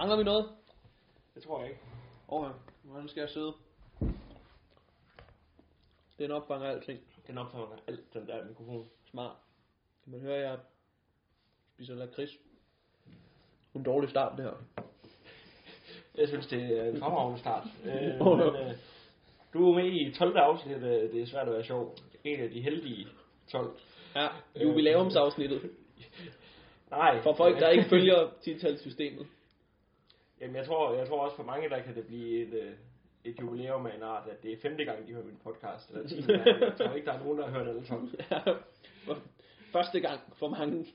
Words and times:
Mangler 0.00 0.16
vi 0.16 0.24
noget? 0.24 0.48
Det 1.34 1.42
tror 1.42 1.60
jeg 1.60 1.68
ikke. 1.68 1.80
Åh, 2.28 2.46
hvordan 2.82 3.08
skal 3.08 3.20
jeg 3.20 3.30
sidde? 3.30 3.52
Den 6.18 6.30
opfanger 6.30 6.68
alting. 6.68 7.00
Den 7.26 7.38
opfanger 7.38 7.76
alt, 7.88 8.14
den 8.14 8.26
der 8.26 8.44
mikrofon. 8.44 8.88
Smart. 9.10 9.36
Kan 10.04 10.12
man 10.12 10.20
høre, 10.20 10.36
at 10.36 10.42
jeg 10.42 10.58
spiser 11.74 11.94
lakrids? 11.94 12.30
En 13.74 13.82
dårlig 13.82 14.10
start, 14.10 14.38
det 14.38 14.44
her. 14.44 14.84
Jeg 16.14 16.28
synes, 16.28 16.46
det 16.46 16.78
er 16.78 16.84
en 16.84 16.98
fremragende 16.98 17.40
start. 17.40 17.66
øh, 17.84 17.92
men, 18.38 18.40
øh, 18.40 18.76
du 19.52 19.70
er 19.70 19.74
med 19.74 19.92
i 19.92 20.14
12. 20.14 20.36
afsnit, 20.36 20.76
øh, 20.76 20.82
det 20.82 21.22
er 21.22 21.26
svært 21.26 21.48
at 21.48 21.54
være 21.54 21.64
sjov. 21.64 21.96
En 22.24 22.40
af 22.40 22.50
de 22.50 22.60
heldige 22.60 23.06
12. 23.52 23.78
Ja, 24.14 24.28
jubilæumsafsnittet. 24.62 25.70
Nej. 26.90 27.22
For 27.22 27.34
folk, 27.34 27.60
der 27.60 27.68
ikke 27.68 27.88
følger 27.94 28.30
titalssystemet. 28.42 29.26
Jamen, 30.40 30.56
jeg 30.56 30.66
tror, 30.66 30.94
jeg 30.94 31.08
tror 31.08 31.24
også 31.24 31.36
for 31.36 31.44
mange, 31.44 31.68
der 31.68 31.82
kan 31.82 31.94
det 31.94 32.06
blive 32.06 32.42
et, 32.42 32.54
øh, 32.54 32.72
et 33.24 33.40
jubilæum 33.40 33.86
af 33.86 33.96
en 33.96 34.02
art, 34.02 34.28
at 34.28 34.42
det 34.42 34.52
er 34.52 34.56
femte 34.62 34.84
gang, 34.84 35.06
de 35.06 35.12
hører 35.12 35.24
min 35.24 35.40
podcast. 35.44 35.90
Eller 35.90 36.08
tiende 36.08 36.32
gang. 36.32 36.60
Jeg 36.60 36.74
tror 36.76 36.94
ikke, 36.94 37.06
der 37.06 37.12
er 37.12 37.24
nogen, 37.24 37.38
der 37.38 37.46
har 37.46 37.58
hørt 37.58 37.68
alle 37.68 37.84
12. 37.84 38.08
Ja, 38.30 38.52
Første 39.72 40.00
gang 40.00 40.20
for 40.36 40.48
mange. 40.48 40.86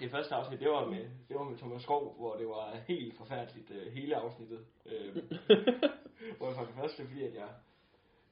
Det 0.00 0.10
første 0.10 0.34
afsnit, 0.34 0.60
det 0.60 0.68
var 0.68 0.86
med, 0.86 1.04
det 1.28 1.36
var 1.36 1.44
med 1.44 1.58
Thomas 1.58 1.82
Skov, 1.82 2.16
hvor 2.18 2.36
det 2.36 2.46
var 2.48 2.76
helt 2.86 3.16
forfærdeligt 3.16 3.70
øh, 3.70 3.92
hele 3.92 4.16
afsnittet. 4.16 4.66
Øh, 4.86 5.16
hvor 6.38 6.52
for 6.52 6.64
det 6.64 6.74
første, 6.74 7.06
fordi 7.06 7.22
at 7.22 7.34
jeg, 7.34 7.48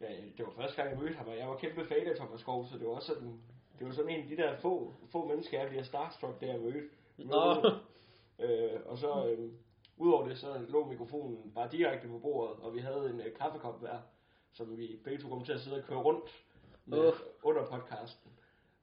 ja, 0.01 0.07
det 0.37 0.47
var 0.47 0.53
første 0.57 0.77
gang, 0.77 0.91
jeg 0.91 0.99
mødte 0.99 1.15
ham, 1.15 1.29
og 1.29 1.39
jeg 1.39 1.49
var 1.49 1.57
kæmpe 1.57 1.87
fan 1.87 2.07
af 2.07 2.17
Thomas 2.17 2.41
Skov, 2.41 2.67
så 2.67 2.79
det 2.79 2.87
var 2.87 2.93
også 2.93 3.15
sådan, 3.15 3.41
det 3.79 3.87
var 3.87 3.93
sådan 3.93 4.11
en 4.11 4.23
af 4.23 4.29
de 4.29 4.37
der 4.37 4.57
få, 4.57 4.95
få 5.13 5.29
mennesker, 5.29 5.61
jeg 5.61 5.69
bliver 5.69 5.83
starstruck, 5.83 6.41
der 6.41 6.47
jeg 6.47 6.61
mødte. 6.61 6.83
Nå. 7.19 7.71
Øh, 8.39 8.81
og 8.87 8.99
så, 8.99 9.27
øh, 9.27 9.53
udover 9.97 10.29
det, 10.29 10.39
så 10.39 10.59
lå 10.69 10.85
mikrofonen 10.87 11.53
bare 11.55 11.69
direkte 11.73 12.09
på 12.09 12.19
bordet, 12.19 12.57
og 12.63 12.75
vi 12.75 12.79
havde 12.81 13.11
en 13.11 13.21
øh, 13.21 13.35
kaffekop 13.37 13.81
hver, 13.81 13.99
som 14.53 14.77
vi 14.77 15.01
begge 15.05 15.23
to 15.23 15.29
kom 15.29 15.45
til 15.45 15.53
at 15.53 15.61
sidde 15.61 15.77
og 15.77 15.85
køre 15.85 15.99
rundt 15.99 16.45
med, 16.85 17.09
Uff. 17.09 17.21
under 17.43 17.67
podcasten. 17.67 18.31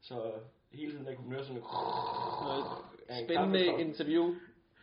Så 0.01 0.33
hele 0.71 0.91
tiden 0.91 1.05
der 1.05 1.15
kunne 1.15 1.27
man 1.27 1.35
høre 1.35 1.45
sådan 1.45 1.61
en 1.61 3.25
Spændende 3.25 3.59
kaffekop. 3.59 3.79
interview 3.79 4.35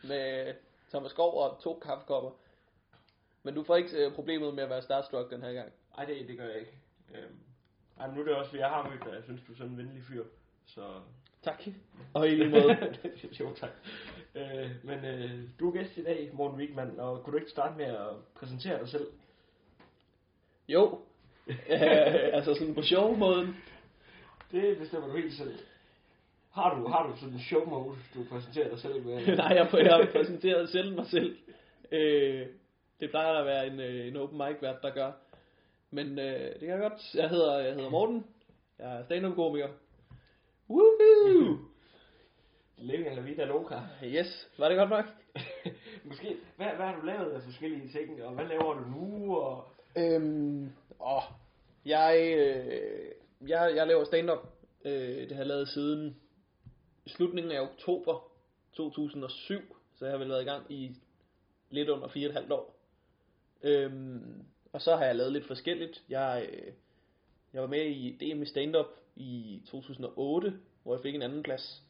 med 0.03 0.53
Thomas 0.89 1.11
Skov 1.11 1.37
og 1.43 1.59
to 1.59 1.79
kaffekopper. 1.79 2.31
Men 3.43 3.55
du 3.55 3.63
får 3.63 3.75
ikke 3.75 4.05
øh, 4.05 4.13
problemet 4.15 4.53
med 4.53 4.63
at 4.63 4.69
være 4.69 4.81
starstruck 4.81 5.31
den 5.31 5.41
her 5.41 5.53
gang. 5.53 5.71
Ej, 5.97 6.05
det, 6.05 6.27
det 6.27 6.37
gør 6.37 6.45
jeg 6.47 6.59
ikke. 6.59 6.77
Øhm, 7.15 7.39
ej, 7.99 8.11
nu 8.13 8.19
er 8.19 8.25
det 8.25 8.35
også, 8.35 8.49
fordi 8.49 8.61
jeg 8.61 8.69
har 8.69 8.89
mødt 8.89 9.03
dig. 9.05 9.13
Jeg 9.13 9.23
synes, 9.23 9.41
du 9.47 9.51
er 9.51 9.57
sådan 9.57 9.71
en 9.71 9.77
venlig 9.77 10.03
fyr. 10.03 10.25
Så... 10.65 11.01
Tak. 11.43 11.63
Og 12.13 12.27
i 12.27 12.35
lige 12.35 12.49
måde. 12.49 12.77
jo, 13.39 13.53
tak. 13.55 13.69
Øh, 14.35 14.69
men 14.83 15.05
øh, 15.05 15.31
du 15.59 15.69
er 15.69 15.73
gæst 15.73 15.97
i 15.97 16.03
dag, 16.03 16.29
Morten 16.33 16.57
Wigman, 16.57 16.99
og 16.99 17.23
kunne 17.23 17.31
du 17.31 17.37
ikke 17.37 17.51
starte 17.51 17.77
med 17.77 17.85
at 17.85 18.07
præsentere 18.35 18.79
dig 18.79 18.89
selv? 18.89 19.07
jo. 20.71 20.99
Øh, 21.69 22.29
altså 22.33 22.53
sådan 22.53 22.75
på 22.75 22.81
show-måden. 22.81 23.55
Det 24.51 24.77
bestemmer 24.77 25.07
du 25.07 25.17
helt 25.17 25.33
selv. 25.33 25.53
Har 26.51 26.75
du, 26.75 26.87
har 26.87 27.07
du 27.07 27.15
sådan 27.15 27.33
en 27.33 27.39
show 27.39 27.65
mode, 27.65 27.95
du 28.13 28.23
præsenterer 28.29 28.69
dig 28.69 28.79
selv 28.79 29.05
med? 29.05 29.27
Nej, 29.37 29.47
jeg, 29.47 29.69
jeg 29.73 30.09
præsenterer 30.11 30.65
selv 30.65 30.95
mig 30.95 31.05
selv. 31.05 31.37
Øh, 31.91 32.47
det 32.99 33.09
plejer 33.09 33.33
at 33.33 33.45
være 33.45 33.67
en, 33.67 33.79
øh, 33.79 34.07
en 34.07 34.17
open 34.17 34.37
mic 34.37 34.61
vært, 34.61 34.81
der 34.81 34.89
gør. 34.89 35.11
Men 35.91 36.19
øh, 36.19 36.53
det 36.53 36.59
kan 36.59 36.69
jeg 36.69 36.79
godt. 36.79 37.15
Jeg 37.15 37.29
hedder, 37.29 37.59
jeg 37.59 37.73
hedder 37.73 37.89
Morten. 37.89 38.25
Jeg 38.79 38.97
er 38.97 39.03
stand-up 39.03 39.35
komiker. 39.35 39.67
Woohoo! 40.71 41.57
Living 42.77 43.07
eller 43.07 43.21
vida 43.21 43.45
loca. 43.45 43.79
Yes, 44.03 44.49
var 44.57 44.69
det 44.69 44.77
godt 44.77 44.89
nok? 44.89 45.05
Måske, 46.07 46.37
hvad, 46.57 46.67
hvad 46.67 46.85
har 46.85 46.99
du 46.99 47.05
lavet 47.05 47.31
af 47.31 47.41
forskellige 47.43 47.89
ting, 47.91 48.23
og 48.23 48.33
hvad 48.33 48.45
laver 48.45 48.73
du 48.73 48.89
nu? 48.89 49.35
Og... 49.37 49.67
Øhm, 49.97 50.71
åh, 50.99 51.21
jeg, 51.85 52.35
øh, 52.37 53.49
jeg, 53.49 53.73
jeg 53.75 53.87
laver 53.87 54.03
stand-up. 54.03 54.39
Øh, 54.85 55.19
det 55.19 55.31
har 55.31 55.37
jeg 55.37 55.47
lavet 55.47 55.67
siden 55.67 56.17
slutningen 57.07 57.51
af 57.51 57.61
oktober 57.61 58.31
2007, 58.73 59.61
så 59.95 60.05
jeg 60.05 60.13
har 60.13 60.17
vel 60.19 60.29
været 60.29 60.41
i 60.41 60.45
gang 60.45 60.65
i 60.69 60.95
lidt 61.69 61.89
under 61.89 62.07
fire 62.07 62.27
og 62.27 62.29
et 62.29 62.35
halvt 62.35 62.51
år. 62.51 62.75
Øhm, 63.63 64.43
og 64.73 64.81
så 64.81 64.95
har 64.95 65.05
jeg 65.05 65.15
lavet 65.15 65.31
lidt 65.31 65.47
forskelligt. 65.47 66.03
Jeg, 66.09 66.49
øh, 66.51 66.73
jeg 67.53 67.61
var 67.61 67.67
med 67.67 67.85
i 67.85 68.17
DM 68.19 68.41
i 68.41 68.45
stand-up 68.45 69.00
i 69.15 69.61
2008, 69.71 70.53
hvor 70.83 70.93
jeg 70.95 71.01
fik 71.01 71.15
en 71.15 71.21
anden 71.21 71.43
plads. 71.43 71.83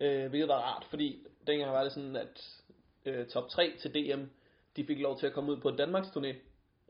Øh, 0.00 0.28
hvilket 0.28 0.48
var 0.48 0.60
rart, 0.60 0.86
fordi 0.90 1.26
dengang 1.46 1.72
var 1.72 1.82
det 1.82 1.92
sådan, 1.92 2.16
at 2.16 2.62
øh, 3.06 3.26
top 3.26 3.48
3 3.48 3.72
til 3.80 3.94
DM, 3.94 4.22
de 4.76 4.84
fik 4.84 4.98
lov 5.00 5.18
til 5.18 5.26
at 5.26 5.32
komme 5.32 5.52
ud 5.52 5.56
på 5.56 5.68
en 5.68 5.76
Danmarks 5.76 6.08
turné. 6.08 6.34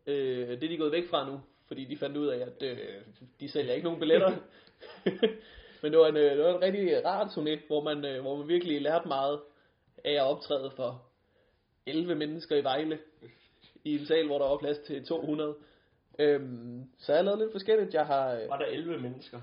Øh, 0.06 0.48
det 0.48 0.64
er 0.64 0.68
de 0.68 0.76
gået 0.76 0.92
væk 0.92 1.08
fra 1.10 1.30
nu, 1.30 1.40
fordi 1.66 1.84
de 1.84 1.96
fandt 1.96 2.16
ud 2.16 2.26
af, 2.26 2.38
at 2.38 2.62
øh, 2.62 2.78
de 3.40 3.48
sælger 3.48 3.74
ikke 3.74 3.84
nogen 3.84 4.00
billetter. 4.00 4.32
Men 5.82 5.92
det 5.92 6.00
var 6.00 6.08
en, 6.08 6.16
øh, 6.16 6.36
det 6.36 6.44
var 6.44 6.56
en 6.56 6.62
rigtig 6.62 7.04
rar 7.04 7.28
turné, 7.28 7.66
hvor 7.66 7.82
man, 7.82 8.04
øh, 8.04 8.20
hvor 8.20 8.36
man 8.36 8.48
virkelig 8.48 8.82
lærte 8.82 9.08
meget 9.08 9.40
af 10.04 10.12
at 10.12 10.22
optræde 10.22 10.70
for 10.76 11.02
11 11.86 12.14
mennesker 12.14 12.56
i 12.56 12.64
Vejle. 12.64 12.98
I 13.84 13.98
en 13.98 14.06
sal, 14.06 14.26
hvor 14.26 14.38
der 14.38 14.48
var 14.48 14.56
plads 14.56 14.78
til 14.78 15.04
200. 15.04 15.54
Øhm, 16.18 16.90
så 16.98 17.12
jeg 17.12 17.18
har 17.18 17.24
lavet 17.24 17.38
lidt 17.38 17.52
forskelligt. 17.52 17.94
Jeg 17.94 18.06
har, 18.06 18.32
øh, 18.34 18.48
Var 18.48 18.58
der 18.58 18.66
11 18.66 18.98
mennesker? 18.98 19.40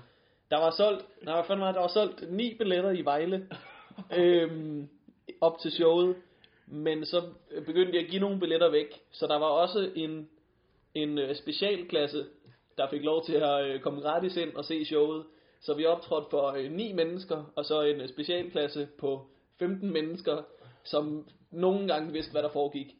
Der 0.50 0.56
var 0.56 0.70
solgt, 0.70 1.06
nej, 1.22 1.34
hvad 1.34 1.44
fanden 1.44 1.60
var 1.60 1.66
det? 1.66 1.74
der 1.74 1.80
var 1.80 1.88
solgt 1.88 2.32
ni 2.32 2.54
billetter 2.58 2.90
i 2.90 3.04
Vejle 3.04 3.48
øhm, 4.18 4.88
op 5.40 5.58
til 5.58 5.72
showet, 5.72 6.16
men 6.66 7.04
så 7.04 7.22
begyndte 7.66 7.96
jeg 7.96 8.04
at 8.04 8.10
give 8.10 8.20
nogle 8.20 8.40
billetter 8.40 8.70
væk, 8.70 9.00
så 9.10 9.26
der 9.26 9.38
var 9.38 9.46
også 9.46 9.90
en, 9.94 10.28
en 10.94 11.18
øh, 11.18 11.36
specialklasse, 11.36 12.26
der 12.78 12.90
fik 12.90 13.02
lov 13.02 13.24
til 13.24 13.34
at 13.34 13.64
øh, 13.64 13.80
komme 13.80 14.00
gratis 14.00 14.36
ind 14.36 14.54
og 14.54 14.64
se 14.64 14.84
showet, 14.84 15.24
så 15.60 15.74
vi 15.74 15.86
optrådte 15.86 16.26
for 16.30 16.46
øh, 16.46 16.72
ni 16.72 16.92
mennesker, 16.92 17.52
og 17.56 17.64
så 17.64 17.82
en 17.82 18.00
øh, 18.00 18.08
specialklasse 18.08 18.88
på 18.98 19.26
15 19.58 19.92
mennesker, 19.92 20.42
som 20.84 21.28
nogle 21.50 21.86
gange 21.86 22.12
vidste, 22.12 22.32
hvad 22.32 22.42
der 22.42 22.48
foregik. 22.48 22.96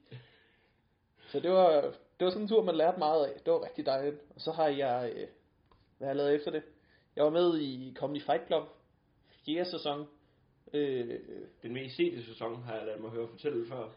Så 1.32 1.40
det 1.40 1.50
var, 1.50 1.80
det 2.18 2.24
var 2.24 2.30
sådan 2.30 2.42
en 2.42 2.48
tur, 2.48 2.62
man 2.62 2.76
lærte 2.76 2.98
meget 2.98 3.26
af. 3.26 3.40
Det 3.44 3.52
var 3.52 3.64
rigtig 3.64 3.86
dejligt. 3.86 4.16
Og 4.34 4.40
så 4.40 4.52
har 4.52 4.68
jeg, 4.68 5.12
øh, 5.16 5.26
hvad 5.98 6.08
har 6.08 6.14
jeg 6.14 6.16
lavet 6.16 6.34
efter 6.34 6.50
det? 6.50 6.62
Jeg 7.16 7.24
var 7.24 7.30
med 7.30 7.60
i 7.60 7.94
Comedy 7.96 8.22
Fight 8.22 8.46
Club, 8.46 8.62
fjerde 9.46 9.70
sæson. 9.70 10.06
Øh, 10.74 11.18
Den 11.62 11.72
mest 11.72 11.96
sete 11.96 12.24
sæson 12.24 12.62
har 12.62 12.74
jeg 12.74 12.86
ladet 12.86 13.00
mig 13.00 13.10
høre 13.10 13.28
fortælle 13.28 13.66
før. 13.66 13.88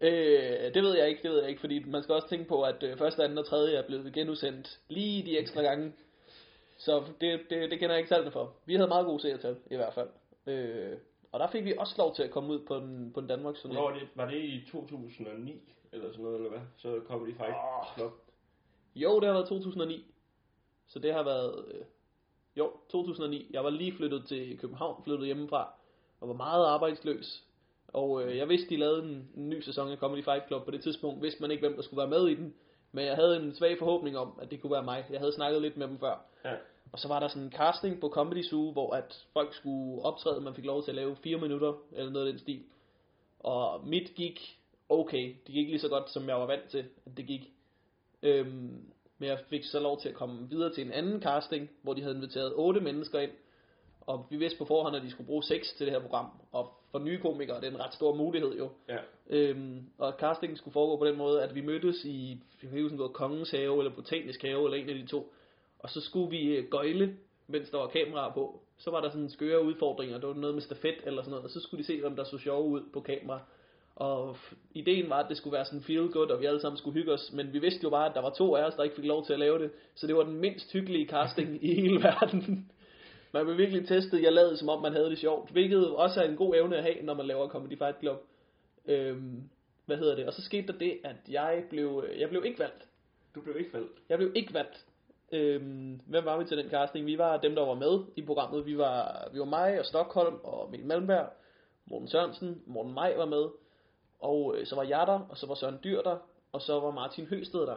øh, 0.00 0.74
det 0.74 0.82
ved 0.82 0.96
jeg 0.98 1.08
ikke, 1.08 1.22
det 1.22 1.30
ved 1.30 1.40
jeg 1.40 1.48
ikke, 1.48 1.60
fordi 1.60 1.84
man 1.84 2.02
skal 2.02 2.14
også 2.14 2.28
tænke 2.28 2.48
på, 2.48 2.62
at 2.62 2.82
øh, 2.82 2.98
første, 2.98 3.24
anden 3.24 3.38
og 3.38 3.46
tredje 3.46 3.76
er 3.76 3.86
blevet 3.86 4.12
genudsendt 4.12 4.80
lige 4.88 5.26
de 5.26 5.38
ekstra 5.38 5.62
gange. 5.62 5.92
Så 6.78 7.04
det, 7.20 7.40
det, 7.50 7.70
det 7.70 7.78
kender 7.78 7.94
jeg 7.94 7.98
ikke 7.98 8.08
tallene 8.08 8.30
for. 8.30 8.54
Vi 8.66 8.74
havde 8.74 8.88
meget 8.88 9.06
gode 9.06 9.20
seertal, 9.20 9.56
i 9.70 9.76
hvert 9.76 9.94
fald. 9.94 10.08
Øh, 10.46 10.96
og 11.32 11.40
der 11.40 11.50
fik 11.50 11.64
vi 11.64 11.74
også 11.78 11.94
lov 11.98 12.14
til 12.14 12.22
at 12.22 12.30
komme 12.30 12.52
ud 12.52 12.66
på 12.66 12.76
en, 12.76 13.12
på 13.14 13.20
en 13.20 13.26
Danmarks 13.26 13.62
Hvornår 13.62 13.90
var 13.90 13.98
det? 13.98 14.08
Var 14.14 14.30
det 14.30 14.38
i 14.38 14.64
2009? 14.70 15.62
Eller 15.92 16.10
sådan 16.10 16.22
noget, 16.24 16.36
eller 16.36 16.50
hvad? 16.50 16.60
Så 16.76 17.00
kom 17.06 17.26
de 17.26 17.34
faktisk. 17.34 17.96
Club. 17.96 18.12
Jo, 18.94 19.20
det 19.20 19.26
har 19.26 19.32
været 19.34 19.48
2009. 19.48 20.04
Så 20.86 20.98
det 20.98 21.12
har 21.14 21.22
været... 21.22 21.64
Øh, 21.74 21.80
jo, 22.56 22.72
2009. 22.88 23.50
Jeg 23.50 23.64
var 23.64 23.70
lige 23.70 23.96
flyttet 23.96 24.26
til 24.26 24.58
København, 24.58 25.04
flyttet 25.04 25.26
hjemmefra, 25.26 25.72
og 26.20 26.28
var 26.28 26.34
meget 26.34 26.66
arbejdsløs. 26.66 27.44
Og 27.88 28.22
øh, 28.22 28.36
jeg 28.36 28.48
vidste, 28.48 28.68
de 28.68 28.76
lavede 28.76 29.02
en, 29.02 29.30
en 29.36 29.48
ny 29.48 29.60
sæson 29.60 29.88
af 29.88 29.96
Comedy 29.96 30.24
Fight 30.24 30.46
Club. 30.46 30.64
På 30.64 30.70
det 30.70 30.82
tidspunkt 30.82 31.22
vidste 31.22 31.40
man 31.40 31.50
ikke, 31.50 31.60
hvem 31.60 31.76
der 31.76 31.82
skulle 31.82 31.98
være 31.98 32.20
med 32.20 32.28
i 32.28 32.34
den. 32.34 32.54
Men 32.92 33.04
jeg 33.04 33.16
havde 33.16 33.36
en 33.36 33.54
svag 33.54 33.78
forhåbning 33.78 34.18
om, 34.18 34.38
at 34.42 34.50
det 34.50 34.60
kunne 34.60 34.72
være 34.72 34.84
mig. 34.84 35.04
Jeg 35.10 35.18
havde 35.18 35.32
snakket 35.32 35.62
lidt 35.62 35.76
med 35.76 35.88
dem 35.88 35.98
før. 35.98 36.24
Ja. 36.44 36.54
Og 36.92 36.98
så 36.98 37.08
var 37.08 37.20
der 37.20 37.28
sådan 37.28 37.42
en 37.42 37.52
casting 37.52 38.00
på 38.00 38.08
Comedy 38.08 38.42
Zoo, 38.42 38.72
hvor 38.72 38.94
at 38.94 39.26
folk 39.32 39.54
skulle 39.54 40.02
optræde, 40.02 40.40
man 40.40 40.54
fik 40.54 40.64
lov 40.64 40.82
til 40.82 40.90
at 40.90 40.94
lave 40.94 41.16
fire 41.16 41.38
minutter, 41.38 41.72
eller 41.92 42.12
noget 42.12 42.26
af 42.26 42.32
den 42.32 42.40
stil. 42.40 42.62
Og 43.38 43.88
mit 43.88 44.14
gik 44.14 44.58
okay. 44.88 45.36
Det 45.46 45.54
gik 45.54 45.68
lige 45.68 45.80
så 45.80 45.88
godt, 45.88 46.10
som 46.10 46.28
jeg 46.28 46.36
var 46.36 46.46
vant 46.46 46.68
til, 46.70 46.84
at 47.06 47.16
det 47.16 47.26
gik. 47.26 47.52
Øhm, 48.22 48.92
men 49.20 49.28
jeg 49.28 49.38
fik 49.48 49.64
så 49.64 49.80
lov 49.80 50.00
til 50.00 50.08
at 50.08 50.14
komme 50.14 50.48
videre 50.48 50.72
til 50.72 50.86
en 50.86 50.92
anden 50.92 51.22
casting, 51.22 51.70
hvor 51.82 51.94
de 51.94 52.02
havde 52.02 52.14
inviteret 52.14 52.52
otte 52.56 52.80
mennesker 52.80 53.20
ind. 53.20 53.30
Og 54.00 54.26
vi 54.30 54.36
vidste 54.36 54.58
på 54.58 54.64
forhånd, 54.64 54.96
at 54.96 55.02
de 55.02 55.10
skulle 55.10 55.26
bruge 55.26 55.42
seks 55.42 55.72
til 55.72 55.86
det 55.86 55.94
her 55.94 56.00
program. 56.00 56.26
Og 56.52 56.72
for 56.90 56.98
nye 56.98 57.18
komikere 57.20 57.60
det 57.60 57.66
er 57.66 57.70
en 57.70 57.80
ret 57.80 57.94
stor 57.94 58.14
mulighed 58.14 58.56
jo. 58.58 58.70
Ja. 58.88 58.98
Øhm, 59.30 59.84
og 59.98 60.12
castingen 60.18 60.56
skulle 60.56 60.72
foregå 60.72 60.96
på 60.96 61.06
den 61.06 61.16
måde, 61.16 61.42
at 61.42 61.54
vi 61.54 61.60
mødtes 61.60 62.04
i, 62.04 62.42
jeg 62.62 62.70
kan 62.70 62.82
huske, 62.82 62.94
om 62.94 63.08
det 63.08 63.12
Kongens 63.12 63.50
Have, 63.50 63.78
eller 63.78 63.94
Botanisk 63.94 64.42
Have, 64.42 64.64
eller 64.64 64.78
en 64.78 64.88
af 64.88 64.94
de 64.94 65.06
to. 65.06 65.32
Og 65.78 65.90
så 65.90 66.00
skulle 66.00 66.30
vi 66.30 66.56
øh, 66.56 66.70
gøjle, 66.70 67.16
mens 67.46 67.70
der 67.70 67.78
var 67.78 67.86
kameraer 67.86 68.32
på. 68.32 68.60
Så 68.78 68.90
var 68.90 69.00
der 69.00 69.10
sådan 69.10 69.30
skøre 69.30 69.64
udfordringer, 69.64 70.18
det 70.18 70.28
var 70.28 70.34
noget 70.34 70.54
med 70.54 70.62
stafet 70.62 70.96
eller 71.06 71.22
sådan 71.22 71.30
noget, 71.30 71.44
og 71.44 71.50
så 71.50 71.60
skulle 71.60 71.78
de 71.82 71.86
se, 71.86 72.00
hvem 72.00 72.16
der 72.16 72.24
så 72.24 72.38
sjove 72.38 72.68
ud 72.68 72.82
på 72.92 73.00
kamera. 73.00 73.40
Og 74.00 74.36
ideen 74.74 75.10
var, 75.10 75.16
at 75.16 75.28
det 75.28 75.36
skulle 75.36 75.54
være 75.54 75.64
sådan 75.64 75.82
feel 75.82 76.08
good, 76.12 76.30
og 76.30 76.40
vi 76.40 76.46
alle 76.46 76.60
sammen 76.60 76.78
skulle 76.78 76.94
hygge 76.94 77.12
os, 77.12 77.32
men 77.32 77.52
vi 77.52 77.58
vidste 77.58 77.80
jo 77.82 77.90
bare, 77.90 78.08
at 78.08 78.14
der 78.14 78.20
var 78.20 78.30
to 78.30 78.56
af 78.56 78.64
os, 78.64 78.74
der 78.74 78.82
ikke 78.82 78.96
fik 78.96 79.04
lov 79.04 79.26
til 79.26 79.32
at 79.32 79.38
lave 79.38 79.58
det, 79.58 79.70
så 79.94 80.06
det 80.06 80.16
var 80.16 80.22
den 80.22 80.36
mindst 80.36 80.72
hyggelige 80.72 81.08
casting 81.08 81.64
i 81.64 81.74
hele 81.74 82.02
verden. 82.08 82.70
Man 83.32 83.44
blev 83.44 83.58
virkelig 83.58 83.88
testet, 83.88 84.22
jeg 84.22 84.32
lavede 84.32 84.56
som 84.56 84.68
om 84.68 84.82
man 84.82 84.92
havde 84.92 85.10
det 85.10 85.18
sjovt, 85.18 85.50
hvilket 85.50 85.90
også 85.90 86.22
er 86.22 86.28
en 86.28 86.36
god 86.36 86.54
evne 86.54 86.76
at 86.76 86.82
have, 86.82 87.02
når 87.02 87.14
man 87.14 87.26
laver 87.26 87.48
Comedy 87.48 87.78
Fight 87.78 88.00
Club. 88.00 88.16
Øhm, 88.86 89.42
hvad 89.86 89.96
hedder 89.96 90.14
det? 90.14 90.26
Og 90.26 90.32
så 90.32 90.42
skete 90.42 90.72
der 90.72 90.78
det, 90.78 90.98
at 91.04 91.16
jeg 91.28 91.64
blev, 91.70 92.04
jeg 92.18 92.28
blev 92.28 92.44
ikke 92.44 92.58
valgt. 92.58 92.86
Du 93.34 93.40
blev 93.40 93.58
ikke 93.58 93.72
valgt. 93.72 93.92
Jeg 94.08 94.18
blev 94.18 94.32
ikke 94.34 94.54
valgt. 94.54 94.86
Øhm, 95.32 96.00
hvem 96.06 96.24
var 96.24 96.38
vi 96.38 96.44
til 96.44 96.56
den 96.56 96.70
casting? 96.70 97.06
Vi 97.06 97.18
var 97.18 97.36
dem, 97.36 97.54
der 97.54 97.66
var 97.66 97.74
med 97.74 98.04
i 98.16 98.22
programmet. 98.22 98.66
Vi 98.66 98.78
var, 98.78 99.28
vi 99.32 99.38
var 99.38 99.44
mig 99.44 99.78
og 99.78 99.86
Stockholm 99.86 100.34
og 100.42 100.70
Mikkel 100.70 100.88
Malmberg, 100.88 101.28
Morten 101.86 102.08
Sørensen, 102.08 102.62
Morten 102.66 102.94
Maj 102.94 103.14
var 103.16 103.26
med. 103.26 103.46
Og 104.20 104.56
øh, 104.58 104.66
så 104.66 104.74
var 104.76 104.82
jeg 104.82 105.06
der, 105.06 105.26
og 105.28 105.36
så 105.36 105.46
var 105.46 105.54
Søren 105.54 105.78
Dyr 105.84 106.02
der, 106.02 106.18
og 106.52 106.62
så 106.62 106.80
var 106.80 106.90
Martin 106.90 107.26
Høsted 107.26 107.60
der. 107.60 107.76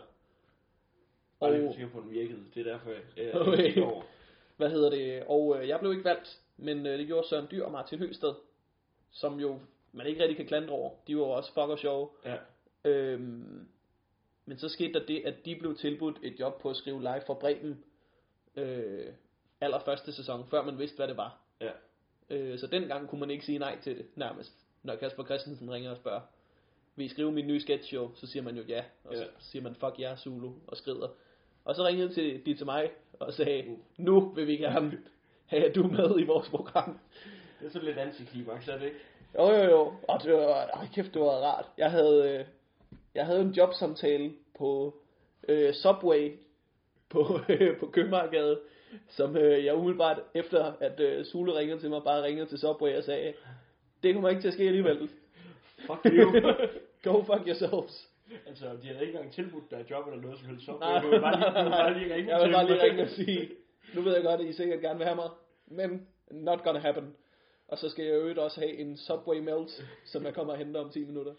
Og 1.39 1.53
jeg 1.53 1.63
er 1.63 1.71
sikker 1.71 1.89
på, 1.89 1.97
at 1.97 2.03
den 2.03 2.11
virkede. 2.11 2.39
Det 2.55 2.67
er 2.67 2.71
derfor, 2.71 2.89
jeg, 2.89 3.35
Okay. 3.35 3.53
okay. 3.53 3.81
over. 3.81 4.03
Hvad 4.57 4.69
hedder 4.69 4.89
det? 4.89 5.23
Og 5.27 5.57
øh, 5.61 5.67
jeg 5.67 5.79
blev 5.79 5.91
ikke 5.91 6.03
valgt, 6.03 6.39
men 6.57 6.85
øh, 6.85 6.99
det 6.99 7.07
gjorde 7.07 7.27
Søren 7.27 7.47
Dyr 7.51 7.65
og 7.65 7.71
Martin 7.71 7.99
Høsted, 7.99 8.33
som 9.11 9.39
jo 9.39 9.59
man 9.91 10.07
ikke 10.07 10.21
rigtig 10.21 10.37
kan 10.37 10.45
klandre 10.47 10.73
over. 10.73 10.91
De 11.07 11.15
var 11.17 11.21
jo 11.21 11.29
også 11.29 11.53
fucker 11.53 11.75
sjove. 11.75 12.09
Ja. 12.25 12.35
Øhm, 12.85 13.67
men 14.45 14.57
så 14.57 14.69
skete 14.69 14.99
der 14.99 15.05
det, 15.05 15.21
at 15.25 15.45
de 15.45 15.55
blev 15.55 15.77
tilbudt 15.77 16.17
et 16.23 16.39
job 16.39 16.61
på 16.61 16.69
at 16.69 16.75
skrive 16.75 16.99
live 17.01 17.21
for 17.25 17.33
Bremen 17.33 17.83
øh, 18.55 19.05
allerførste 19.61 20.13
sæson, 20.13 20.47
før 20.49 20.63
man 20.63 20.79
vidste, 20.79 20.95
hvad 20.95 21.07
det 21.07 21.17
var. 21.17 21.37
Ja. 21.61 21.71
Øh, 22.29 22.59
så 22.59 22.67
dengang 22.67 23.09
kunne 23.09 23.19
man 23.19 23.29
ikke 23.29 23.45
sige 23.45 23.59
nej 23.59 23.79
til 23.79 23.97
det, 23.97 24.05
nærmest. 24.15 24.51
Når 24.83 24.95
Kasper 24.95 25.25
Christensen 25.25 25.71
ringer 25.71 25.91
og 25.91 25.97
spørger, 25.97 26.21
vil 26.95 27.05
I 27.05 27.09
skrive 27.09 27.31
min 27.31 27.47
nye 27.47 27.59
sketch 27.59 27.87
show? 27.87 28.11
Så 28.15 28.27
siger 28.27 28.43
man 28.43 28.55
jo 28.57 28.63
ja, 28.67 28.83
og 29.03 29.15
så 29.15 29.21
Ja. 29.23 29.27
siger 29.39 29.63
man 29.63 29.75
fuck 29.75 29.99
ja, 29.99 30.15
Zulu, 30.15 30.51
og 30.67 30.77
skrider. 30.77 31.07
Og 31.65 31.75
så 31.75 31.85
ringede 31.85 32.13
til, 32.13 32.45
de 32.45 32.53
til 32.55 32.65
mig 32.65 32.89
og 33.19 33.33
sagde, 33.33 33.63
Uh. 33.67 33.77
nu 33.97 34.19
vil 34.35 34.47
vi 34.47 34.57
gerne 34.57 34.97
have, 35.45 35.65
at 35.69 35.75
du 35.75 35.83
er 35.83 35.87
med 35.87 36.19
i 36.19 36.23
vores 36.23 36.49
program. 36.49 36.99
Det 37.59 37.65
er 37.67 37.71
sådan 37.71 37.87
lidt 37.87 37.97
antiklimaks, 37.97 38.67
er 38.67 38.77
det 38.77 38.85
ikke? 38.85 38.97
Jo, 39.37 39.49
jo, 39.51 39.63
jo. 39.63 39.93
Og 40.07 40.23
det 40.23 40.33
var, 40.33 40.65
ej, 40.65 40.87
kæft, 40.93 41.13
det 41.13 41.21
var 41.21 41.27
rart. 41.27 41.65
Jeg 41.77 41.91
havde, 41.91 42.29
øh, 42.39 42.45
jeg 43.15 43.25
havde 43.25 43.41
en 43.41 43.51
jobsamtale 43.51 44.33
på 44.57 44.95
øh, 45.47 45.73
Subway 45.73 46.31
på, 47.09 47.39
øh, 47.49 47.77
på 47.79 47.85
Købmagergade, 47.87 48.59
som 49.09 49.37
øh, 49.37 49.65
jeg 49.65 49.75
umiddelbart 49.75 50.19
efter, 50.33 50.73
at 50.79 50.99
øh, 50.99 51.25
Sule 51.25 51.57
ringede 51.57 51.79
til 51.79 51.89
mig, 51.89 52.03
bare 52.03 52.23
ringede 52.23 52.45
til 52.49 52.57
Subway 52.59 52.97
og 52.97 53.03
sagde, 53.03 53.33
det 54.03 54.13
kommer 54.13 54.29
ikke 54.29 54.41
til 54.41 54.47
at 54.47 54.53
ske 54.53 54.63
alligevel. 54.63 55.09
Fuck 55.87 56.05
you. 56.05 56.27
Go 57.05 57.23
fuck 57.23 57.47
yourselves. 57.47 58.09
altså, 58.47 58.65
de 58.81 58.87
havde 58.87 59.01
ikke 59.01 59.13
engang 59.13 59.33
tilbudt 59.33 59.71
dig 59.71 59.79
et 59.79 59.89
job 59.89 60.07
eller 60.07 60.21
noget 60.21 60.39
som 60.39 60.47
helst. 60.47 60.65
Så 60.65 60.77
Nej, 60.79 61.01
du 61.01 61.09
vil 61.09 61.21
bare 61.21 61.39
lige, 61.39 61.59
du 61.59 61.63
vil 61.63 61.71
bare 61.71 61.93
lige 61.99 62.15
ringe 62.15 62.29
jeg 62.33 62.47
vil 62.47 62.53
bare 62.53 62.67
lige 62.67 62.83
ringe 62.83 63.03
og 63.03 63.09
sige, 63.09 63.49
nu 63.95 64.01
ved 64.01 64.13
jeg 64.13 64.23
godt, 64.23 64.41
at 64.41 64.47
I 64.47 64.53
sikkert 64.53 64.81
gerne 64.81 64.97
vil 64.97 65.07
have 65.07 65.15
mig, 65.15 65.29
men 65.65 66.07
not 66.31 66.63
gonna 66.63 66.79
happen. 66.79 67.15
Og 67.67 67.77
så 67.77 67.89
skal 67.89 68.05
jeg 68.05 68.13
jo 68.13 68.43
også 68.43 68.59
have 68.59 68.73
en 68.73 68.97
Subway 68.97 69.39
Melt, 69.39 69.83
som 70.05 70.23
jeg 70.23 70.33
kommer 70.33 70.53
og 70.53 70.59
henter 70.59 70.81
om 70.81 70.89
10 70.91 71.05
minutter. 71.05 71.33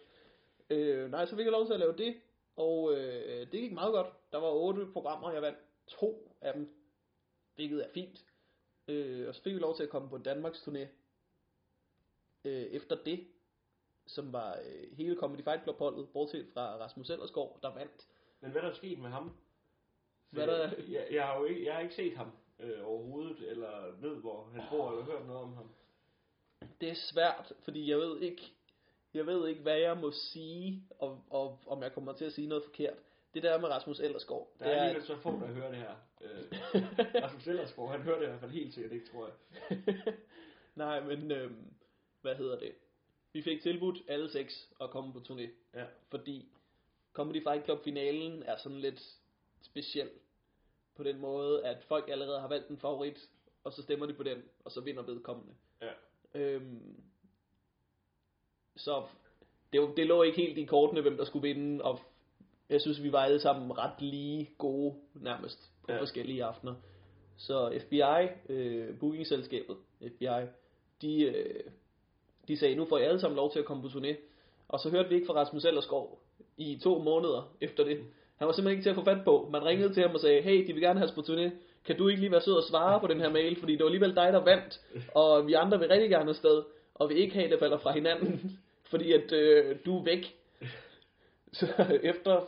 Øh, 0.71 1.11
nej, 1.11 1.27
så 1.27 1.37
fik 1.37 1.45
jeg 1.45 1.53
lov 1.53 1.67
til 1.67 1.73
at 1.73 1.81
lave 1.81 1.95
det, 1.99 2.15
og 2.57 2.93
øh, 2.93 3.41
det 3.41 3.61
gik 3.61 3.73
meget 3.73 3.93
godt. 3.93 4.07
Der 4.33 4.39
var 4.39 4.51
otte 4.51 4.87
programmer, 4.93 5.33
jeg 5.33 5.43
vandt 5.43 5.59
to 5.89 6.37
af 6.41 6.53
dem, 6.55 6.69
hvilket 7.55 7.85
er 7.85 7.89
fint. 7.95 8.25
Øh, 8.89 9.29
og 9.29 9.35
så 9.35 9.43
fik 9.43 9.55
vi 9.55 9.59
lov 9.59 9.77
til 9.77 9.83
at 9.83 9.89
komme 9.89 10.09
på 10.09 10.19
Danmarks 10.19 10.59
turné 10.59 10.87
øh, 12.45 12.63
efter 12.63 12.97
det, 13.05 13.27
som 14.07 14.33
var 14.33 14.53
øh, 14.67 14.97
hele 14.97 15.17
Comedy 15.17 15.45
Fight 15.45 15.63
Club 15.63 15.79
holdet, 15.79 16.09
bortset 16.13 16.47
fra 16.55 16.77
Rasmus 16.77 17.11
Ellersgaard, 17.11 17.59
der 17.63 17.75
vandt. 17.75 18.07
Men 18.41 18.51
hvad 18.51 18.63
er 18.63 18.67
der 18.67 18.75
sket 18.75 18.99
med 18.99 19.11
ham? 19.11 19.37
Hvad 20.31 20.47
der- 20.47 20.71
Jeg, 20.89 21.07
jeg, 21.11 21.25
har 21.27 21.39
jo 21.39 21.45
ikke, 21.45 21.65
jeg 21.67 21.75
har 21.75 21.81
ikke 21.81 21.95
set 21.95 22.17
ham 22.17 22.31
øh, 22.61 22.87
overhovedet, 22.87 23.51
eller 23.51 23.93
ved, 24.01 24.17
hvor 24.17 24.45
han 24.53 24.63
bor, 24.71 24.91
eller 24.91 25.05
hørt 25.05 25.27
noget 25.27 25.43
om 25.43 25.55
ham. 25.55 25.71
det 26.81 26.91
er 26.91 26.95
svært, 26.95 27.53
fordi 27.65 27.91
jeg 27.91 27.99
ved 27.99 28.21
ikke, 28.21 28.53
jeg 29.15 29.27
ved 29.27 29.49
ikke, 29.49 29.63
hvad 29.63 29.79
jeg 29.79 29.97
må 29.97 30.11
sige, 30.13 30.89
og, 30.99 31.25
og 31.31 31.61
om 31.67 31.83
jeg 31.83 31.93
kommer 31.93 32.13
til 32.13 32.25
at 32.25 32.33
sige 32.33 32.47
noget 32.49 32.65
forkert. 32.65 32.97
Det 33.35 33.43
der 33.43 33.61
med 33.61 33.69
Rasmus 33.69 34.01
Ellersgaard, 34.01 34.51
Der 34.59 34.65
det 34.65 34.73
er 34.75 34.77
er, 34.79 34.83
alligevel 34.83 35.07
så 35.07 35.17
få, 35.17 35.31
der 35.31 35.47
hører 35.47 35.69
det 35.71 35.79
her. 35.79 35.95
Øh, 36.21 36.53
Rasmus 37.25 37.47
Ellersgaard, 37.47 37.91
han 37.91 38.03
hører 38.03 38.19
det 38.19 38.25
i 38.27 38.29
hvert 38.29 38.41
fald 38.41 38.51
helt 38.51 38.75
sikkert 38.75 38.93
ikke, 38.93 39.07
tror 39.07 39.27
jeg. 39.27 39.35
nej, 40.75 41.01
men 41.01 41.31
øhm, 41.31 41.75
hvad 42.21 42.35
hedder 42.37 42.59
det? 42.59 42.73
Vi 43.35 43.43
fik 43.43 43.63
tilbudt 43.63 43.99
alle 44.09 44.31
seks 44.31 44.71
at 44.81 44.91
komme 44.91 45.13
på 45.13 45.19
turné, 45.19 45.49
Ja. 45.75 45.85
fordi 46.11 46.49
Comedy 47.13 47.43
Fight 47.43 47.65
Club 47.65 47.85
finalen 47.85 48.43
er 48.43 48.57
sådan 48.57 48.81
lidt 48.81 49.01
speciel 49.63 50.11
på 50.97 51.03
den 51.03 51.19
måde, 51.19 51.67
at 51.67 51.85
folk 51.85 52.09
allerede 52.09 52.41
har 52.41 52.49
valgt 52.49 52.69
en 52.69 52.79
favorit, 52.79 53.29
og 53.65 53.73
så 53.73 53.83
stemmer 53.83 54.07
de 54.07 54.15
på 54.15 54.23
den, 54.23 54.43
og 54.65 54.71
så 54.73 54.81
vinder 54.81 55.03
vedkommende. 55.03 55.55
Ja. 55.83 55.93
Øhm, 56.35 57.05
så 58.77 59.03
det, 59.73 59.93
det 59.97 60.07
lå 60.07 60.23
ikke 60.23 60.37
helt 60.41 60.59
i 60.59 60.65
kortene, 60.65 61.01
hvem 61.01 61.17
der 61.17 61.25
skulle 61.25 61.49
vinde, 61.49 61.85
og 61.85 62.01
jeg 62.69 62.81
synes, 62.81 63.03
vi 63.03 63.13
var 63.13 63.19
alle 63.25 63.41
sammen 63.41 63.79
ret 63.79 64.01
lige 64.03 64.51
gode, 64.59 64.95
nærmest, 65.15 65.73
på. 65.83 65.93
Ja. 65.93 66.01
forskellige 66.01 66.45
aftener. 66.45 66.75
Så 67.37 67.79
FBI, 67.87 68.53
øh, 68.53 68.99
bookingselskabet, 68.99 69.77
FBI, 70.01 70.47
de, 71.03 71.23
øh, 71.23 71.71
de 72.49 72.57
sagde, 72.57 72.75
nu 72.75 72.85
får 72.85 72.99
I 72.99 73.03
alle 73.03 73.21
sammen 73.21 73.37
lov 73.37 73.53
til 73.53 73.59
at 73.59 73.65
komme 73.65 73.83
på 73.83 73.89
turné. 73.89 74.15
Og 74.69 74.81
så 74.81 74.91
hørte 74.91 75.09
vi 75.09 75.15
ikke 75.15 75.27
fra 75.27 75.35
Rasmus 75.35 75.65
Ellerskov 75.65 76.19
i 76.57 76.81
to 76.83 76.99
måneder 76.99 77.53
efter 77.61 77.85
det. 77.85 77.99
Han 78.37 78.47
var 78.47 78.53
simpelthen 78.53 78.79
ikke 78.79 78.85
til 78.85 78.91
at 78.91 78.97
få 78.97 79.05
fat 79.05 79.25
på. 79.25 79.49
Man 79.53 79.65
ringede 79.65 79.95
til 79.95 80.03
ham 80.03 80.15
og 80.15 80.21
sagde, 80.21 80.43
hey, 80.43 80.67
de 80.67 80.73
vil 80.73 80.83
gerne 80.83 80.99
have 80.99 81.09
os 81.09 81.15
på 81.15 81.21
turné. 81.21 81.51
Kan 81.85 81.99
du 81.99 82.09
ikke 82.09 82.21
lige 82.21 82.33
være 82.33 82.41
sød 82.41 82.55
og 82.55 82.63
svare 82.63 83.01
på 83.01 83.07
den 83.07 83.21
her 83.21 83.31
mail, 83.31 83.61
fordi 83.61 83.73
det 83.73 83.81
var 83.81 83.87
alligevel 83.87 84.17
dig, 84.17 84.33
der 84.33 84.41
vandt, 84.41 84.81
og 85.15 85.47
vi 85.47 85.53
andre 85.53 85.79
vil 85.79 85.89
rigtig 85.89 86.11
gerne 86.11 86.31
afsted, 86.31 86.63
og 86.95 87.09
vi 87.09 87.15
ikke 87.15 87.35
have, 87.35 87.51
det 87.51 87.59
falder 87.59 87.79
fra 87.79 87.93
hinanden, 87.93 88.59
fordi 88.91 89.13
at 89.13 89.33
øh, 89.33 89.77
du 89.87 89.99
er 89.99 90.05
væk. 90.05 90.35
Så 91.53 91.67
efter 92.03 92.41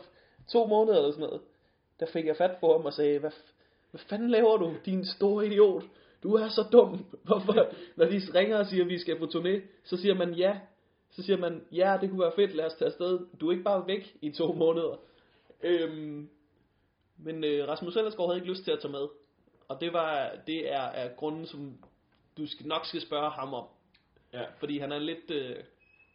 to 0.51 0.65
måneder 0.65 0.97
eller 0.97 1.11
sådan 1.11 1.25
noget, 1.25 1.41
der 1.99 2.05
fik 2.05 2.25
jeg 2.25 2.35
fat 2.35 2.51
på 2.59 2.71
ham 2.71 2.85
og 2.85 2.93
sagde, 2.93 3.19
hvad, 3.19 3.31
hvad 3.91 4.01
fanden 4.09 4.29
laver 4.29 4.57
du, 4.57 4.73
din 4.85 5.05
store 5.05 5.45
idiot? 5.45 5.83
Du 6.23 6.33
er 6.33 6.49
så 6.49 6.63
dum. 6.71 7.05
Hvorfor? 7.27 7.53
Når 7.95 8.05
de 8.05 8.21
ringer 8.35 8.57
og 8.57 8.67
siger, 8.67 8.83
at 8.83 8.89
vi 8.89 8.99
skal 8.99 9.19
på 9.19 9.25
turné, 9.25 9.61
så 9.83 9.97
siger 9.97 10.13
man 10.13 10.33
ja. 10.33 10.59
Så 11.11 11.23
siger 11.23 11.37
man, 11.37 11.65
ja, 11.71 11.97
det 12.01 12.09
kunne 12.09 12.21
være 12.21 12.35
fedt, 12.35 12.55
lad 12.55 12.65
os 12.65 12.73
tage 12.73 12.87
afsted. 12.87 13.19
Du 13.39 13.47
er 13.47 13.51
ikke 13.51 13.63
bare 13.63 13.87
væk 13.87 14.17
i 14.21 14.31
to 14.31 14.53
måneder. 14.63 14.99
Øhm, 15.63 16.29
men 17.17 17.43
øh, 17.43 17.67
Rasmus 17.67 17.95
Ellersgaard 17.95 18.29
havde 18.29 18.37
ikke 18.37 18.49
lyst 18.49 18.63
til 18.63 18.71
at 18.71 18.79
tage 18.79 18.91
med. 18.91 19.07
Og 19.67 19.81
det 19.81 19.93
var 19.93 20.31
det 20.47 20.73
er, 20.73 20.81
er 20.81 21.15
grunden, 21.15 21.45
som 21.45 21.77
du 22.37 22.47
skal, 22.47 22.67
nok 22.67 22.85
skal 22.85 23.01
spørge 23.01 23.31
ham 23.31 23.53
om. 23.53 23.65
Ja. 24.33 24.43
Fordi 24.59 24.77
han 24.77 24.91
er 24.91 24.99
lidt, 24.99 25.31
øh, 25.31 25.55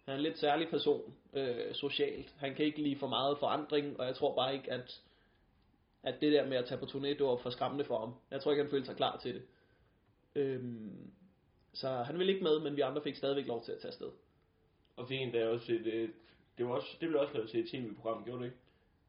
han 0.05 0.15
er 0.15 0.15
en 0.15 0.23
lidt 0.23 0.39
særlig 0.39 0.69
person 0.69 1.15
øh, 1.35 1.75
socialt. 1.75 2.35
Han 2.39 2.55
kan 2.55 2.65
ikke 2.65 2.83
lide 2.83 2.99
for 2.99 3.07
meget 3.07 3.39
forandring, 3.39 4.01
og 4.01 4.07
jeg 4.07 4.15
tror 4.15 4.35
bare 4.35 4.55
ikke, 4.55 4.73
at, 4.73 5.01
at 6.03 6.15
det 6.21 6.33
der 6.33 6.47
med 6.47 6.57
at 6.57 6.65
tage 6.65 6.79
på 6.79 6.85
turné, 6.85 7.07
det 7.09 7.23
var 7.23 7.37
for 7.37 7.51
skræmmende 7.51 7.85
for 7.85 7.99
ham. 7.99 8.15
Jeg 8.31 8.41
tror 8.41 8.51
ikke, 8.51 8.63
han 8.63 8.71
følte 8.71 8.87
sig 8.87 8.97
klar 8.97 9.17
til 9.17 9.35
det. 9.35 9.43
Øhm, 10.37 11.11
så 11.73 11.89
han 11.89 12.19
ville 12.19 12.33
ikke 12.33 12.45
med, 12.45 12.61
men 12.61 12.77
vi 12.77 12.81
andre 12.81 13.03
fik 13.03 13.17
stadigvæk 13.17 13.47
lov 13.47 13.65
til 13.65 13.73
at 13.73 13.79
tage 13.79 13.89
afsted. 13.89 14.11
Og 14.97 15.09
fik 15.09 15.21
en 15.21 15.33
der 15.33 15.47
også 15.47 15.73
et, 15.73 15.87
øh, 15.87 16.09
det, 16.59 16.67
var 16.67 16.73
også, 16.73 16.97
det 17.01 17.09
blev 17.09 17.21
også 17.21 17.35
lavet 17.35 17.51
til 17.51 17.61
et 17.61 17.69
tv-program, 17.69 18.25
gjorde 18.25 18.39
det 18.39 18.47
ikke? 18.47 18.59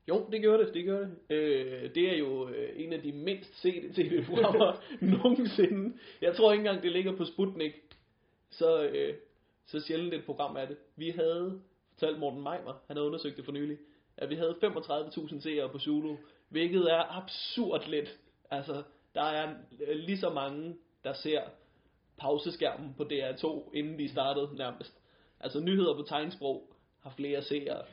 Jo, 0.08 0.28
det 0.32 0.42
gjorde 0.42 0.66
det, 0.66 0.74
det 0.74 0.84
gjorde 0.84 1.16
det. 1.30 1.36
Øh, 1.36 1.96
det 1.96 2.14
er 2.14 2.18
jo 2.18 2.50
øh, 2.50 2.70
en 2.76 2.94
af 2.94 3.02
de 3.02 3.12
mindst 3.12 3.62
sete 3.62 3.94
tv-programmer 3.94 4.84
nogensinde. 5.18 5.98
Jeg 6.22 6.36
tror 6.36 6.52
ikke 6.52 6.62
engang, 6.62 6.84
det 6.84 6.92
ligger 6.92 7.18
på 7.18 7.26
Sputnik. 7.26 7.74
Så, 8.50 8.84
øh, 8.84 9.16
så 9.66 9.80
sjældent 9.80 10.14
et 10.14 10.26
program 10.26 10.56
er 10.56 10.66
det. 10.66 10.78
Vi 10.96 11.10
havde, 11.10 11.62
fortalt 11.92 12.20
Morten 12.20 12.44
Meimer, 12.44 12.74
han 12.88 12.98
havde 12.98 13.08
undersøgt 13.08 13.38
det 13.38 13.46
for 13.46 13.52
nylig, 13.52 13.78
at 14.18 14.30
vi 14.30 14.36
havde 14.36 14.56
35.000 14.64 15.42
seere 15.42 15.70
på 15.70 15.80
Zulu, 15.80 16.16
hvilket 16.50 16.92
er 16.92 17.18
absurd 17.18 17.90
lidt. 17.90 18.20
Altså, 18.52 18.84
der 19.16 19.22
er 19.24 19.54
øh, 19.88 19.96
lige 19.96 20.18
så 20.18 20.30
mange, 20.30 20.76
der 21.04 21.14
ser 21.14 21.42
pauseskærmen 22.18 22.94
på 22.98 23.04
DR2, 23.04 23.70
inden 23.74 24.00
de 24.00 24.10
startede 24.10 24.56
nærmest. 24.56 25.00
Altså, 25.40 25.60
nyheder 25.60 25.96
på 25.96 26.02
tegnsprog 26.02 26.74
har 27.00 27.10
flere 27.10 27.42
seere 27.42 27.86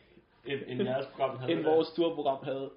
End, 0.47 0.61
end 0.67 0.83
jeres 0.83 1.07
program 1.07 1.39
havde. 1.39 1.53
end 1.53 1.65
vores 1.65 1.89
turprogram 1.97 2.45
havde. 2.45 2.71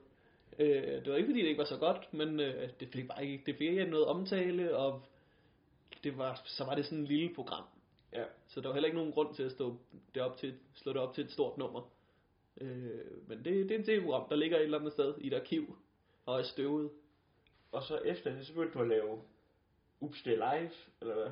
Øh, 0.60 0.84
det 0.84 1.10
var 1.12 1.16
ikke 1.16 1.28
fordi 1.30 1.42
det 1.42 1.48
ikke 1.48 1.60
var 1.60 1.66
så 1.66 1.78
godt, 1.78 2.14
men 2.14 2.40
øh, 2.40 2.70
det 2.80 2.88
fik 2.88 3.08
bare 3.08 3.26
ikke, 3.26 3.44
det 3.46 3.56
fik 3.56 3.70
ikke 3.70 3.86
noget 3.86 4.06
omtale, 4.06 4.78
og 4.78 5.02
det 6.04 6.18
var, 6.18 6.42
så 6.46 6.64
var 6.66 6.76
det 6.76 6.86
sådan 6.86 7.04
et 7.04 7.08
lille 7.08 7.36
program. 7.36 7.64
Ja. 8.14 8.24
Så 8.48 8.62
der 8.62 8.68
var 8.68 8.74
heller 8.74 8.88
ikke 8.88 8.98
nogen 8.98 9.12
grund 9.14 9.36
til 9.36 9.44
at 9.44 9.52
stå 9.52 9.78
det 10.16 10.22
op 10.22 10.38
til, 10.38 10.54
slå 10.74 10.94
det 10.94 11.02
op 11.02 11.14
til 11.14 11.24
et 11.24 11.32
stort 11.32 11.58
nummer. 11.58 11.92
Øh, 12.62 13.28
men 13.28 13.38
det, 13.38 13.46
det 13.46 13.72
er 13.72 13.80
en 13.80 13.86
tv-program, 13.86 14.30
der 14.30 14.36
ligger 14.36 14.58
et 14.58 14.64
eller 14.64 14.80
andet 14.80 14.94
sted 14.94 15.14
i 15.18 15.28
et 15.28 15.34
arkiv, 15.34 15.78
og 16.26 16.40
er 16.40 16.44
støvet. 16.44 16.90
Og 17.72 17.84
så 17.84 17.98
efter 17.98 18.36
det, 18.36 18.48
så 18.48 18.54
begyndte 18.54 18.74
du 18.74 18.84
at 18.84 18.88
lave 18.88 19.22
Ups, 20.04 20.22
det 20.24 20.34
er 20.34 20.58
live, 20.58 20.72
eller 21.02 21.16
hvad? 21.16 21.32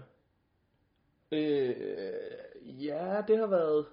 Øh, 1.32 2.86
ja, 2.86 3.24
det 3.28 3.38
har 3.38 3.48
været... 3.48 3.86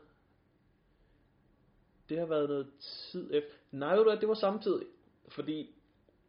Det 2.08 2.18
har 2.18 2.26
været 2.26 2.48
noget 2.48 2.66
tid 3.10 3.30
efter... 3.34 3.50
Nej, 3.70 4.02
hvad, 4.02 4.16
det 4.16 4.28
var 4.28 4.34
samtidig. 4.34 4.86
Fordi 5.28 5.70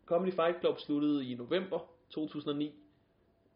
Comedy 0.06 0.34
Fight 0.34 0.60
Club 0.60 0.80
sluttede 0.80 1.26
i 1.32 1.36
november 1.36 1.80
2009. 2.10 2.76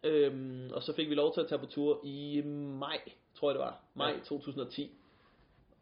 Øhm, 0.03 0.69
og 0.73 0.83
så 0.83 0.93
fik 0.95 1.09
vi 1.09 1.15
lov 1.15 1.33
til 1.33 1.41
at 1.41 1.47
tage 1.47 1.59
på 1.59 1.65
tur 1.65 2.01
i 2.03 2.41
maj, 2.79 2.99
tror 3.35 3.49
jeg 3.49 3.53
det 3.53 3.65
var. 3.65 3.79
Maj 3.93 4.11
Ja. 4.11 4.19
2010. 4.23 4.91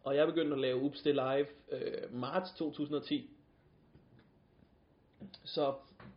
Og 0.03 0.15
jeg 0.15 0.27
begyndte 0.27 0.53
at 0.53 0.59
lave 0.59 0.81
Ups 0.81 1.01
det 1.01 1.15
live 1.15 1.47
øh, 1.71 2.13
marts 2.13 2.51
2010. 2.51 3.29
Så 5.43 5.73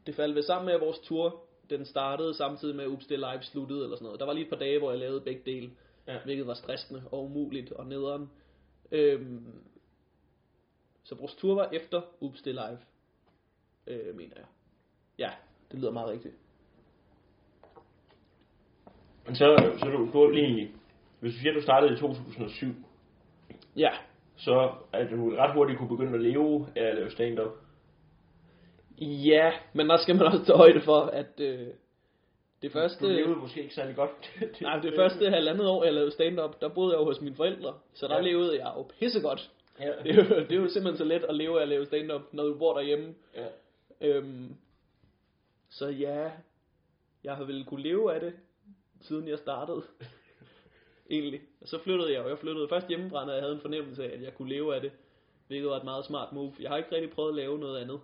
det 0.06 0.14
faldt 0.14 0.34
ved 0.34 0.42
sammen 0.42 0.66
med 0.66 0.74
at 0.74 0.80
vores 0.80 0.98
tur. 0.98 1.44
Den 1.70 1.84
startede 1.84 2.34
samtidig 2.34 2.76
med 2.76 2.86
Ups 2.86 3.06
det 3.06 3.18
live 3.18 3.42
sluttede 3.42 3.84
eller 3.84 3.96
sådan 3.96 4.04
noget. 4.04 4.20
Der 4.20 4.26
var 4.26 4.32
lige 4.32 4.44
et 4.44 4.50
par 4.50 4.56
dage, 4.56 4.78
hvor 4.78 4.90
jeg 4.90 5.00
lavede 5.00 5.20
begge 5.20 5.42
dele. 5.46 5.70
Ja. 6.06 6.18
Hvilket 6.24 6.46
var 6.46 6.54
stressende 6.54 7.02
og 7.12 7.24
umuligt 7.24 7.72
og 7.72 7.86
nederen. 7.86 8.30
Øhm, 8.90 9.46
så 11.02 11.14
vores 11.14 11.34
tur 11.34 11.54
var 11.54 11.68
efter 11.72 12.02
Ups 12.20 12.42
det 12.42 12.54
live. 12.54 12.78
Øh, 13.86 14.16
mener 14.16 14.34
jeg. 14.36 14.46
Ja, 15.18 15.30
det 15.70 15.78
lyder 15.78 15.90
meget 15.90 16.08
rigtigt. 16.08 16.34
Men 19.26 19.36
så, 19.36 19.72
så 19.78 19.86
du, 19.86 20.06
har 20.06 20.32
egentlig, 20.32 20.74
hvis 21.20 21.34
du 21.34 21.38
siger, 21.38 21.52
at 21.52 21.56
du 21.56 21.62
startede 21.62 21.94
i 21.94 21.98
2007, 21.98 22.74
Ja, 23.76 23.90
så 24.36 24.72
at 24.92 25.10
du 25.10 25.30
ret 25.36 25.52
hurtigt 25.52 25.78
kunne 25.78 25.88
begynde 25.88 26.14
at 26.14 26.20
leve 26.20 26.66
af 26.76 26.82
at 26.82 26.94
lave 26.94 27.10
stand-up. 27.10 27.63
Ja, 29.00 29.52
men 29.72 29.88
der 29.88 29.96
skal 29.96 30.16
man 30.16 30.26
også 30.26 30.44
tage 30.44 30.56
højde 30.56 30.80
for, 30.80 31.00
at 31.00 31.40
øh, 31.40 31.66
det 32.62 32.72
første... 32.72 33.04
Du 33.06 33.10
levede 33.12 33.36
måske 33.36 33.62
ikke 33.62 33.74
særlig 33.74 33.96
godt. 33.96 34.10
Nej, 34.60 34.78
det 34.78 34.94
første 34.96 35.30
halvandet 35.30 35.66
år, 35.68 35.84
jeg 35.84 35.94
lavede 35.94 36.10
stand-up, 36.10 36.60
der 36.60 36.68
boede 36.68 36.92
jeg 36.92 37.00
jo 37.00 37.04
hos 37.04 37.20
mine 37.20 37.36
forældre, 37.36 37.74
så 37.94 38.08
der 38.08 38.14
Ja. 38.16 38.20
levede 38.20 38.56
jeg 38.64 38.72
jo 38.76 38.82
pissegodt. 38.82 39.50
Ja. 39.80 39.92
Det 40.04 40.10
er, 40.10 40.14
jo, 40.14 40.40
det 40.40 40.52
er 40.52 40.56
jo 40.60 40.68
simpelthen 40.68 40.96
så 40.98 41.04
let 41.04 41.24
at 41.24 41.34
leve 41.36 41.58
af 41.58 41.62
at 41.62 41.68
lave 41.68 41.86
stand-up, 41.86 42.22
når 42.32 42.44
du 42.44 42.58
bor 42.58 42.74
derhjemme. 42.74 43.14
ja. 43.36 43.46
Øhm, 44.00 44.56
så 45.70 45.88
ja, 45.88 46.30
jeg 47.24 47.36
har 47.36 47.44
vel 47.44 47.64
kunne 47.64 47.82
leve 47.82 48.14
af 48.14 48.20
det, 48.20 48.32
siden 49.00 49.28
jeg 49.28 49.38
startede. 49.38 49.82
Egentlig. 51.10 51.40
Og 51.60 51.68
så 51.68 51.78
flyttede 51.78 52.12
jeg, 52.12 52.20
og 52.22 52.28
jeg 52.28 52.38
flyttede 52.38 52.68
først 52.68 52.88
hjemmefra, 52.88 53.24
når 53.24 53.32
jeg 53.32 53.42
havde 53.42 53.54
en 53.54 53.60
fornemmelse 53.60 54.04
af, 54.04 54.14
at 54.16 54.22
jeg 54.22 54.34
kunne 54.34 54.48
leve 54.48 54.74
af 54.74 54.80
det. 54.80 54.92
Hvilket 55.46 55.70
var 55.70 55.76
et 55.76 55.84
meget 55.84 56.04
smart 56.04 56.32
move. 56.32 56.52
Jeg 56.60 56.70
har 56.70 56.76
ikke 56.76 56.92
rigtig 56.94 57.10
prøvet 57.10 57.28
at 57.28 57.34
lave 57.36 57.58
noget 57.58 57.80
andet. 57.80 58.00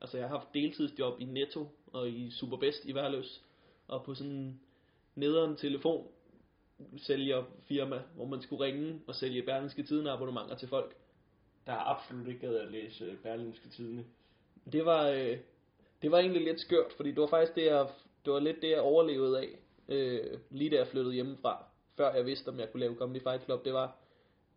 Altså 0.00 0.18
jeg 0.18 0.28
har 0.28 0.38
haft 0.38 0.54
deltidsjob 0.54 1.20
i 1.20 1.24
Netto 1.24 1.68
og 1.92 2.08
i 2.08 2.30
Superbest 2.30 2.84
i 2.84 2.94
Værløs. 2.94 3.42
Og 3.88 4.04
på 4.04 4.14
sådan 4.14 4.32
en 4.32 4.60
nederen 5.14 5.56
telefon 5.56 6.06
sælger 6.96 7.44
firma, 7.68 8.02
hvor 8.14 8.26
man 8.26 8.42
skulle 8.42 8.64
ringe 8.64 9.00
og 9.06 9.14
sælge 9.14 9.42
Berlingske 9.42 9.82
Tiden 9.82 10.06
abonnementer 10.06 10.56
til 10.56 10.68
folk. 10.68 10.96
Der 11.66 11.72
er 11.72 11.90
absolut 11.96 12.28
ikke 12.28 12.40
gad 12.40 12.56
at 12.56 12.70
læse 12.70 13.04
øh, 13.04 13.16
Berlinske 13.16 13.68
Tidene. 13.68 14.04
Det 14.72 14.84
var, 14.84 15.08
øh, 15.08 15.38
det 16.02 16.10
var 16.10 16.18
egentlig 16.18 16.44
lidt 16.44 16.60
skørt, 16.60 16.92
fordi 16.96 17.10
det 17.10 17.20
var 17.20 17.26
faktisk 17.26 17.54
det, 17.54 17.64
jeg, 17.64 17.88
det 18.24 18.32
var 18.32 18.40
lidt 18.40 18.62
det, 18.62 18.70
jeg 18.70 18.80
overlevede 18.80 19.38
af, 19.38 19.48
øh, 19.88 20.38
lige 20.50 20.70
da 20.70 20.76
jeg 20.76 20.86
flyttede 20.86 21.14
hjemmefra, 21.14 21.64
før 21.96 22.14
jeg 22.14 22.26
vidste, 22.26 22.48
om 22.48 22.60
jeg 22.60 22.72
kunne 22.72 22.80
lave 22.80 22.94
Comedy 22.94 23.22
Fight 23.22 23.44
Club, 23.44 23.64
det 23.64 23.72
var, 23.72 23.96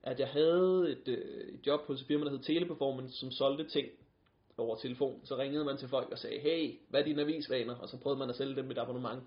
at 0.03 0.19
jeg 0.19 0.27
havde 0.27 0.91
et, 0.91 1.07
øh, 1.07 1.53
et 1.53 1.67
job 1.67 1.81
hos 1.87 2.01
et 2.01 2.07
firma, 2.07 2.25
der 2.25 2.31
hed 2.31 2.39
Teleperformance, 2.39 3.17
som 3.17 3.31
solgte 3.31 3.69
ting 3.69 3.87
over 4.61 4.75
telefon. 4.75 5.21
Så 5.23 5.37
ringede 5.37 5.65
man 5.65 5.77
til 5.77 5.87
folk 5.87 6.11
og 6.11 6.17
sagde, 6.17 6.39
hey, 6.39 6.79
hvad 6.89 6.99
er 6.99 7.05
dine 7.05 7.21
avisvaner? 7.21 7.75
Og 7.75 7.89
så 7.89 7.97
prøvede 7.97 8.19
man 8.19 8.29
at 8.29 8.35
sælge 8.35 8.55
dem 8.55 8.71
et 8.71 8.77
abonnement. 8.77 9.23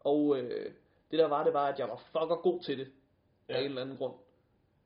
Og 0.00 0.38
øh, 0.38 0.72
det 1.10 1.18
der 1.18 1.26
var, 1.26 1.44
det 1.44 1.52
var, 1.52 1.66
at 1.68 1.78
jeg 1.78 1.88
var 1.88 1.96
fucker 2.12 2.36
god 2.42 2.60
til 2.62 2.78
det, 2.78 2.86
af 3.48 3.54
Ja. 3.54 3.60
en 3.60 3.64
eller 3.66 3.82
anden 3.82 3.96
grund. 3.96 4.14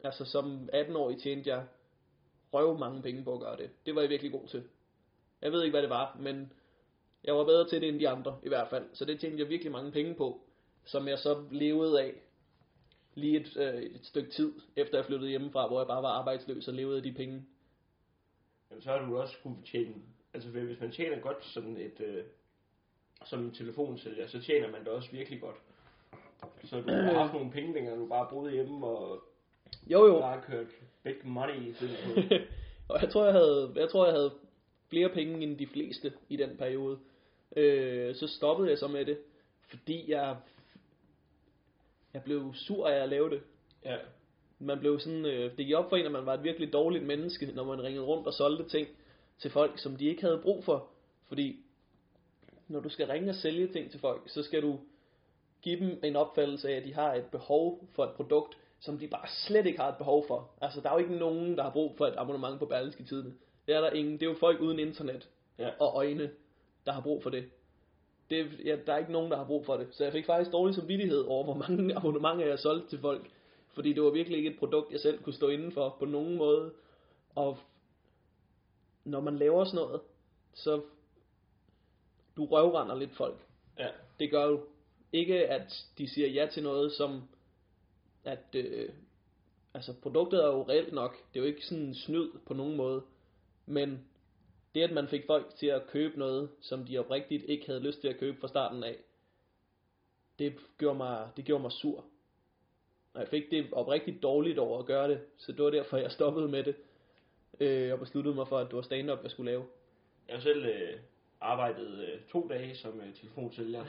Altså 0.04 0.24
som 0.24 0.68
18-årig 0.72 1.18
tjente 1.22 1.50
jeg 1.50 1.64
røv 2.52 2.78
mange 2.78 3.02
penge 3.02 3.24
på 3.24 3.34
at 3.34 3.40
gøre 3.40 3.56
det. 3.56 3.70
Det 3.86 3.94
var 3.94 4.00
jeg 4.00 4.10
virkelig 4.10 4.32
god 4.32 4.46
til. 4.48 4.62
Jeg 5.42 5.52
ved 5.52 5.62
ikke, 5.62 5.72
hvad 5.72 5.82
det 5.82 5.90
var, 5.90 6.16
men 6.20 6.52
jeg 7.24 7.34
var 7.36 7.44
bedre 7.44 7.68
til 7.68 7.80
det 7.80 7.88
end 7.88 8.00
de 8.00 8.08
andre, 8.08 8.38
i 8.42 8.48
hvert 8.48 8.68
fald. 8.68 8.84
Så 8.92 9.04
det 9.04 9.20
tjente 9.20 9.38
jeg 9.38 9.48
virkelig 9.48 9.72
mange 9.72 9.92
penge 9.92 10.14
på, 10.14 10.40
som 10.84 11.08
jeg 11.08 11.18
så 11.18 11.44
levede 11.50 12.02
af 12.02 12.12
lige 13.14 13.40
et, 13.40 13.56
øh, 13.56 13.82
et 13.82 14.06
stykke 14.06 14.30
tid, 14.30 14.52
efter 14.76 14.98
jeg 14.98 15.04
flyttede 15.04 15.30
hjemmefra, 15.30 15.66
hvor 15.66 15.80
jeg 15.80 15.86
bare 15.86 16.02
var 16.02 16.08
arbejdsløs 16.08 16.68
og 16.68 16.74
levede 16.74 16.96
af 16.96 17.02
de 17.02 17.12
penge. 17.12 17.44
Jamen, 18.70 18.82
så 18.82 18.90
har 18.90 19.06
du 19.06 19.18
også 19.18 19.34
kunne 19.42 19.62
tjene, 19.64 19.94
altså 20.34 20.48
hvis 20.50 20.80
man 20.80 20.90
tjener 20.90 21.20
godt 21.20 21.44
sådan 21.44 21.76
et, 21.76 22.00
øh, 22.00 22.24
som 23.24 23.44
en 23.44 23.54
telefonsælger, 23.54 24.26
så 24.26 24.42
tjener 24.42 24.70
man 24.70 24.80
det 24.80 24.88
også 24.88 25.10
virkelig 25.12 25.40
godt. 25.40 25.56
Så 26.64 26.80
du 26.80 26.90
har 26.90 27.12
haft 27.12 27.32
nogle 27.32 27.50
penge, 27.50 27.74
dengang 27.74 27.98
du 27.98 28.06
bare 28.06 28.28
boede 28.30 28.52
hjemme 28.52 28.86
og 28.86 29.22
Jo 29.86 30.06
jo, 30.06 30.20
bare 30.20 30.42
kørt 30.42 30.66
big 31.02 31.14
money 31.24 31.54
i 31.54 31.72
på. 31.72 32.20
og 32.94 33.02
jeg 33.02 33.10
tror, 33.10 33.24
jeg 33.24 33.32
havde, 33.32 33.72
jeg 33.76 33.90
tror, 33.90 34.04
jeg 34.06 34.14
havde 34.14 34.34
flere 34.88 35.08
penge 35.08 35.42
end 35.42 35.58
de 35.58 35.66
fleste 35.66 36.12
i 36.28 36.36
den 36.36 36.56
periode. 36.56 36.98
Øh, 37.56 38.14
så 38.14 38.26
stoppede 38.26 38.70
jeg 38.70 38.78
så 38.78 38.88
med 38.88 39.04
det, 39.04 39.18
fordi 39.62 40.10
jeg, 40.10 40.36
jeg 42.14 42.22
blev 42.22 42.54
sur 42.54 42.88
af 42.88 43.02
at 43.02 43.08
lave 43.08 43.30
det. 43.30 43.42
ja. 43.84 43.96
Man 44.58 44.78
blev 44.78 45.00
sådan, 45.00 45.24
øh, 45.26 45.56
det 45.56 45.66
gik 45.66 45.74
op 45.74 45.88
for 45.88 45.96
en, 45.96 46.06
at 46.06 46.12
man 46.12 46.26
var 46.26 46.34
et 46.34 46.44
virkelig 46.44 46.72
dårligt 46.72 47.04
menneske, 47.06 47.46
når 47.54 47.64
man 47.64 47.82
ringede 47.82 48.04
rundt 48.06 48.26
og 48.26 48.32
solgte 48.34 48.68
ting 48.68 48.88
til 49.38 49.50
folk, 49.50 49.78
som 49.78 49.96
de 49.96 50.04
ikke 50.06 50.22
havde 50.22 50.38
brug 50.42 50.64
for. 50.64 50.88
Fordi 51.28 51.56
når 52.68 52.80
du 52.80 52.88
skal 52.88 53.06
ringe 53.06 53.30
og 53.30 53.34
sælge 53.34 53.66
ting 53.66 53.90
til 53.90 54.00
folk, 54.00 54.22
så 54.26 54.42
skal 54.42 54.62
du 54.62 54.78
give 55.62 55.80
dem 55.80 56.00
en 56.04 56.16
opfattelse 56.16 56.68
af, 56.68 56.76
at 56.76 56.84
de 56.84 56.94
har 56.94 57.14
et 57.14 57.24
behov 57.24 57.88
for 57.94 58.04
et 58.04 58.10
produkt, 58.10 58.56
som 58.80 58.98
de 58.98 59.08
bare 59.08 59.26
slet 59.46 59.66
ikke 59.66 59.78
har 59.78 59.88
et 59.88 59.96
behov 59.98 60.26
for. 60.26 60.50
Altså, 60.60 60.80
der 60.80 60.88
er 60.88 60.92
jo 60.92 60.98
ikke 60.98 61.16
nogen, 61.16 61.56
der 61.56 61.62
har 61.62 61.70
brug 61.70 61.94
for 61.96 62.06
et 62.06 62.14
abonnement 62.16 62.58
på 62.58 62.66
Berlingske 62.66 63.04
Tidene. 63.04 63.32
Det 63.66 63.74
er 63.74 63.80
der 63.80 63.90
ingen. 63.90 64.12
Det 64.12 64.22
er 64.22 64.30
jo 64.30 64.36
folk 64.40 64.60
uden 64.60 64.78
internet 64.78 65.28
Ja. 65.58 65.70
og 65.80 65.96
øjne, 65.96 66.30
der 66.86 66.92
har 66.92 67.00
brug 67.00 67.22
for 67.22 67.30
det. 67.30 67.44
det 68.30 68.46
ja, 68.64 68.76
der 68.86 68.92
er 68.92 68.98
ikke 68.98 69.12
nogen, 69.12 69.30
der 69.30 69.36
har 69.36 69.44
brug 69.44 69.66
for 69.66 69.76
det. 69.76 69.86
Så 69.90 70.04
jeg 70.04 70.12
fik 70.12 70.26
faktisk 70.26 70.52
dårlig 70.52 70.74
samvittighed 70.74 71.20
over, 71.24 71.44
hvor 71.44 71.54
mange 71.54 71.94
abonnementer 71.96 72.46
jeg 72.46 72.58
solgte 72.58 72.88
til 72.88 72.98
folk. 72.98 73.30
Fordi 73.78 73.92
det 73.92 74.02
var 74.02 74.10
virkelig 74.10 74.38
ikke 74.38 74.50
et 74.50 74.58
produkt, 74.58 74.92
jeg 74.92 75.00
selv 75.00 75.22
kunne 75.22 75.32
stå 75.32 75.48
inden 75.48 75.72
for 75.72 75.96
på 75.98 76.04
nogen 76.04 76.36
måde. 76.36 76.72
Og 77.34 77.58
når 79.04 79.20
man 79.20 79.36
laver 79.36 79.64
sådan 79.64 79.76
noget, 79.76 80.00
så 80.54 80.82
du 82.36 82.44
røvrender 82.44 82.94
lidt 82.94 83.16
folk. 83.16 83.46
Ja. 83.78 83.88
Det 84.20 84.30
gør 84.30 84.46
jo 84.46 84.60
ikke, 85.12 85.46
at 85.46 85.86
de 85.98 86.08
siger 86.08 86.28
ja 86.28 86.48
til 86.52 86.62
noget, 86.62 86.92
som 86.92 87.22
at 88.24 88.54
øh, 88.54 88.88
altså 89.74 89.94
produktet 90.02 90.44
er 90.44 90.48
jo 90.48 90.62
reelt 90.62 90.92
nok. 90.92 91.16
Det 91.34 91.40
er 91.40 91.44
jo 91.44 91.48
ikke 91.48 91.66
sådan 91.66 91.84
en 91.84 91.94
snyd 91.94 92.30
på 92.46 92.54
nogen 92.54 92.76
måde. 92.76 93.02
Men 93.66 94.08
det, 94.74 94.82
at 94.82 94.92
man 94.92 95.08
fik 95.08 95.26
folk 95.26 95.54
til 95.56 95.66
at 95.66 95.86
købe 95.86 96.18
noget, 96.18 96.50
som 96.60 96.84
de 96.84 96.98
oprigtigt 96.98 97.44
ikke 97.44 97.66
havde 97.66 97.80
lyst 97.80 98.00
til 98.00 98.08
at 98.08 98.18
købe 98.18 98.40
fra 98.40 98.48
starten 98.48 98.84
af, 98.84 98.96
det 100.38 100.56
gjorde 100.78 100.96
mig, 100.96 101.28
det 101.36 101.44
gjorde 101.44 101.62
mig 101.62 101.72
sur. 101.72 102.04
Og 103.18 103.24
jeg 103.24 103.28
fik 103.28 103.50
det 103.50 103.66
oprigtigt 103.72 104.22
dårligt 104.22 104.58
over 104.58 104.78
at 104.78 104.86
gøre 104.86 105.08
det, 105.08 105.20
så 105.36 105.52
det 105.52 105.64
var 105.64 105.70
derfor, 105.70 105.96
jeg 105.96 106.10
stoppede 106.10 106.48
med 106.48 106.64
det. 106.64 106.76
Øh, 107.60 107.92
og 107.92 107.98
besluttede 107.98 108.34
mig 108.34 108.48
for, 108.48 108.58
at 108.58 108.66
det 108.66 108.76
var 108.76 108.82
stand-up, 108.82 109.18
jeg 109.22 109.30
skulle 109.30 109.50
lave. 109.50 109.64
Jeg 110.28 110.36
har 110.36 110.42
selv 110.42 110.64
øh, 110.66 110.98
arbejdet 111.40 112.04
øh, 112.04 112.20
to 112.32 112.48
dage 112.48 112.76
som 112.76 113.00
øh, 113.00 113.14
telefonsælger. 113.14 113.84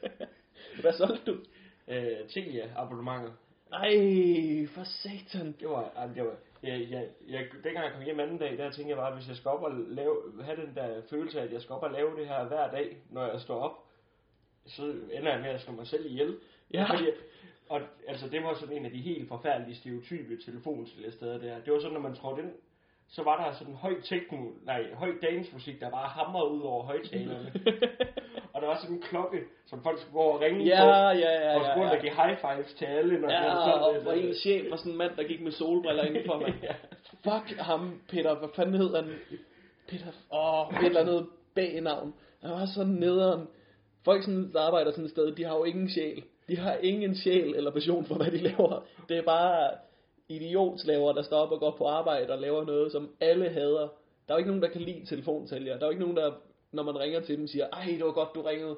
Hvad 0.80 0.92
solgte 0.92 1.32
du? 1.32 1.36
øh, 1.88 2.28
Telia 2.28 2.70
abonnementer. 2.76 3.32
Ej, 3.72 4.66
for 4.74 4.84
satan. 4.84 5.56
Det 5.60 5.68
var, 5.68 5.92
ej, 5.96 6.06
det 6.06 6.24
var 6.24 6.36
jeg, 6.62 6.86
jeg, 6.90 7.08
jeg, 7.28 7.46
dengang 7.64 7.84
jeg 7.84 7.92
kom 7.92 8.02
hjem 8.02 8.20
anden 8.20 8.38
dag, 8.38 8.58
der 8.58 8.70
tænkte 8.70 8.88
jeg 8.88 8.96
bare, 8.96 9.08
at 9.08 9.16
hvis 9.16 9.28
jeg 9.28 9.36
skal 9.36 9.50
op 9.50 9.62
og 9.62 9.72
lave, 9.88 10.16
have 10.44 10.66
den 10.66 10.74
der 10.74 11.02
følelse 11.10 11.40
af, 11.40 11.44
at 11.44 11.52
jeg 11.52 11.62
skal 11.62 11.74
op 11.74 11.82
og 11.82 11.90
lave 11.90 12.16
det 12.16 12.28
her 12.28 12.44
hver 12.44 12.70
dag, 12.70 12.96
når 13.10 13.26
jeg 13.26 13.40
står 13.40 13.60
op, 13.60 13.84
så 14.66 14.82
ender 15.12 15.32
jeg 15.32 15.40
med 15.40 15.50
at 15.50 15.60
slå 15.60 15.72
mig 15.72 15.86
selv 15.86 16.06
ihjel. 16.06 16.36
Ja. 16.72 16.84
Fordi, 16.84 17.10
og 17.68 17.80
altså, 18.08 18.28
det 18.28 18.42
var 18.44 18.54
sådan 18.54 18.76
en 18.76 18.84
af 18.84 18.90
de 18.90 18.98
helt 19.00 19.28
forfærdelige 19.28 19.76
stereotype 19.76 20.36
telefonsælgersteder 20.44 21.38
der. 21.38 21.60
Det 21.64 21.72
var 21.72 21.78
sådan, 21.80 21.92
når 21.94 22.00
man 22.00 22.14
trådte 22.14 22.42
ind, 22.42 22.52
så 23.08 23.22
var 23.22 23.44
der 23.44 23.52
sådan 23.58 23.74
høj 23.74 23.94
techno, 24.00 24.38
nej, 24.64 24.84
høj 24.94 25.10
dansmusik, 25.22 25.80
der 25.80 25.90
bare 25.90 26.08
hamrede 26.08 26.50
ud 26.50 26.62
over 26.62 26.84
højtalerne. 26.84 27.52
og 28.52 28.62
der 28.62 28.66
var 28.68 28.78
sådan 28.80 28.96
en 28.96 29.02
klokke, 29.02 29.38
som 29.66 29.82
folk 29.82 29.98
skulle 29.98 30.12
gå 30.12 30.18
og 30.18 30.40
ringe 30.40 30.64
Ja, 30.64 30.80
på, 30.84 30.88
ja, 31.18 31.32
ja, 31.50 31.58
og 31.58 31.64
skulle 31.70 31.88
ja. 31.88 31.94
ja. 31.94 32.00
give 32.00 32.12
high 32.12 32.38
fives 32.40 32.74
til 32.74 32.84
alle, 32.84 33.20
når 33.20 33.30
Ja, 33.30 33.54
og, 33.54 33.62
sådan 33.64 34.06
og, 34.06 34.12
og 34.12 34.18
øh, 34.18 34.24
en 34.24 34.34
chef 34.34 34.70
var 34.70 34.76
sådan 34.76 34.92
en 34.92 34.98
mand, 34.98 35.16
der 35.16 35.22
gik 35.24 35.40
med 35.42 35.52
solbriller 35.52 36.04
indenfor, 36.04 36.38
mand. 36.42 36.54
ja. 36.62 36.74
Fuck 37.24 37.58
ham, 37.58 38.00
Peter, 38.08 38.34
hvad 38.38 38.48
fanden 38.56 38.74
hed 38.74 38.94
han? 38.96 39.08
Peter, 39.88 40.06
åh, 40.32 40.80
et 40.80 40.86
eller 40.86 41.00
andet 41.00 41.26
bag-navn. 41.54 42.14
Han 42.42 42.50
var 42.50 42.66
sådan 42.74 42.92
nederen. 42.92 43.48
Folk, 44.04 44.22
sådan, 44.22 44.52
der 44.52 44.60
arbejder 44.60 44.90
sådan 44.90 45.04
et 45.04 45.10
sted, 45.10 45.34
de 45.34 45.44
har 45.44 45.56
jo 45.56 45.64
ingen 45.64 45.88
sjæl. 45.90 46.22
De 46.48 46.56
har 46.56 46.74
ingen 46.74 47.14
sjæl 47.14 47.54
eller 47.54 47.70
passion 47.70 48.04
for, 48.04 48.14
hvad 48.14 48.30
de 48.30 48.38
laver. 48.38 48.86
Det 49.08 49.16
er 49.16 49.22
bare 49.22 49.70
idiotslaver, 50.28 51.12
der 51.12 51.22
står 51.22 51.36
op 51.36 51.52
og 51.52 51.60
går 51.60 51.74
på 51.78 51.86
arbejde 51.86 52.32
og 52.32 52.38
laver 52.38 52.64
noget, 52.64 52.92
som 52.92 53.14
alle 53.20 53.48
hader. 53.48 53.88
Der 54.28 54.34
er 54.34 54.34
jo 54.34 54.38
ikke 54.38 54.50
nogen, 54.50 54.62
der 54.62 54.68
kan 54.68 54.80
lide 54.80 55.06
telefonsælgere. 55.06 55.78
Der 55.78 55.82
er 55.82 55.86
jo 55.86 55.90
ikke 55.90 56.02
nogen, 56.02 56.16
der, 56.16 56.32
når 56.72 56.82
man 56.82 56.98
ringer 56.98 57.20
til 57.20 57.38
dem, 57.38 57.46
siger, 57.46 57.66
ej, 57.72 57.84
det 57.84 58.04
var 58.04 58.12
godt, 58.12 58.34
du 58.34 58.42
ringede. 58.42 58.76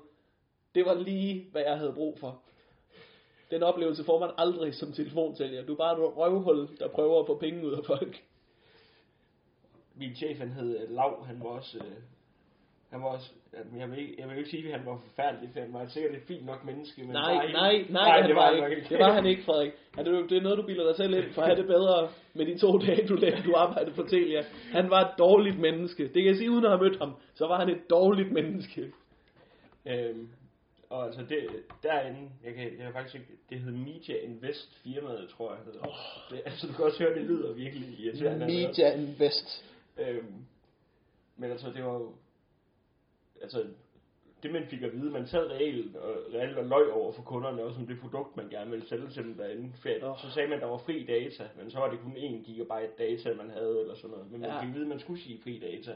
Det 0.75 0.87
var 0.87 0.94
lige, 0.94 1.49
hvad 1.52 1.62
jeg 1.62 1.78
havde 1.78 1.92
brug 1.92 2.18
for. 2.18 2.42
Den 3.50 3.62
oplevelse 3.62 4.04
får 4.04 4.20
man 4.20 4.30
aldrig 4.38 4.75
som 4.75 4.92
telefonsælger. 4.92 5.66
Du 5.66 5.73
er 5.73 5.76
bare 5.76 5.92
et 5.92 6.16
røvhul, 6.16 6.68
der 6.78 6.88
prøver 6.88 7.20
at 7.20 7.26
få 7.26 7.38
penge 7.38 7.66
ud 7.66 7.73
af 7.73 7.85
folk. 7.85 8.25
min 9.94 10.14
chef, 10.14 10.38
han 10.38 10.50
hed 10.50 10.88
Lav, 10.88 11.25
han 11.25 11.40
var 11.40 11.46
også, 11.46 11.78
øh, 11.78 12.02
han 12.90 13.00
var 13.02 13.07
også, 13.09 13.31
jeg 13.78 13.90
vil, 13.90 13.99
ikke, 13.99 14.14
jeg 14.19 14.26
vil 14.28 14.33
jo 14.35 14.38
ikke 14.38 14.50
sige, 14.50 14.66
at 14.73 14.78
han 14.78 14.87
var 14.87 15.00
forfærdelig, 15.09 15.50
for 15.52 15.61
han 15.61 15.73
var 15.73 15.87
sikkert 15.87 16.14
et 16.14 16.23
fint 16.26 16.47
nok 16.47 16.64
menneske. 16.64 17.02
Men 17.02 17.11
Nej, 17.12 17.35
nej, 17.35 17.52
nej, 17.52 17.85
nej, 17.90 18.21
han 18.21 18.28
det 18.28 18.37
var, 18.37 18.57
var 18.57 18.66
ikke. 18.66 18.76
ikke. 18.76 18.88
Det 18.88 18.99
var 18.99 19.12
han 19.12 19.26
ikke, 19.26 19.43
Frederik. 19.43 19.73
Ja, 19.97 20.02
det, 20.02 20.14
er- 20.19 20.26
det 20.26 20.37
er 20.38 20.43
noget, 20.43 20.59
du 20.59 20.62
bilder 20.62 20.87
dig 20.87 20.97
selv 20.97 21.14
ind, 21.14 21.33
for 21.33 21.43
at 21.43 21.49
have 21.49 21.59
det 21.59 21.66
bedre 21.66 22.09
med 22.35 22.47
de 22.47 22.59
to 22.59 22.78
dage, 22.78 23.07
du, 23.09 23.14
lavede- 23.14 23.43
du 23.43 23.55
arbejdede 23.57 23.95
på 23.95 24.02
Telia. 24.02 24.45
Han 24.73 24.90
var 24.90 25.00
et 25.00 25.19
dårligt 25.19 25.59
menneske. 25.59 26.02
Det 26.02 26.12
kan 26.14 26.26
jeg 26.26 26.37
sige, 26.37 26.50
uden 26.50 26.64
at 26.64 26.71
have 26.71 26.83
mødt 26.83 26.99
ham. 26.99 27.12
Så 27.35 27.47
var 27.47 27.59
han 27.61 27.69
et 27.69 27.90
dårligt 27.90 28.33
menneske. 28.33 28.93
Øhm, 29.87 30.28
og 30.90 31.07
altså 31.07 31.21
det, 31.28 31.47
derinde, 31.83 32.31
jeg 32.45 32.55
kan, 32.55 32.64
jeg 32.64 32.78
kan 32.85 32.93
faktisk 32.93 33.14
ikke, 33.14 33.26
det 33.50 33.59
hedder 33.61 33.78
Media 33.78 34.16
Invest 34.16 34.83
firmaet, 34.85 35.28
tror 35.37 35.50
jeg 35.55 35.61
hedder. 35.64 35.81
Oh. 35.88 36.31
Det, 36.37 36.43
altså 36.45 36.66
du 36.66 36.73
kan 36.73 36.85
også 36.85 36.99
høre, 37.02 37.14
det 37.14 37.23
lyder 37.23 37.52
virkelig 37.55 38.00
irriterende. 38.00 38.47
Media 38.47 38.95
Invest. 38.95 39.64
Øhm, 39.99 40.35
men 41.37 41.50
altså 41.50 41.66
det 41.76 41.85
var 41.85 41.93
jo, 41.93 42.12
altså 43.43 43.64
det 44.43 44.52
man 44.52 44.66
fik 44.66 44.83
at 44.83 44.93
vide, 44.93 45.11
man 45.11 45.26
sad 45.26 45.50
reelt 45.50 45.97
og, 45.97 46.16
reelt 46.35 46.59
og 46.59 46.64
løg 46.64 46.93
over 46.93 47.12
for 47.12 47.23
kunderne, 47.23 47.62
også 47.62 47.81
om 47.81 47.87
det 47.87 48.00
produkt, 48.00 48.37
man 48.37 48.49
gerne 48.49 48.71
ville 48.71 48.87
sælge 48.88 49.09
til 49.09 49.25
dem 49.25 49.35
derinde. 49.35 49.73
For 49.83 50.16
så 50.16 50.31
sagde 50.31 50.49
man, 50.49 50.57
at 50.57 50.62
der 50.62 50.69
var 50.69 50.78
fri 50.78 51.05
data, 51.05 51.49
men 51.59 51.71
så 51.71 51.78
var 51.78 51.90
det 51.90 52.00
kun 52.00 52.12
1 52.16 52.43
gigabyte 52.45 52.93
data, 52.99 53.35
man 53.35 53.50
havde, 53.50 53.81
eller 53.81 53.95
sådan 53.95 54.11
noget. 54.11 54.31
Men 54.33 54.40
man 54.40 54.50
Ja. 54.50 54.61
fik 54.61 54.69
at 54.69 54.75
vide, 54.75 54.85
at 54.85 54.88
man 54.88 55.00
skulle 55.00 55.21
sige 55.21 55.38
fri 55.43 55.59
data, 55.59 55.93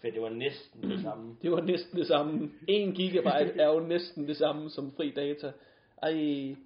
for 0.00 0.08
det 0.10 0.22
var 0.22 0.28
næsten 0.28 0.90
det 0.90 1.00
samme. 1.02 1.36
Det 1.42 1.52
var 1.52 1.60
næsten 1.60 1.98
det 1.98 2.06
samme. 2.06 2.50
1 2.68 2.94
gigabyte 2.94 3.60
er 3.60 3.68
jo 3.68 3.80
næsten 3.80 4.28
det 4.28 4.36
samme 4.36 4.70
som 4.70 4.92
fri 4.96 5.10
data. 5.10 5.52
Ej, 6.02 6.56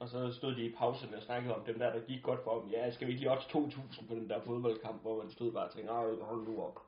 Og 0.00 0.08
så 0.08 0.32
stod 0.32 0.54
de 0.54 0.64
i 0.66 0.72
pausen 0.78 1.14
og 1.14 1.22
snakkede 1.22 1.54
om 1.54 1.60
dem 1.66 1.78
der, 1.78 1.92
der 1.92 2.00
gik 2.00 2.22
godt 2.22 2.40
for 2.44 2.60
dem. 2.60 2.70
Ja, 2.70 2.90
skal 2.90 3.06
vi 3.06 3.12
ikke 3.12 3.22
lige 3.22 3.32
odds 3.32 3.44
2.000 3.44 4.06
på 4.08 4.14
den 4.14 4.28
der 4.28 4.40
fodboldkamp, 4.40 5.02
hvor 5.02 5.22
man 5.22 5.30
stod 5.30 5.52
bare 5.52 5.64
og 5.64 5.72
tænkte, 5.72 5.92
"Ej, 5.92 6.14
hold 6.20 6.46
nu 6.48 6.62
op. 6.62 6.78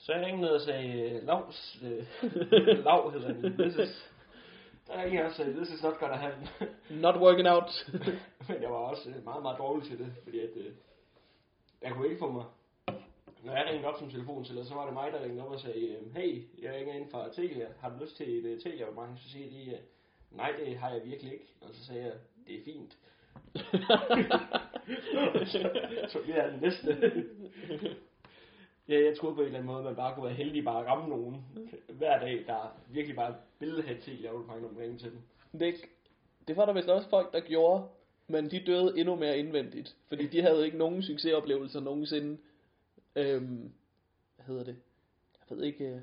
Så 0.00 0.12
jeg 0.12 0.26
ringede 0.26 0.54
og 0.54 0.60
sagde, 0.60 1.20
Lavs, 1.26 1.78
øh, 1.84 2.06
Lav 2.86 3.10
hedder 3.12 3.26
han, 3.26 3.56
this 3.58 3.74
is, 3.74 4.12
der 4.86 5.02
ringede 5.02 5.18
jeg 5.18 5.26
og 5.26 5.32
sagde, 5.32 5.52
this 5.52 5.70
is 5.70 5.82
not 5.82 5.98
gonna 5.98 6.16
happen. 6.16 6.48
not 7.04 7.16
working 7.16 7.48
out. 7.48 7.70
Men 8.48 8.62
jeg 8.62 8.70
var 8.70 8.76
også 8.76 9.10
øh, 9.10 9.24
meget, 9.24 9.42
meget 9.42 9.58
dårlig 9.58 9.88
til 9.88 9.98
det, 9.98 10.12
fordi 10.22 10.40
at, 10.40 10.50
øh, 10.56 10.72
jeg 11.82 11.92
kunne 11.92 12.06
ikke 12.06 12.18
få 12.18 12.30
mig. 12.30 12.44
Når 13.44 13.52
jeg 13.52 13.66
ringede 13.68 13.88
op 13.88 13.98
som 13.98 14.10
telefonsælger, 14.10 14.64
så 14.64 14.74
var 14.74 14.84
det 14.84 14.94
mig, 14.94 15.12
der 15.12 15.22
ringede 15.22 15.44
op 15.44 15.52
og 15.52 15.60
sagde, 15.60 15.88
øh, 15.88 16.14
hey, 16.16 16.48
jeg 16.62 16.74
ringer 16.74 16.94
ind 16.94 17.10
fra 17.10 17.32
Telia, 17.32 17.68
har 17.80 17.88
du 17.88 18.04
lyst 18.04 18.16
til 18.16 18.46
et 18.46 18.54
uh, 18.54 18.62
Telia-abonnement? 18.62 19.20
Så 19.20 19.30
siger 19.30 19.50
de, 19.50 19.78
nej, 20.30 20.52
det 20.58 20.76
har 20.76 20.90
jeg 20.90 21.00
virkelig 21.04 21.32
ikke. 21.32 21.54
Og 21.60 21.68
så 21.74 21.86
sagde 21.86 22.02
jeg, 22.02 22.12
det 22.46 22.54
er 22.58 22.64
fint. 22.64 22.96
så, 25.52 25.70
så 26.08 26.18
det 26.26 26.38
er 26.38 26.50
det 26.50 26.62
næste 26.62 27.24
ja, 28.90 29.04
jeg 29.04 29.16
troede 29.18 29.34
på 29.34 29.40
en 29.40 29.46
eller 29.46 29.58
anden 29.58 29.72
måde, 29.72 29.84
man 29.84 29.96
bare 29.96 30.14
kunne 30.14 30.26
være 30.26 30.34
heldig 30.34 30.64
bare 30.64 30.80
at 30.80 30.86
ramme 30.86 31.08
nogen 31.08 31.44
hver 31.88 32.18
dag, 32.18 32.44
der 32.46 32.76
virkelig 32.90 33.16
bare 33.16 33.34
ville 33.58 33.82
have 33.82 34.00
Telia-abonnement, 34.00 34.62
når 34.62 34.72
man 34.72 34.82
ringede 34.82 34.98
til 34.98 35.10
dem. 35.10 35.20
Det, 35.60 35.74
det 36.48 36.56
var 36.56 36.66
der 36.66 36.72
vist 36.72 36.88
også 36.88 37.08
folk, 37.08 37.32
der 37.32 37.40
gjorde, 37.40 37.88
men 38.26 38.50
de 38.50 38.62
døde 38.66 38.98
endnu 38.98 39.16
mere 39.16 39.38
indvendigt, 39.38 39.96
fordi 40.08 40.26
de 40.26 40.42
havde 40.42 40.64
ikke 40.64 40.78
nogen 40.78 41.02
succesoplevelser 41.02 41.80
nogensinde. 41.80 42.38
Øhm, 43.16 43.72
hvad 44.36 44.46
hedder 44.46 44.64
det? 44.64 44.76
Jeg 45.50 45.58
ved 45.58 45.64
ikke, 45.64 45.84
øh, 45.84 46.00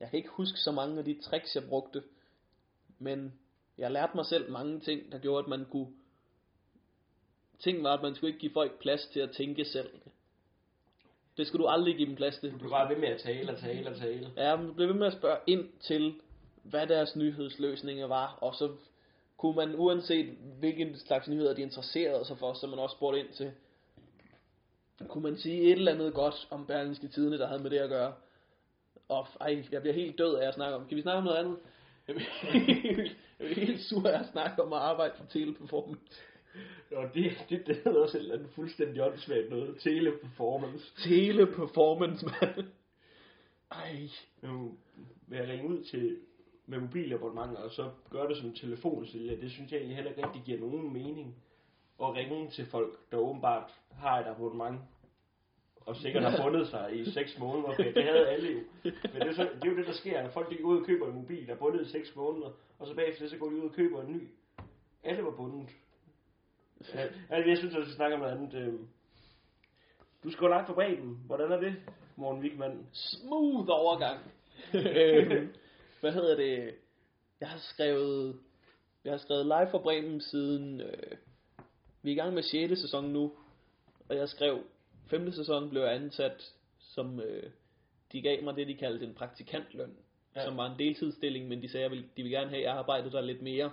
jeg 0.00 0.10
kan 0.10 0.16
ikke 0.16 0.28
huske 0.28 0.58
så 0.58 0.72
mange 0.72 0.98
af 0.98 1.04
de 1.04 1.20
tricks, 1.22 1.54
jeg 1.54 1.64
brugte, 1.68 2.02
men 2.98 3.32
jeg 3.78 3.90
lærte 3.90 4.12
mig 4.14 4.26
selv 4.26 4.50
mange 4.50 4.80
ting, 4.80 5.12
der 5.12 5.18
gjorde, 5.18 5.44
at 5.44 5.48
man 5.48 5.64
kunne... 5.70 5.88
Ting 7.58 7.82
var, 7.82 7.94
at 7.94 8.02
man 8.02 8.14
skulle 8.14 8.28
ikke 8.30 8.40
give 8.40 8.52
folk 8.52 8.80
plads 8.80 9.06
til 9.06 9.20
at 9.20 9.30
tænke 9.30 9.64
selv. 9.64 9.90
Det 11.36 11.46
skulle 11.46 11.62
du 11.62 11.68
aldrig 11.68 11.96
give 11.96 12.08
dem 12.08 12.16
plads 12.16 12.38
til. 12.38 12.52
Du 12.52 12.58
blev 12.58 12.70
bare 12.70 12.88
ved 12.88 12.96
med 12.96 13.08
at 13.08 13.20
tale 13.20 13.52
og 13.52 13.58
tale 13.58 13.90
og 13.90 13.96
tale. 13.96 14.30
Ja, 14.36 14.56
man 14.56 14.74
blev 14.74 14.88
ved 14.88 14.94
med 14.94 15.06
at 15.06 15.12
spørge 15.12 15.38
ind 15.46 15.68
til, 15.80 16.14
hvad 16.62 16.86
deres 16.86 17.16
nyhedsløsninger 17.16 18.06
var, 18.06 18.38
og 18.40 18.54
så 18.54 18.70
kunne 19.36 19.56
man, 19.56 19.74
uanset 19.74 20.26
hvilken 20.58 20.96
slags 20.96 21.28
nyheder 21.28 21.54
de 21.54 21.62
interesserede 21.62 22.24
sig 22.24 22.38
for, 22.38 22.52
så 22.52 22.66
man 22.66 22.78
også 22.78 22.96
spurgte 22.96 23.20
ind 23.20 23.28
til, 23.28 23.52
kunne 25.08 25.22
man 25.22 25.36
sige 25.36 25.62
et 25.62 25.72
eller 25.72 25.92
andet 25.92 26.14
godt 26.14 26.48
om 26.50 26.66
Berlingske 26.66 27.08
Tidene, 27.08 27.38
der 27.38 27.46
havde 27.46 27.62
med 27.62 27.70
det 27.70 27.78
at 27.78 27.88
gøre. 27.88 28.12
Og 29.08 29.26
ej, 29.40 29.64
jeg 29.72 29.80
bliver 29.80 29.94
helt 29.94 30.18
død 30.18 30.34
af 30.34 30.48
at 30.48 30.54
snakke 30.54 30.76
om. 30.76 30.86
Kan 30.88 30.96
vi 30.96 31.02
snakke 31.02 31.18
om 31.18 31.24
noget 31.24 31.36
andet? 31.38 31.56
Jeg 32.08 32.14
bliver 32.14 32.30
helt, 32.62 33.16
jeg 33.38 33.46
bliver 33.46 33.66
helt 33.66 33.80
sur 33.80 34.08
af 34.08 34.20
at 34.20 34.26
snakke 34.32 34.62
om 34.62 34.72
at 34.72 34.78
arbejde 34.78 35.14
for 35.16 35.24
teleperformance. 35.24 36.02
Og 36.96 37.14
det, 37.14 37.46
det, 37.50 37.66
det 37.66 37.76
hedder 37.76 38.02
også 38.02 38.18
et 38.18 38.22
eller 38.22 38.34
andet 38.34 38.50
fuldstændig 38.50 39.02
åndssvagt 39.02 39.50
noget. 39.50 39.76
Teleperformance. 39.78 40.92
Teleperformance, 40.96 42.26
mand. 42.26 42.66
Ej. 43.70 44.08
Nu 44.42 44.74
vil 45.26 45.38
jeg 45.38 45.48
ringe 45.48 45.68
ud 45.68 45.84
til 45.84 46.18
med 46.66 46.80
mobilabonnementer, 46.80 47.62
og 47.62 47.70
så 47.70 47.90
gøre 48.10 48.28
det 48.28 48.36
som 48.36 48.54
telefonsælger, 48.54 49.40
det 49.40 49.50
synes 49.50 49.72
jeg 49.72 49.78
egentlig 49.78 49.96
heller 49.96 50.10
ikke 50.10 50.26
rigtig 50.26 50.42
giver 50.42 50.60
nogen 50.60 50.92
mening. 50.92 51.36
At 52.02 52.14
ringe 52.14 52.50
til 52.50 52.66
folk, 52.66 52.98
der 53.10 53.16
åbenbart 53.16 53.70
har 53.92 54.20
et 54.20 54.26
abonnement, 54.26 54.80
og 55.80 55.96
sikkert 55.96 56.22
har 56.22 56.42
fundet 56.42 56.68
sig 56.68 57.00
i 57.00 57.10
6 57.10 57.38
måneder, 57.38 57.74
for 57.76 57.82
det 57.82 58.04
havde 58.04 58.28
alle 58.28 58.52
jo. 58.52 58.60
Men 58.84 58.92
det 59.14 59.28
er, 59.28 59.32
så, 59.32 59.42
det 59.42 59.64
er 59.64 59.70
jo 59.70 59.76
det, 59.76 59.86
der 59.86 59.92
sker, 59.92 60.22
når 60.22 60.30
folk 60.30 60.50
de 60.50 60.56
går 60.56 60.68
ud 60.68 60.80
og 60.80 60.86
køber 60.86 61.08
en 61.08 61.14
mobil, 61.14 61.46
der 61.46 61.52
er 61.52 61.58
bundet 61.58 61.86
i 61.86 61.90
6 61.90 62.16
måneder, 62.16 62.50
og 62.78 62.86
så 62.86 62.94
bagefter 62.94 63.28
så 63.28 63.36
går 63.36 63.50
de 63.50 63.56
ud 63.56 63.68
og 63.68 63.74
køber 63.74 64.02
en 64.02 64.12
ny. 64.12 64.28
Alle 65.02 65.24
var 65.24 65.30
bundet. 65.30 65.68
Altså, 67.30 67.48
jeg 67.48 67.58
synes, 67.58 67.74
at 67.74 67.80
vi 67.80 67.84
skal 67.84 67.96
snakke 67.96 68.14
om 68.14 68.20
noget 68.20 68.32
andet. 68.36 68.54
øhm. 68.54 68.88
Du 70.24 70.30
skal 70.30 70.44
jo 70.44 70.48
live 70.48 70.66
for 70.66 70.74
Bremen. 70.74 71.18
Hvordan 71.26 71.52
er 71.52 71.60
det, 71.60 71.74
Morten 72.16 72.42
Wigman? 72.42 72.86
smooth 72.92 73.66
overgang. 73.70 74.20
Øhm, 74.74 75.52
hvad 76.00 76.12
hedder 76.12 76.36
det? 76.36 76.74
Jeg 77.40 77.48
har 77.48 77.58
skrevet, 77.58 78.36
jeg 79.04 79.12
har 79.12 79.18
skrevet 79.18 79.46
live 79.46 79.68
for 79.70 79.78
Bremen 79.78 80.20
siden, 80.20 80.80
øh, 80.80 81.16
vi 82.02 82.10
er 82.10 82.14
i 82.14 82.16
gang 82.18 82.34
med 82.34 82.42
6. 82.42 82.80
sæson 82.80 83.04
nu, 83.04 83.32
og 84.08 84.16
jeg 84.16 84.28
skrev, 84.28 84.58
5. 85.06 85.32
sæson 85.32 85.70
blev 85.70 85.82
jeg 85.82 85.94
ansat 85.94 86.52
som, 86.78 87.20
øh, 87.20 87.50
de 88.12 88.22
gav 88.22 88.42
mig 88.44 88.56
det, 88.56 88.66
de 88.68 88.74
kaldte 88.76 89.06
en 89.06 89.14
praktikantløn, 89.14 89.96
Ja. 90.36 90.44
som 90.44 90.56
var 90.56 90.70
en 90.72 90.78
deltidsstilling, 90.78 91.48
men 91.48 91.62
de 91.62 91.68
sagde, 91.68 91.86
at 91.86 91.92
de 92.16 92.22
vil 92.22 92.30
gerne 92.30 92.48
have, 92.50 92.58
at 92.60 92.64
jeg 92.64 92.72
arbejdede 92.74 93.12
der 93.12 93.20
lidt 93.20 93.42
mere. 93.42 93.70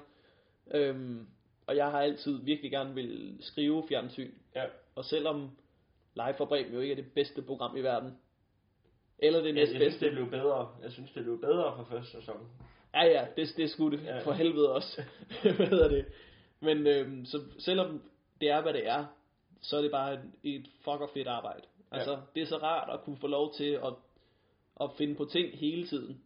Øhm, 0.74 1.28
og 1.70 1.76
jeg 1.76 1.92
har 1.92 2.02
altid 2.02 2.44
virkelig 2.44 2.72
gerne 2.72 2.94
vil 2.96 3.38
skrive 3.40 3.84
fjernsyn, 3.88 4.32
Ja. 4.56 4.64
og 4.96 5.06
selvom 5.06 5.50
Live 6.16 6.34
for 6.38 6.46
Bremen 6.46 6.74
jo 6.74 6.80
ikke 6.80 6.92
er 6.92 6.96
det 6.96 7.12
bedste 7.14 7.42
program 7.42 7.78
i 7.78 7.82
verden, 7.82 8.18
eller 9.20 9.40
det 9.40 9.48
Jeg, 9.48 9.56
jeg 9.56 9.68
synes, 9.68 9.80
næstbedste, 9.80 10.06
det 10.06 10.14
blev 10.14 10.30
bedre. 10.30 10.70
Jeg 10.84 10.92
synes, 10.92 11.12
det 11.12 11.24
blev 11.24 11.42
bedre 11.42 11.76
fra 11.76 11.84
første 11.84 12.12
sæson. 12.12 12.50
Ja, 12.94 13.04
ja, 13.06 13.26
det, 13.36 13.54
det 13.58 13.70
skulle 13.70 13.98
det. 13.98 14.06
Ja. 14.06 14.20
For 14.20 14.32
helvede 14.32 14.74
også. 14.74 15.04
hvad 15.56 15.68
hedder 15.68 15.88
det? 15.88 16.06
Men 16.60 16.88
øhm, 16.88 17.26
så 17.26 17.42
selvom 17.60 18.02
det 18.42 18.50
er, 18.50 18.62
hvad 18.62 18.74
det 18.74 18.88
er, 18.88 19.06
så 19.62 19.78
er 19.78 19.82
det 19.82 19.92
bare 19.92 20.14
et, 20.14 20.22
et 20.44 20.68
fucker 20.84 21.08
fedt 21.14 21.28
arbejde. 21.28 21.62
Altså, 21.92 22.12
Ja. 22.12 22.18
det 22.36 22.42
er 22.42 22.46
så 22.48 22.58
rart 22.58 22.90
at 22.94 23.02
kunne 23.06 23.18
få 23.18 23.28
lov 23.28 23.54
til 23.54 23.72
at, 23.72 23.94
at 24.82 24.90
finde 24.98 25.16
på 25.16 25.26
ting 25.26 25.58
hele 25.58 25.88
tiden. 25.88 26.22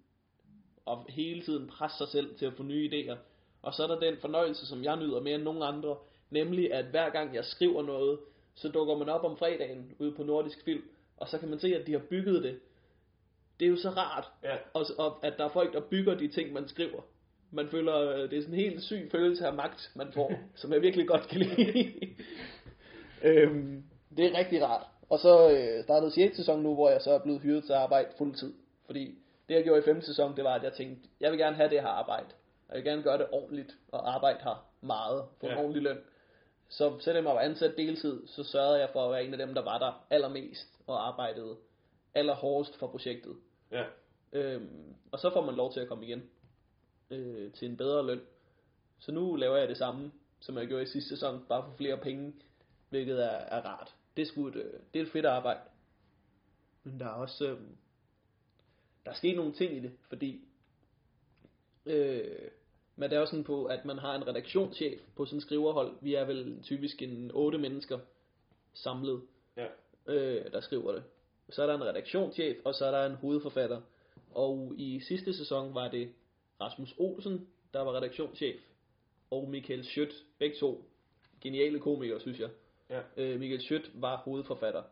Og 0.86 1.06
hele 1.10 1.42
tiden 1.42 1.68
presse 1.68 1.98
sig 1.98 2.08
selv 2.08 2.36
til 2.36 2.46
at 2.46 2.54
få 2.54 2.64
nye 2.64 2.90
idéer. 2.90 3.16
Og 3.64 3.74
så 3.74 3.84
er 3.84 3.88
der 3.88 4.00
den 4.00 4.18
fornøjelse, 4.18 4.68
som 4.68 4.84
jeg 4.84 4.98
nyder 4.98 5.20
mere 5.22 5.36
end 5.36 5.44
nogen 5.44 5.64
andre, 5.64 5.96
nemlig 6.30 6.74
at 6.74 6.86
hver 6.86 7.10
gang 7.10 7.36
jeg 7.36 7.46
skriver 7.46 7.84
noget, 7.84 8.20
så 8.56 8.70
dukker 8.70 8.98
man 8.98 9.10
op 9.10 9.24
om 9.24 9.38
fredagen 9.38 9.92
ude 10.00 10.12
på 10.12 10.24
Nordisk 10.24 10.64
Film, 10.66 10.84
og 11.18 11.28
så 11.28 11.38
kan 11.38 11.50
man 11.50 11.60
se, 11.60 11.76
at 11.76 11.88
de 11.88 11.92
har 11.92 12.02
bygget 12.10 12.44
det. 12.44 12.60
Det 13.60 13.66
er 13.66 13.70
jo 13.70 13.76
så 13.78 13.90
rart, 13.90 14.26
Ja. 14.44 14.56
og, 14.74 14.86
og 14.98 15.26
at 15.26 15.34
der 15.38 15.46
er 15.46 15.50
folk, 15.50 15.74
der 15.74 15.80
bygger 15.80 16.16
de 16.16 16.28
ting, 16.28 16.54
man 16.54 16.68
skriver. 16.68 17.02
Man 17.52 17.70
føler, 17.70 17.98
øh, 17.98 18.30
det 18.30 18.38
er 18.38 18.42
sådan 18.42 18.54
en 18.56 18.60
helt 18.60 18.84
syg 18.84 19.10
følelse 19.12 19.48
af 19.48 19.54
magt, 19.54 19.92
man 19.96 20.08
får, 20.14 20.34
som 20.56 20.74
jeg 20.74 20.82
virkelig 20.82 21.08
godt 21.08 21.28
kan 21.28 21.40
lide. 21.40 21.92
øhm, 23.30 23.84
det 24.18 24.26
er 24.26 24.38
rigtig 24.38 24.64
rart. 24.64 24.86
Og 25.10 25.20
så 25.20 25.52
øh, 25.52 25.84
startede 25.84 26.12
6. 26.12 26.36
sæson 26.38 26.64
nu, 26.64 26.74
hvor 26.74 26.90
jeg 26.90 27.02
så 27.02 27.12
er 27.12 27.20
blevet 27.20 27.42
hyret 27.42 27.64
til 27.64 27.74
at 27.74 27.80
arbejde 27.80 28.10
fuldtid. 28.18 28.54
Fordi 28.86 29.16
det 29.50 29.56
jeg 29.56 29.64
gjorde 29.64 29.80
i 29.82 29.84
5. 29.86 30.02
sæson, 30.02 30.36
det 30.36 30.44
var, 30.44 30.54
at 30.56 30.64
jeg 30.64 30.74
tænkte, 30.74 31.10
jeg 31.20 31.32
vil 31.32 31.40
gerne 31.40 31.56
have 31.56 31.70
det 31.70 31.82
her 31.82 31.88
arbejde. 31.88 32.26
Og 32.68 32.76
jeg 32.76 32.84
vil 32.84 32.92
gerne 32.92 33.04
gøre 33.04 33.18
det 33.18 33.28
ordentligt, 33.32 33.78
og 33.92 34.16
arbejde 34.16 34.40
her 34.44 34.66
meget, 34.82 35.26
få 35.40 35.46
en 35.46 35.52
Ja. 35.52 35.58
ordentlig 35.60 35.82
løn. 35.84 35.98
Så 36.70 37.00
selvom 37.00 37.26
jeg 37.26 37.36
var 37.36 37.42
ansat 37.42 37.78
deltid, 37.78 38.28
så 38.28 38.44
sørgede 38.44 38.80
jeg 38.80 38.90
for 38.94 39.06
at 39.06 39.12
være 39.12 39.26
en 39.26 39.34
af 39.34 39.38
dem, 39.38 39.54
der 39.54 39.62
var 39.62 39.78
der 39.80 40.06
allermest, 40.10 40.80
og 40.88 41.08
arbejdede 41.08 41.58
allerhårdest 42.14 42.80
for 42.80 42.88
projektet. 42.88 43.36
Ja. 43.72 43.84
Øhm, 44.34 44.96
og 45.12 45.20
så 45.20 45.30
får 45.30 45.46
man 45.46 45.56
lov 45.56 45.74
til 45.74 45.80
at 45.80 45.88
komme 45.88 46.06
igen 46.06 46.24
øh, 47.10 47.52
til 47.54 47.70
en 47.70 47.78
bedre 47.78 48.06
løn. 48.06 48.22
Så 49.00 49.12
nu 49.12 49.36
laver 49.36 49.58
jeg 49.58 49.68
det 49.70 49.78
samme, 49.78 50.12
som 50.40 50.58
jeg 50.58 50.68
gjorde 50.68 50.84
i 50.84 50.88
sidste 50.88 51.10
sæson, 51.10 51.46
bare 51.50 51.64
for 51.64 51.78
flere 51.78 51.98
penge, 51.98 52.34
hvilket 52.90 53.24
er, 53.26 53.30
er 53.38 53.62
rart. 53.62 53.96
Det 54.16 54.22
er, 54.22 54.26
sgu 54.26 54.48
et, 54.48 54.56
øh, 54.56 54.74
det 54.94 55.00
er 55.02 55.06
et 55.06 55.12
fedt 55.12 55.26
arbejde. 55.26 55.60
Men 56.84 57.00
der 57.00 57.06
er 57.06 57.10
også, 57.14 57.46
øh, 57.48 57.60
der 59.06 59.12
er 59.12 59.16
sket 59.16 59.36
nogle 59.36 59.54
ting 59.54 59.74
i 59.78 59.80
det, 59.80 59.92
fordi 60.10 60.48
øh, 61.86 62.32
men 62.96 63.10
det 63.10 63.16
er 63.16 63.20
også 63.20 63.32
sådan 63.32 63.44
på, 63.44 63.66
at 63.66 63.86
man 63.86 63.98
har 63.98 64.16
en 64.16 64.28
redaktionschef 64.28 65.02
på 65.16 65.26
sådan 65.26 65.42
skriverhold. 65.42 65.94
Vi 66.02 66.14
er 66.16 66.26
vel 66.26 66.60
typisk 66.64 67.02
en 67.02 67.32
otte 67.34 67.58
mennesker 67.58 68.00
samlet, 68.74 69.22
Ja. 69.58 69.66
øh, 70.08 70.52
der 70.52 70.62
skriver 70.62 70.92
det. 70.92 71.04
så 71.50 71.64
er 71.64 71.68
der 71.68 71.76
en 71.76 71.84
redaktionschef, 71.84 72.58
og 72.66 72.76
så 72.76 72.86
er 72.86 72.92
der 72.92 73.06
en 73.06 73.16
hovedforfatter. 73.16 73.82
Og 74.34 74.74
i 74.78 75.00
sidste 75.00 75.34
sæson 75.34 75.76
var 75.76 75.88
det 75.88 76.10
Rasmus 76.62 76.94
Olsen, 76.98 77.48
der 77.74 77.80
var 77.82 77.94
redaktionschef, 77.98 78.56
og 79.32 79.50
Michael 79.50 79.86
Schødt, 79.86 80.14
begge 80.40 80.56
to 80.60 80.86
geniale 81.42 81.80
komikere, 81.80 82.20
synes 82.20 82.40
jeg. 82.40 82.50
Ja. 82.90 83.02
Øh, 83.18 83.40
Michael 83.40 83.62
Schødt 83.62 83.92
var 84.02 84.18
hovedforfatter. 84.18 84.84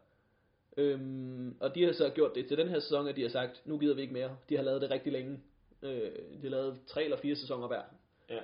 Øhm, 0.77 1.56
og 1.60 1.75
de 1.75 1.84
har 1.84 1.91
så 1.93 2.10
gjort 2.10 2.36
det 2.36 2.47
til 2.47 2.58
den 2.58 2.67
her 2.67 2.80
sæson, 2.80 3.08
at 3.08 3.15
de 3.15 3.21
har 3.21 3.30
sagt, 3.30 3.62
nu 3.65 3.77
gider 3.77 3.95
vi 3.95 4.01
ikke 4.01 4.13
mere. 4.13 4.38
De 4.49 4.56
har 4.56 4.63
lavet 4.63 4.82
det 4.82 4.91
rigtig 4.91 5.12
længe. 5.12 5.39
Øh, 5.84 6.12
de 6.41 6.50
lavet 6.50 6.80
tre 6.88 7.04
eller 7.04 7.17
fire 7.17 7.36
sæsoner 7.36 7.67
hver. 7.67 7.82
Ja. 8.30 8.39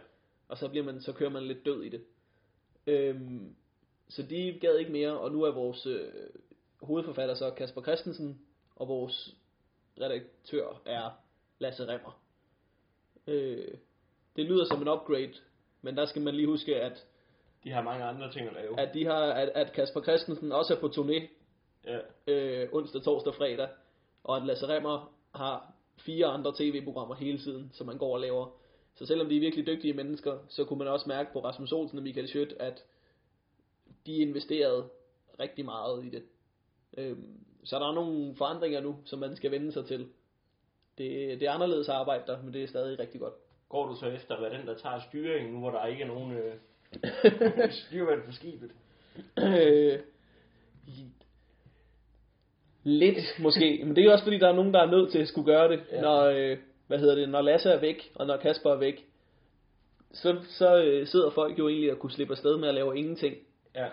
Og 0.48 0.58
så, 0.58 0.68
bliver 0.70 0.86
man, 0.86 1.02
så 1.02 1.14
kører 1.14 1.30
man 1.30 1.44
lidt 1.44 1.66
død 1.66 1.84
i 1.84 1.90
det. 1.90 2.04
Øhm, 2.88 3.56
så 4.10 4.24
de 4.24 4.58
gad 4.62 4.78
ikke 4.78 4.92
mere, 4.92 5.20
og 5.20 5.32
nu 5.32 5.44
er 5.44 5.52
vores 5.52 5.86
øh, 5.86 6.12
hovedforfatter 6.82 7.36
så 7.36 7.52
Kasper 7.52 7.82
Christensen, 7.82 8.42
og 8.76 8.88
vores 8.88 9.36
redaktør 10.02 10.82
er 10.86 11.10
Lasse 11.60 11.88
Remmer. 11.88 12.22
Øh, 13.28 13.68
det 14.36 14.46
lyder 14.46 14.66
som 14.66 14.82
en 14.82 14.88
upgrade, 14.88 15.34
men 15.82 15.98
der 15.98 16.06
skal 16.06 16.22
man 16.22 16.36
lige 16.36 16.48
huske, 16.48 16.76
at, 16.82 17.08
De 17.64 17.72
har 17.72 17.82
mange 17.82 18.04
andre 18.04 18.32
ting 18.32 18.48
at 18.48 18.54
lave. 18.54 18.80
at, 18.80 18.94
de 18.94 19.06
har, 19.06 19.26
at, 19.34 19.50
at 19.50 19.74
Kasper 19.74 20.02
Christensen 20.02 20.52
også 20.52 20.76
er 20.76 20.80
på 20.80 20.88
turné 20.88 21.28
Ja. 21.86 22.00
øh, 22.28 22.70
onsdag, 22.74 23.02
torsdag, 23.02 23.34
fredag, 23.36 23.70
og 24.24 24.38
at 24.38 24.46
Lasse 24.46 24.68
Remmer 24.68 25.14
har 25.36 25.74
fire 25.98 26.26
andre 26.26 26.54
tv-programmer 26.58 27.16
hele 27.16 27.38
tiden, 27.38 27.70
som 27.74 27.88
man 27.88 27.98
går 27.98 28.14
og 28.14 28.20
laver. 28.20 28.48
Så 28.96 29.06
selvom 29.06 29.30
de 29.30 29.36
er 29.36 29.40
virkelig 29.40 29.68
dygtige 29.68 29.94
mennesker, 29.94 30.38
så 30.50 30.66
kunne 30.66 30.80
man 30.80 30.88
også 30.88 31.10
mærke 31.10 31.34
på 31.34 31.40
Rasmus 31.44 31.72
Olsen 31.72 31.98
og 31.98 32.04
Michael 32.04 32.28
Schødt, 32.28 32.54
at 32.60 32.84
de 34.06 34.16
investerede 34.16 34.90
rigtig 35.40 35.66
meget 35.66 36.06
i 36.06 36.10
det. 36.10 36.24
Øhm, 36.98 37.40
så 37.64 37.80
der 37.80 37.90
er 37.90 37.94
nogle 37.94 38.36
forandringer 38.36 38.82
nu, 38.82 38.98
som 39.06 39.20
man 39.20 39.36
skal 39.36 39.52
vende 39.52 39.72
sig 39.72 39.86
til. 39.86 40.00
Det, 40.98 41.40
det 41.40 41.48
er 41.48 41.52
anderledes 41.52 41.90
arbejde 41.90 42.24
der, 42.28 42.42
men 42.44 42.54
det 42.54 42.64
er 42.64 42.68
stadig 42.68 43.00
rigtig 43.00 43.22
godt. 43.22 43.34
Går 43.70 43.88
du 43.88 43.96
så 43.96 44.06
efter 44.06 44.36
at 44.36 44.42
være 44.42 44.58
den, 44.58 44.68
der 44.68 44.78
tager 44.78 45.00
styringen, 45.08 45.54
nu 45.54 45.60
hvor 45.60 45.72
der 45.72 45.86
ikke 45.86 46.04
er 46.04 46.08
nogen 46.08 46.32
øh, 46.32 46.56
styrmand 47.86 48.24
på 48.24 48.32
skibet? 48.32 48.72
Øh, 49.38 50.00
lidt 52.88 53.40
måske, 53.40 53.80
men 53.86 53.96
det 53.96 54.02
er 54.02 54.06
jo 54.06 54.12
også 54.12 54.24
fordi, 54.24 54.38
der 54.38 54.48
er 54.50 54.56
nogen, 54.56 54.74
der 54.74 54.80
er 54.82 54.92
nødt 54.92 55.12
til 55.12 55.20
at 55.20 55.28
skulle 55.28 55.46
gøre 55.54 55.72
det, 55.72 55.80
Ja. 55.92 56.02
når, 56.02 56.24
øh, 56.24 56.58
hvad 56.88 57.00
hedder 57.00 57.16
det, 57.16 57.30
når 57.30 57.42
Lasse 57.42 57.70
er 57.70 57.80
væk, 57.80 58.12
og 58.16 58.28
når 58.28 58.38
Kasper 58.38 58.72
er 58.72 58.76
væk. 58.78 59.06
Så, 60.12 60.36
så 60.50 60.84
øh, 60.84 61.08
sidder 61.08 61.30
folk 61.30 61.60
jo 61.60 61.68
egentlig 61.68 61.92
og 61.92 62.00
kunne 62.00 62.12
slippe 62.12 62.34
afsted 62.34 62.58
med 62.58 62.68
at 62.68 62.76
lave 62.76 62.98
ingenting. 62.98 63.36
Ja. 63.76 63.88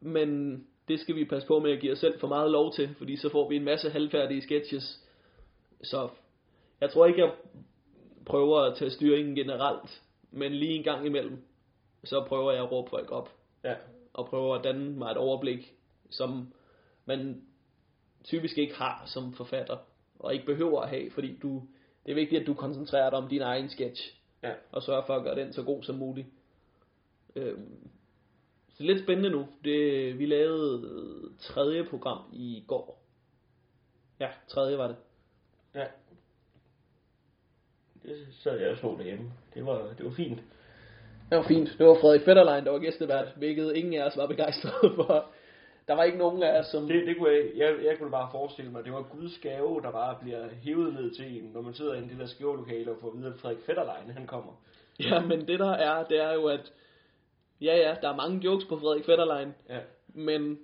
Men 0.00 0.60
det 0.88 1.00
skal 1.00 1.16
vi 1.16 1.24
passe 1.24 1.48
på 1.48 1.58
med 1.58 1.72
at 1.72 1.80
give 1.80 1.92
os 1.92 1.98
selv 1.98 2.20
for 2.20 2.28
meget 2.28 2.50
lov 2.50 2.72
til, 2.72 2.88
fordi 2.98 3.16
så 3.16 3.28
får 3.28 3.48
vi 3.48 3.56
en 3.56 3.64
masse 3.64 3.90
halvfærdige 3.90 4.42
sketches. 4.42 5.00
Så 5.82 6.08
jeg 6.80 6.90
tror 6.90 7.06
ikke, 7.06 7.20
jeg 7.20 7.30
prøver 8.26 8.60
at 8.60 8.76
tage 8.76 8.90
styringen 8.90 9.34
generelt, 9.34 10.02
men 10.30 10.52
lige 10.54 10.74
en 10.74 10.82
gang 10.82 11.06
imellem, 11.06 11.36
så 12.04 12.24
prøver 12.28 12.52
jeg 12.52 12.62
at 12.62 12.72
råbe 12.72 12.90
folk 12.90 13.12
op 13.12 13.30
Ja. 13.64 13.74
og 14.12 14.26
prøver 14.26 14.54
at 14.54 14.64
danne 14.64 14.90
mig 14.90 15.10
et 15.10 15.16
overblik, 15.16 15.72
som 16.10 16.52
man 17.06 17.42
typisk 18.24 18.58
ikke 18.58 18.74
har 18.74 19.02
som 19.06 19.32
forfatter, 19.34 19.76
og 20.18 20.34
ikke 20.34 20.46
behøver 20.46 20.80
at 20.80 20.88
have, 20.88 21.10
fordi 21.10 21.38
du, 21.42 21.62
det 22.06 22.10
er 22.10 22.14
vigtigt, 22.14 22.40
at 22.40 22.46
du 22.46 22.54
koncentrerer 22.54 23.10
dig 23.10 23.18
om 23.18 23.28
din 23.28 23.40
egen 23.42 23.68
sketch, 23.68 24.18
Ja. 24.42 24.52
og 24.72 24.82
sørger 24.82 25.02
for 25.06 25.14
at 25.14 25.22
gøre 25.24 25.36
den 25.36 25.52
så 25.52 25.62
god 25.62 25.82
som 25.82 25.94
muligt. 25.94 26.26
Øhm, 27.36 27.88
så 28.68 28.74
det 28.78 28.90
er 28.90 28.94
lidt 28.94 29.04
spændende 29.04 29.30
nu. 29.30 29.46
Det, 29.64 30.18
vi 30.18 30.26
lavede 30.26 30.88
tredje 31.40 31.84
program 31.84 32.18
i 32.32 32.64
går. 32.66 33.02
Ja, 34.20 34.28
tredje 34.48 34.78
var 34.78 34.86
det. 34.86 34.96
Ja. 35.74 35.84
Det 38.02 38.26
sad 38.42 38.58
jeg 38.60 38.70
og 38.70 38.76
så 38.76 38.94
derhjemme. 38.98 39.32
Det 39.54 39.66
var, 39.66 39.94
det 39.98 40.04
var 40.04 40.10
fint. 40.12 40.38
Det 41.30 41.38
var 41.38 41.44
fint. 41.48 41.74
Det 41.78 41.86
var 41.86 41.94
Frederik 42.00 42.22
Fetterlein, 42.24 42.64
der 42.64 42.70
var 42.70 42.78
gæstevært, 42.78 43.28
hvilket 43.36 43.76
ingen 43.76 43.94
af 43.94 44.06
os 44.06 44.16
var 44.16 44.26
begejstrede 44.26 44.94
for. 44.94 45.30
Der 45.92 45.96
var 45.96 46.04
ikke 46.04 46.18
nogen 46.18 46.42
af 46.42 46.58
os, 46.58 46.66
som... 46.66 46.88
Det, 46.88 47.06
det 47.06 47.16
kunne 47.18 47.30
jeg, 47.30 47.44
jeg, 47.56 47.74
jeg 47.84 47.98
kunne 47.98 48.10
bare 48.10 48.28
forestille 48.32 48.70
mig, 48.70 48.84
det 48.84 48.92
var 48.92 49.02
Guds 49.02 49.38
gave, 49.38 49.80
der 49.82 49.90
bare 49.90 50.16
bliver 50.20 50.48
hævet 50.62 50.94
ned 50.94 51.10
til 51.14 51.36
en, 51.36 51.50
når 51.54 51.60
man 51.60 51.74
sidder 51.74 51.94
inde 51.94 52.06
i 52.06 52.10
det 52.10 52.18
der 52.18 52.26
skrivelokale 52.26 52.90
og 52.90 52.96
får 53.00 53.08
at 53.08 53.18
vide, 53.18 53.26
at 53.26 53.40
Frederik 53.40 53.58
Fetterlein, 53.66 54.10
han 54.16 54.26
kommer. 54.26 54.52
Ja, 55.00 55.20
men 55.20 55.48
det 55.48 55.58
der 55.58 55.70
er, 55.72 56.04
det 56.04 56.20
er 56.20 56.32
jo, 56.32 56.44
at... 56.46 56.72
Ja, 57.60 57.76
ja, 57.76 57.94
der 58.02 58.08
er 58.12 58.16
mange 58.16 58.40
jokes 58.44 58.64
på 58.64 58.78
Frederik 58.78 59.04
Fetterlein, 59.04 59.54
Ja. 59.68 59.78
men 60.08 60.58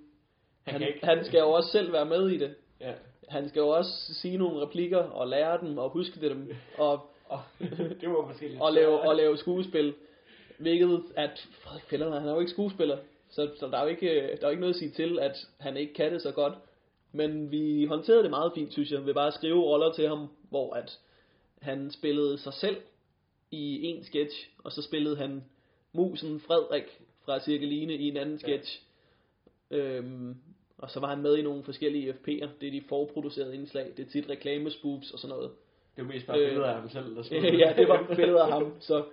Han 0.63 0.73
han, 0.73 0.81
ikke- 0.87 1.05
han 1.05 1.25
skal 1.25 1.39
jo 1.39 1.49
også 1.49 1.69
selv 1.71 1.93
være 1.93 2.05
med 2.05 2.29
i 2.29 2.37
det. 2.37 2.55
Ja. 2.81 2.93
Han 3.29 3.49
skal 3.49 3.59
jo 3.59 3.67
også 3.67 4.13
sige 4.13 4.37
nogle 4.37 4.61
replikker, 4.65 4.97
og 5.03 5.27
lære 5.27 5.57
dem, 5.61 5.77
og 5.77 5.89
huske 5.89 6.29
dem, 6.29 6.55
og, 6.77 6.99
det 8.01 8.09
var 8.09 8.27
måske 8.27 8.47
lidt 8.47 8.61
og, 8.61 8.73
lave, 8.73 8.99
og 8.99 9.15
lave 9.15 9.37
skuespil. 9.37 9.93
Hvilket, 10.57 11.01
at 11.15 11.47
Frederik 11.63 11.83
Fetterlein, 11.83 12.19
han 12.19 12.29
er 12.29 12.33
jo 12.33 12.39
ikke 12.39 12.51
skuespiller, 12.51 12.97
så, 13.29 13.49
så 13.59 13.67
der, 13.67 13.77
er 13.77 13.83
jo 13.83 13.89
ikke, 13.89 14.05
der 14.05 14.41
er 14.41 14.47
jo 14.47 14.49
ikke 14.49 14.61
noget 14.61 14.73
at 14.73 14.79
sige 14.79 14.91
til, 14.91 15.19
at 15.19 15.47
han 15.59 15.77
ikke 15.77 15.93
kan 15.93 16.13
det 16.13 16.21
så 16.21 16.31
godt. 16.31 16.53
Men 17.11 17.51
vi 17.51 17.85
håndterede 17.85 18.23
det 18.23 18.29
meget 18.29 18.51
fint, 18.55 18.73
synes 18.73 18.91
jeg, 18.91 19.05
ved 19.05 19.13
bare 19.13 19.27
at 19.27 19.33
skrive 19.33 19.63
roller 19.63 19.93
til 19.93 20.07
ham, 20.07 20.27
hvor 20.49 20.73
at 20.73 20.99
han 21.61 21.91
spillede 21.91 22.37
sig 22.37 22.53
selv 22.53 22.77
i 23.51 23.83
en 23.83 24.03
sketch, 24.03 24.49
og 24.63 24.71
så 24.71 24.81
spillede 24.81 25.15
han 25.17 25.43
musen 25.93 26.39
Frederik 26.39 27.01
fra 27.25 27.39
Cirkeline 27.39 27.93
i 27.93 28.07
en 28.07 28.17
anden 28.17 28.39
sketch. 28.39 28.81
Øhm, 29.71 30.35
og 30.77 30.89
så 30.89 30.99
var 30.99 31.07
han 31.07 31.21
med 31.21 31.37
i 31.37 31.41
nogle 31.41 31.63
forskellige 31.63 32.13
FP'er. 32.13 32.47
Det 32.61 32.67
er 32.67 32.71
de 32.71 32.81
forproducerede 32.89 33.55
indslag. 33.55 33.91
Det 33.97 34.05
er 34.05 34.09
tit 34.09 34.29
reklamespoops 34.29 35.11
og 35.11 35.19
sådan 35.19 35.35
noget. 35.35 35.51
Det 35.95 36.07
var 36.07 36.13
mest 36.13 36.27
bare 36.27 36.39
Øh, 36.39 36.47
billeder 36.47 36.67
af 36.67 36.75
ham 36.81 36.89
selv, 36.89 37.15
der 37.15 37.23
stod. 37.23 37.37
ja, 37.63 37.73
det 37.77 37.87
var 37.87 38.13
billeder 38.15 38.43
af 38.43 38.51
ham. 38.51 38.73
Så 38.79 39.03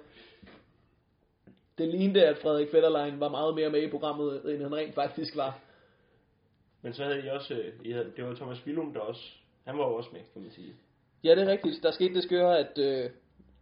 det 1.78 1.88
lignede, 1.88 2.26
at 2.26 2.38
Frederik 2.38 2.70
Fetterlein 2.70 3.20
var 3.20 3.28
meget 3.28 3.54
mere 3.54 3.70
med 3.70 3.82
i 3.82 3.90
programmet, 3.90 4.54
end 4.54 4.62
han 4.62 4.74
rent 4.76 4.94
faktisk 4.94 5.36
var. 5.36 5.58
Men 6.82 6.92
så 6.94 7.04
havde 7.04 7.26
I 7.26 7.28
også, 7.28 7.54
øh, 7.54 7.72
I 7.84 7.92
havde, 7.92 8.12
det 8.16 8.24
var 8.24 8.34
Thomas 8.34 8.66
Willum, 8.66 8.92
der 8.92 9.00
også, 9.00 9.22
han 9.64 9.78
var 9.78 9.84
også 9.84 10.10
med, 10.12 10.20
kan 10.32 10.42
man 10.42 10.50
sige. 10.50 10.74
Ja, 11.24 11.34
det 11.34 11.42
er 11.42 11.46
rigtigt. 11.50 11.82
Der 11.82 11.90
skete 11.90 12.14
det 12.14 12.22
skøre, 12.22 12.58
at 12.58 12.78
øh, 12.78 13.10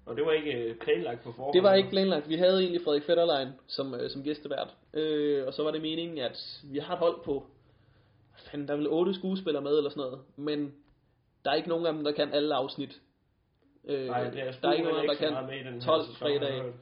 Og 0.06 0.16
det 0.16 0.26
var 0.26 0.32
ikke 0.32 0.52
øh, 0.52 0.76
planlagt 0.76 1.22
på 1.22 1.32
forhånd. 1.32 1.54
det 1.54 1.62
var 1.62 1.74
ikke 1.74 1.90
planlagt. 1.90 2.28
Vi 2.28 2.36
havde 2.36 2.60
egentlig 2.60 2.80
Frederik 2.84 3.02
Fetterlein 3.04 3.48
som, 3.66 3.94
øh, 3.94 4.10
som 4.10 4.22
gæstevært. 4.24 4.74
Øh, 4.94 5.46
og 5.46 5.54
så 5.54 5.62
var 5.62 5.70
det 5.70 5.82
meningen, 5.82 6.18
at 6.18 6.62
vi 6.64 6.78
har 6.78 6.92
et 6.94 6.98
hold 6.98 7.24
på, 7.24 7.46
hvad 8.30 8.40
fanden, 8.50 8.68
der 8.68 8.74
er 8.74 8.78
vel 8.78 8.88
otte 8.88 9.14
skuespillere 9.14 9.62
med 9.62 9.76
eller 9.76 9.90
sådan 9.90 10.00
noget. 10.00 10.20
Men 10.36 10.74
der 11.44 11.50
er 11.50 11.54
ikke 11.54 11.68
nogen 11.68 11.86
af 11.86 11.92
dem, 11.92 12.04
der 12.04 12.12
kan 12.12 12.32
alle 12.32 12.54
afsnit. 12.54 13.00
Øh, 13.84 14.06
Nej, 14.06 14.30
det 14.30 14.40
er 14.42 14.52
der 14.62 14.68
er 14.68 14.72
ikke 14.72 14.88
nogen, 14.88 15.08
der 15.08 15.14
kan 15.14 15.32
den 15.32 15.72
her 15.74 15.80
12 15.80 16.04
sæson, 16.04 16.16
har 16.18 16.28
jeg 16.28 16.40
fredage. 16.40 16.62
hørt. 16.62 16.74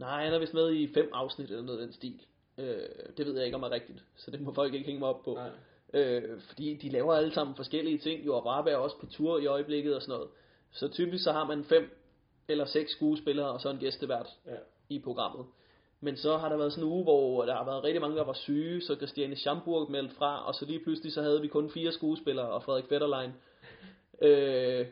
Nej, 0.00 0.24
han 0.24 0.32
er 0.34 0.38
vist 0.38 0.54
med 0.54 0.72
i 0.72 0.92
fem 0.94 1.10
afsnit 1.12 1.50
eller 1.50 1.62
noget 1.62 1.78
af 1.78 1.86
den 1.86 1.94
stil. 1.94 2.20
Øh, 2.58 2.88
det 3.16 3.26
ved 3.26 3.36
jeg 3.36 3.44
ikke 3.44 3.56
om 3.56 3.62
er 3.62 3.70
rigtigt, 3.70 4.04
så 4.16 4.30
det 4.30 4.40
må 4.40 4.52
folk 4.52 4.74
ikke 4.74 4.86
hænge 4.86 5.00
mig 5.00 5.08
op 5.08 5.22
på. 5.24 5.34
Nej. 5.34 5.50
Øh, 5.94 6.40
fordi 6.40 6.74
de 6.74 6.88
laver 6.88 7.14
alle 7.14 7.32
sammen 7.34 7.56
forskellige 7.56 7.98
ting. 7.98 8.26
Jo, 8.26 8.38
Rabe 8.38 8.70
er 8.70 8.76
også 8.76 8.98
på 9.00 9.06
tur 9.06 9.38
i 9.38 9.46
øjeblikket 9.46 9.96
og 9.96 10.02
sådan 10.02 10.12
noget. 10.12 10.28
Så 10.72 10.88
typisk 10.88 11.24
så 11.24 11.32
har 11.32 11.46
man 11.46 11.64
fem 11.64 11.96
eller 12.48 12.64
seks 12.64 12.92
skuespillere 12.92 13.48
og 13.48 13.60
så 13.60 13.70
en 13.70 13.78
gæstevært 13.78 14.28
Ja. 14.46 14.56
i 14.88 14.98
programmet. 14.98 15.46
Men 16.00 16.16
så 16.16 16.36
har 16.36 16.48
der 16.48 16.56
været 16.56 16.72
sådan 16.72 16.84
en 16.84 16.92
uge, 16.92 17.02
hvor 17.02 17.44
der 17.44 17.54
har 17.54 17.64
været 17.64 17.84
rigtig 17.84 18.00
mange, 18.00 18.16
der 18.16 18.24
var 18.24 18.32
syge, 18.32 18.82
så 18.82 18.96
Christiane 18.96 19.36
Schamburg 19.36 19.90
meldte 19.90 20.14
fra, 20.14 20.46
og 20.46 20.54
så 20.54 20.64
lige 20.64 20.80
pludselig 20.84 21.12
så 21.12 21.22
havde 21.22 21.40
vi 21.40 21.48
kun 21.48 21.70
fire 21.70 21.92
skuespillere 21.92 22.48
og 22.48 22.62
Frederik 22.62 22.88
Fetterlein. 22.88 23.30
Øh, 24.22 24.86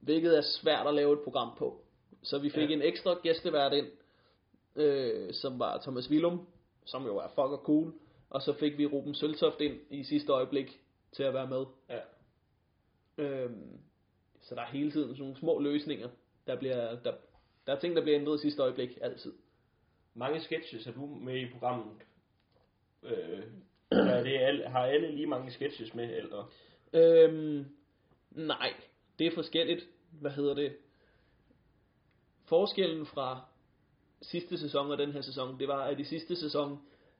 hvilket 0.00 0.38
er 0.38 0.42
svært 0.42 0.86
at 0.86 0.94
lave 0.94 1.12
et 1.12 1.20
program 1.20 1.50
på. 1.58 1.80
Så 2.22 2.38
vi 2.38 2.50
fik 2.50 2.70
ja. 2.70 2.74
en 2.74 2.82
ekstra 2.82 3.14
gæstevært 3.22 3.72
ind, 3.72 3.86
øh, 4.76 5.32
som 5.32 5.58
var 5.58 5.78
Thomas 5.82 6.10
Willum, 6.10 6.46
som 6.84 7.06
jo 7.06 7.16
er 7.16 7.28
fucker 7.28 7.62
cool. 7.64 7.92
Og 8.30 8.42
så 8.42 8.52
fik 8.52 8.78
vi 8.78 8.86
Ruben 8.86 9.14
Søltoft 9.14 9.60
ind 9.60 9.80
i 9.90 10.04
sidste 10.04 10.32
øjeblik 10.32 10.80
til 11.12 11.22
at 11.22 11.34
være 11.34 11.46
med. 11.46 11.64
Ja. 11.88 12.00
Øhm, 13.18 13.80
så 14.40 14.54
der 14.54 14.60
er 14.60 14.66
hele 14.66 14.90
tiden 14.90 15.08
sådan 15.08 15.20
nogle 15.22 15.36
små 15.36 15.58
løsninger. 15.58 16.08
Der, 16.46 16.56
bliver, 16.56 17.02
der, 17.02 17.14
der 17.66 17.74
er 17.74 17.78
ting, 17.78 17.96
der 17.96 18.02
bliver 18.02 18.20
ændret 18.20 18.38
i 18.38 18.42
sidste 18.42 18.62
øjeblik, 18.62 18.98
altid. 19.00 19.32
Mange 20.14 20.40
sketches 20.40 20.86
er 20.86 20.92
du 20.92 21.06
med 21.06 21.40
i 21.40 21.50
programmet. 21.52 21.92
Øh, 23.02 23.42
er 23.90 24.22
det 24.22 24.38
alle, 24.38 24.68
har 24.68 24.86
alle 24.86 25.10
lige 25.10 25.26
mange 25.26 25.52
sketches 25.52 25.94
med, 25.94 26.16
eller? 26.16 26.52
Øhm, 26.92 27.66
nej, 28.30 28.72
det 29.18 29.26
er 29.26 29.34
forskelligt. 29.34 29.88
Hvad 30.10 30.30
hedder 30.30 30.54
det? 30.54 30.76
Forskellen 32.44 33.06
fra 33.06 33.47
sidste 34.22 34.58
sæson 34.58 34.90
og 34.90 34.98
den 34.98 35.12
her 35.12 35.20
sæson, 35.20 35.60
det 35.60 35.68
var, 35.68 35.84
at 35.84 36.00
i 36.00 36.04
sidste 36.04 36.36
sæson, 36.36 36.78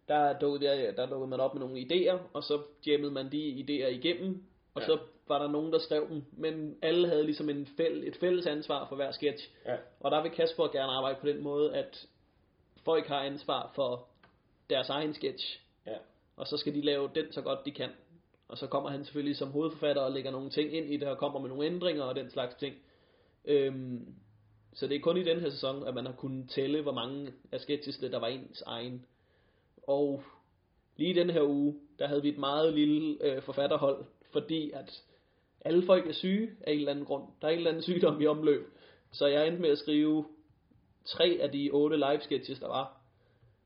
der 0.09 0.39
dukkede, 0.39 0.71
jeg, 0.71 0.97
der 0.97 1.07
dukkede 1.07 1.31
man 1.31 1.41
op 1.41 1.55
med 1.55 1.61
nogle 1.61 1.81
idéer, 1.81 2.19
og 2.33 2.45
så 2.45 2.63
jammede 2.87 3.11
man 3.13 3.33
de 3.33 3.65
idéer 3.65 3.87
igennem, 3.89 4.43
og 4.75 4.83
ja. 4.83 4.87
så 4.87 4.99
var 5.29 5.39
der 5.39 5.49
nogen, 5.49 5.73
der 5.73 5.79
skrev 5.79 6.09
dem, 6.09 6.25
men 6.33 6.77
alle 6.83 7.09
havde 7.09 7.25
ligesom 7.25 7.49
en 7.49 7.67
fæl, 7.77 8.09
et 8.09 8.17
fælles 8.17 8.47
ansvar 8.47 8.89
for 8.89 8.97
hver 8.97 9.11
sketch. 9.11 9.51
Ja. 9.67 9.77
Og 10.01 10.11
der 10.11 10.23
vil 10.23 10.31
Kasper 10.31 10.69
gerne 10.69 10.93
arbejde 10.93 11.19
på 11.21 11.27
den 11.27 11.43
måde, 11.43 11.75
at 11.77 12.07
folk 12.85 13.07
har 13.07 13.21
ansvar 13.21 13.73
for 13.75 14.09
deres 14.71 14.89
egen 14.89 15.15
sketch, 15.15 15.61
Ja. 15.87 15.97
og 16.37 16.47
så 16.47 16.57
skal 16.57 16.75
de 16.75 16.81
lave 16.81 17.11
den 17.15 17.33
så 17.33 17.43
godt 17.43 17.65
de 17.65 17.71
kan. 17.71 17.91
Og 18.49 18.59
så 18.59 18.67
kommer 18.67 18.91
han 18.91 19.05
selvfølgelig 19.05 19.37
som 19.37 19.51
hovedforfatter 19.51 20.03
og 20.03 20.13
lægger 20.13 20.31
nogle 20.31 20.51
ting 20.51 20.75
ind 20.75 20.93
i 20.93 20.97
det, 20.97 21.09
og 21.09 21.19
kommer 21.19 21.41
med 21.41 21.49
nogle 21.49 21.67
ændringer 21.67 22.03
og 22.03 22.17
den 22.17 22.31
slags 22.31 22.55
ting. 22.55 22.77
Øhm, 23.45 24.15
så 24.79 24.87
det 24.87 24.97
er 24.97 25.01
kun 25.01 25.17
i 25.17 25.25
den 25.25 25.41
her 25.41 25.51
sæson, 25.51 25.87
at 25.87 25.95
man 25.95 26.07
har 26.07 26.13
kunnet 26.13 26.51
tælle, 26.51 26.83
hvor 26.83 26.93
mange 26.93 27.33
af 27.53 27.61
sketchesne, 27.61 28.11
der 28.11 28.19
var 28.19 28.27
ens 28.27 28.63
egen. 28.67 29.07
Og 29.83 30.23
lige 30.97 31.15
den 31.15 31.31
her 31.31 31.43
uge, 31.43 31.75
der 31.99 32.07
havde 32.07 32.23
vi 32.23 32.29
et 32.29 32.39
meget 32.39 32.75
lille 32.75 33.25
øh, 33.25 33.43
forfatterhold, 33.43 34.05
fordi 34.33 34.71
at 34.71 35.03
alle 35.65 35.87
folk 35.87 36.09
er 36.09 36.13
syge 36.13 36.51
af 36.67 36.73
en 36.73 36.79
eller 36.79 36.91
anden 36.91 37.05
grund. 37.05 37.25
Der 37.41 37.49
er 37.49 37.53
en 37.53 37.59
eller 37.59 37.71
anden 37.71 37.83
sygdom 37.83 38.21
i 38.21 38.27
omløb. 38.27 38.67
Så 39.13 39.27
jeg 39.27 39.47
endte 39.47 39.63
med 39.63 39.71
at 39.71 39.79
skrive 39.79 40.25
tre 41.05 41.39
af 41.41 41.53
de 41.53 41.71
otte 41.73 41.97
live 41.97 42.21
sketches, 42.21 42.59
der 42.59 42.69
var, 42.69 43.01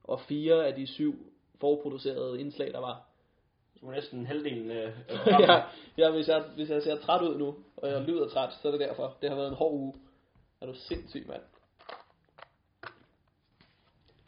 og 0.04 0.20
fire 0.20 0.66
af 0.66 0.74
de 0.74 0.86
syv 0.86 1.32
forproducerede 1.60 2.40
indslag, 2.40 2.72
der 2.72 2.80
var. 2.80 3.08
Så 3.74 3.86
var 3.86 3.92
næsten 3.92 4.26
halvdelen 4.26 4.70
af 4.80 4.92
ja, 5.26 5.62
ja 5.98 6.10
hvis, 6.10 6.28
jeg, 6.28 6.44
hvis 6.54 6.70
jeg 6.70 6.82
ser 6.82 6.96
træt 6.96 7.22
ud 7.22 7.38
nu, 7.38 7.54
og 7.76 7.88
jeg 7.88 8.02
lyder 8.02 8.28
træt, 8.28 8.52
så 8.62 8.68
er 8.68 8.72
det 8.72 8.80
derfor. 8.80 9.16
Det 9.22 9.28
har 9.28 9.36
været 9.36 9.48
en 9.48 9.54
hård 9.54 9.72
uge. 9.72 9.94
Er 10.62 10.66
du 10.66 10.74
sindssyg, 10.74 11.24
mand? 11.28 11.42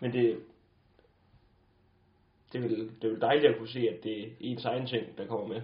Men 0.00 0.12
det, 0.12 0.36
det, 2.52 2.58
er 2.58 2.62
vel, 2.62 2.78
det 2.78 3.04
er 3.04 3.08
vel 3.08 3.20
dejligt 3.20 3.46
at 3.46 3.58
kunne 3.58 3.68
se, 3.68 3.88
at 3.88 4.04
det 4.04 4.22
er 4.22 4.26
ens 4.40 4.64
egen 4.64 4.86
ting, 4.86 5.18
der 5.18 5.26
kommer 5.26 5.46
med. 5.46 5.62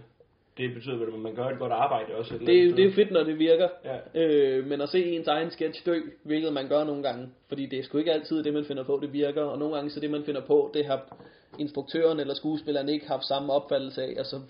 Det 0.57 0.75
betyder 0.75 0.97
vel, 0.97 1.15
at 1.15 1.19
man 1.19 1.35
gør 1.35 1.49
et 1.49 1.59
godt 1.59 1.73
arbejde 1.73 2.15
også. 2.15 2.35
et 2.35 2.41
eller 2.41 2.69
Det, 2.69 2.77
det 2.77 2.87
er 2.87 2.93
fedt, 2.93 3.11
når 3.11 3.25
det 3.25 3.39
virker. 3.39 3.69
Ja. 3.85 4.21
Øh, 4.21 4.67
men 4.67 4.81
at 4.81 4.89
se 4.89 5.05
ens 5.05 5.27
egen 5.27 5.51
sketch 5.51 5.87
dø, 5.87 6.01
hvilket 6.23 6.53
man 6.53 6.69
gør 6.69 6.85
nogle 6.85 7.03
gange, 7.03 7.29
fordi 7.49 7.67
det 7.67 7.79
er 7.79 7.83
sgu 7.83 7.99
ikke 7.99 8.13
altid 8.13 8.45
det, 8.45 8.55
man 8.55 8.65
finder 8.65 8.85
på, 8.85 8.99
det 9.03 9.13
virker, 9.13 9.43
og 9.43 9.59
nogle 9.59 9.75
gange 9.75 9.91
så 9.91 10.01
det, 10.01 10.11
man 10.11 10.25
finder 10.25 10.47
på, 10.47 10.71
det 10.75 10.87
har 10.87 11.17
instruktøren 11.59 12.21
eller 12.21 12.35
skuespilleren 12.35 12.89
ikke 12.89 13.09
haft 13.09 13.25
samme 13.25 13.53
opfattelse 13.53 14.03
af, 14.03 14.15
og 14.19 14.27
så 14.27 14.41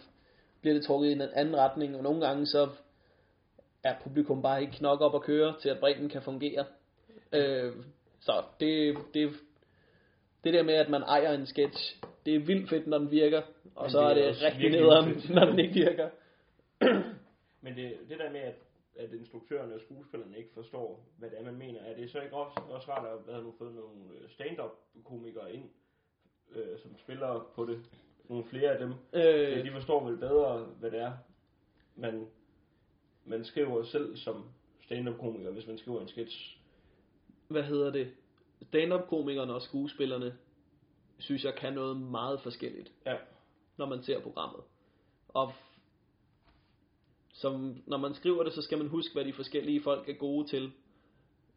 bliver 0.60 0.74
det 0.74 0.84
trukket 0.84 1.08
i 1.08 1.12
en 1.12 1.22
anden 1.34 1.56
retning, 1.56 1.96
og 1.96 2.02
nogle 2.02 2.26
gange 2.26 2.46
så 2.46 2.68
er 3.84 3.94
publikum 4.02 4.42
bare 4.42 4.62
ikke 4.62 4.82
nok 4.82 5.00
op 5.00 5.14
at 5.14 5.22
køre 5.22 5.54
til, 5.60 5.68
at 5.68 5.78
bredden 5.80 6.08
kan 6.08 6.22
fungere. 6.22 6.64
Øh, 7.32 7.72
så 8.20 8.42
det, 8.60 8.96
det, 9.14 9.32
det 10.44 10.54
der 10.54 10.62
med, 10.62 10.74
at 10.74 10.88
man 10.88 11.02
ejer 11.02 11.32
en 11.32 11.46
sketch, 11.46 12.02
det 12.26 12.34
er 12.34 12.38
vildt 12.38 12.68
fedt, 12.68 12.86
når 12.86 12.98
den 12.98 13.10
virker, 13.10 13.42
og 13.74 13.84
Men 13.84 13.90
så 13.90 14.00
det 14.00 14.24
er 14.24 14.28
er 14.28 14.32
det 14.32 14.42
rigtig 14.42 14.70
nederen, 14.70 15.22
når 15.34 15.44
den 15.44 15.58
ikke 15.58 15.74
virker. 15.74 16.08
Men 17.62 17.76
det, 17.76 17.96
det 18.08 18.18
der 18.18 18.30
med, 18.30 18.40
at, 18.40 18.54
at 18.96 19.12
instruktørerne 19.12 19.74
og 19.74 19.80
skuespillerne 19.80 20.38
ikke 20.38 20.50
forstår, 20.54 21.04
hvad 21.18 21.30
det 21.30 21.38
er, 21.40 21.44
man 21.44 21.56
mener, 21.56 21.80
er 21.80 21.96
det 21.96 22.10
så 22.10 22.20
ikke 22.20 22.36
også, 22.36 22.60
også 22.70 22.90
rart, 22.90 23.06
at 23.06 23.34
have 23.34 23.44
nu 23.44 23.54
fået 23.58 23.74
nogle 23.74 24.20
øh, 24.20 24.30
stand-up-komikere 24.30 25.52
ind, 25.52 25.64
øh, 26.54 26.78
som 26.78 26.98
spiller 26.98 27.50
på 27.54 27.64
det? 27.64 27.80
Nogle 28.28 28.44
flere 28.44 28.70
af 28.72 28.78
dem. 28.78 28.92
Øh, 29.12 29.58
Øh. 29.58 29.64
De 29.64 29.72
forstår 29.72 30.04
vel 30.08 30.16
bedre, 30.16 30.58
hvad 30.80 30.90
det 30.90 31.00
er, 31.00 31.12
man, 31.96 32.26
man 33.30 33.44
skriver 33.44 33.84
selv 33.84 34.16
som 34.16 34.44
stand-up-komiker, 34.84 35.50
hvis 35.50 35.66
man 35.66 35.78
skriver 35.78 36.00
en 36.00 36.08
sketch. 36.08 36.56
hvad 37.48 37.62
hedder 37.62 37.90
det, 37.92 38.10
stand-up-komikerne 38.68 39.54
og 39.54 39.62
skuespillerne, 39.62 40.36
synes 41.18 41.44
jeg 41.44 41.54
kan 41.54 41.72
noget 41.72 41.96
meget 41.96 42.40
forskelligt, 42.40 42.92
Ja. 43.06 43.16
når 43.76 43.86
man 43.86 44.02
ser 44.02 44.20
programmet. 44.20 44.60
Og 45.28 45.52
som, 47.32 47.82
når 47.86 47.96
man 47.96 48.14
skriver 48.14 48.42
det, 48.44 48.52
så 48.52 48.62
skal 48.62 48.78
man 48.78 48.88
huske, 48.88 49.12
hvad 49.14 49.24
de 49.24 49.32
forskellige 49.32 49.82
folk 49.82 50.08
er 50.08 50.12
gode 50.14 50.48
til. 50.48 50.72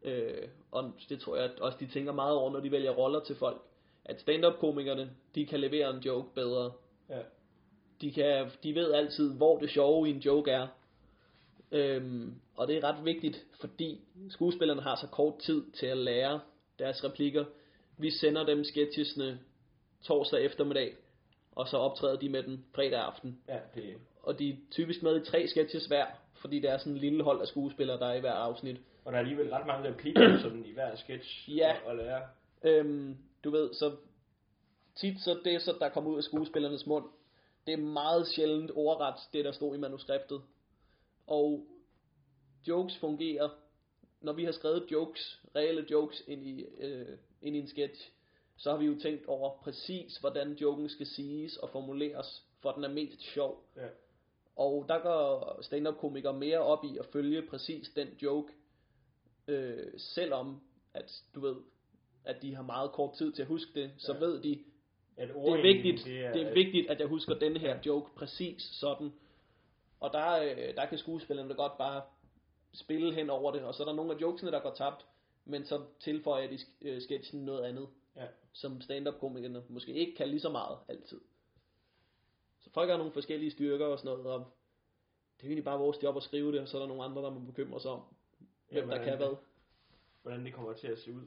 Øh, 0.02 0.48
og 0.70 0.92
det 1.08 1.20
tror 1.20 1.36
jeg 1.36 1.44
at 1.44 1.60
også, 1.60 1.78
de 1.80 1.86
tænker 1.86 2.12
meget 2.12 2.36
over, 2.36 2.52
når 2.52 2.60
de 2.60 2.70
vælger 2.70 2.90
roller 2.90 3.20
til 3.20 3.36
folk. 3.36 3.62
At 4.04 4.20
stand-up-komikerne, 4.20 5.10
de 5.34 5.46
kan 5.46 5.60
levere 5.60 5.96
en 5.96 6.02
joke 6.02 6.34
bedre. 6.34 6.72
Ja. 7.08 7.20
De, 8.00 8.12
kan, 8.12 8.50
de 8.62 8.74
ved 8.74 8.92
altid, 8.92 9.34
hvor 9.36 9.58
det 9.58 9.70
sjove 9.70 10.08
i 10.08 10.10
en 10.10 10.18
joke 10.18 10.50
er. 10.50 10.68
Øhm, 11.74 12.34
og 12.56 12.68
det 12.68 12.76
er 12.76 12.84
ret 12.84 13.04
vigtigt, 13.04 13.44
fordi 13.60 14.00
skuespillerne 14.30 14.82
har 14.82 14.96
så 14.96 15.06
kort 15.06 15.38
tid 15.38 15.70
til 15.72 15.86
at 15.86 15.96
lære 15.96 16.40
deres 16.78 17.04
replikker. 17.04 17.44
Vi 17.98 18.10
sender 18.10 18.44
dem 18.46 18.64
sketchesne 18.64 19.40
torsdag 20.02 20.44
eftermiddag, 20.44 20.94
og 21.52 21.68
så 21.68 21.76
optræder 21.76 22.16
de 22.16 22.28
med 22.28 22.42
den 22.42 22.64
fredag 22.74 23.00
aften. 23.00 23.38
Ja, 23.48 23.58
det, 23.74 23.94
Og 24.22 24.38
de 24.38 24.50
er 24.50 24.56
typisk 24.70 25.02
med 25.02 25.20
i 25.20 25.24
tre 25.24 25.48
sketches 25.48 25.86
hver, 25.86 26.06
fordi 26.34 26.60
det 26.60 26.70
er 26.70 26.78
sådan 26.78 26.92
en 26.92 26.98
lille 26.98 27.22
hold 27.24 27.40
af 27.40 27.46
skuespillere, 27.48 27.98
der 27.98 28.06
er 28.06 28.14
i 28.14 28.20
hver 28.20 28.32
afsnit. 28.32 28.76
og 29.04 29.12
der 29.12 29.18
er 29.18 29.22
alligevel 29.22 29.50
ret 29.50 29.66
mange 29.66 29.88
replikker 29.90 30.38
sådan 30.42 30.66
i 30.66 30.72
hver 30.72 30.96
sketch 30.96 31.56
Ja. 31.56 31.70
at, 31.70 31.90
at 31.90 31.96
lære. 31.96 32.22
Øhm, 32.64 33.16
du 33.44 33.50
ved, 33.50 33.74
så 33.74 33.96
tit 34.94 35.20
så 35.20 35.38
det, 35.44 35.62
så 35.62 35.74
der 35.80 35.88
kommer 35.88 36.10
ud 36.10 36.16
af 36.16 36.22
skuespillernes 36.22 36.86
mund, 36.86 37.04
det 37.66 37.72
er 37.72 37.78
meget 37.78 38.26
sjældent 38.26 38.70
ordret, 38.74 39.14
det 39.32 39.44
der 39.44 39.52
stod 39.52 39.74
i 39.76 39.78
manuskriptet. 39.78 40.40
Og 41.26 41.66
jokes 42.68 42.96
fungerer, 42.98 43.48
når 44.20 44.32
vi 44.32 44.44
har 44.44 44.52
skrevet 44.52 44.86
jokes, 44.92 45.42
reelle 45.56 45.86
jokes 45.90 46.22
ind 46.26 46.46
i, 46.46 46.64
øh, 46.78 47.18
ind 47.42 47.56
i 47.56 47.58
en 47.58 47.68
sketch, 47.68 48.10
så 48.56 48.70
har 48.70 48.78
vi 48.78 48.86
jo 48.86 48.98
tænkt 49.02 49.26
over 49.26 49.58
præcis, 49.62 50.16
hvordan 50.16 50.52
joken 50.52 50.88
skal 50.88 51.06
siges 51.06 51.56
og 51.56 51.70
formuleres, 51.70 52.44
for 52.60 52.72
den 52.72 52.84
er 52.84 52.88
mest 52.88 53.20
sjov. 53.22 53.64
Ja. 53.76 53.86
Og 54.56 54.84
der 54.88 54.98
går 54.98 55.58
stand-up-komikere 55.62 56.32
mere 56.38 56.58
op 56.58 56.84
i 56.84 56.98
at 56.98 57.06
følge 57.06 57.42
præcis 57.42 57.88
den 57.96 58.08
joke, 58.22 58.52
øh, 59.48 59.92
selvom 59.96 60.60
at 60.94 61.22
du 61.34 61.40
ved, 61.40 61.56
at 62.24 62.42
de 62.42 62.54
har 62.54 62.62
meget 62.62 62.92
kort 62.92 63.16
tid 63.16 63.32
til 63.32 63.42
at 63.42 63.48
huske 63.48 63.80
det, 63.80 63.90
så 63.98 64.12
Ja. 64.12 64.18
ved 64.18 64.42
de, 64.42 64.64
At 65.16 65.28
det 65.28 65.36
er 65.36 65.62
vigtigt, 65.62 66.04
det 66.04 66.24
er, 66.24 66.32
det 66.32 66.42
er 66.42 66.54
vigtigt, 66.54 66.90
at 66.90 67.00
jeg 67.00 67.06
husker 67.06 67.34
denne 67.34 67.58
her 67.58 67.78
joke 67.86 68.14
præcis 68.16 68.62
sådan. 68.62 69.12
Og 70.04 70.12
der, 70.12 70.42
øh, 70.42 70.74
der 70.76 70.86
kan 70.86 70.98
skuespillerne 70.98 71.54
godt 71.54 71.78
bare 71.78 72.02
spille 72.72 73.14
hen 73.14 73.30
over 73.30 73.52
det, 73.52 73.62
og 73.62 73.74
så 73.74 73.82
er 73.82 73.86
der 73.86 73.94
nogle 73.94 74.14
af 74.14 74.20
jokesene, 74.20 74.50
der 74.52 74.60
går 74.60 74.74
tabt, 74.74 75.06
men 75.44 75.64
så 75.64 75.84
tilføjer 76.00 76.48
de 76.48 76.58
øh, 76.82 77.02
sketchen 77.02 77.44
noget 77.44 77.64
andet, 77.64 77.88
Ja. 78.16 78.26
som 78.52 78.80
stand-up-komikerne 78.80 79.62
måske 79.68 79.92
ikke 79.92 80.16
kan 80.16 80.28
lige 80.28 80.40
så 80.40 80.48
meget 80.50 80.78
altid. 80.88 81.20
Så 82.60 82.70
folk 82.70 82.90
har 82.90 82.96
nogle 82.96 83.12
forskellige 83.12 83.50
styrker 83.50 83.86
og 83.86 83.98
sådan 83.98 84.18
noget, 84.18 84.26
og 84.40 84.40
det 85.36 85.42
er 85.42 85.46
egentlig 85.48 85.64
bare 85.64 85.78
vores 85.78 86.02
job 86.02 86.16
at 86.16 86.22
skrive 86.22 86.52
det, 86.52 86.60
og 86.60 86.68
så 86.68 86.76
er 86.76 86.80
der 86.80 86.88
nogle 86.88 87.04
andre, 87.04 87.22
der 87.22 87.30
må 87.30 87.40
bekymre 87.40 87.80
sig 87.80 87.90
om, 87.90 88.00
hvem 88.70 88.80
der 88.80 88.84
hvordan 88.84 89.04
kan 89.04 89.18
det- 89.18 89.26
hvad. 89.28 89.36
hvordan 90.22 90.44
det 90.44 90.54
kommer 90.54 90.72
til 90.72 90.86
at 90.88 90.98
se 90.98 91.12
ud. 91.12 91.22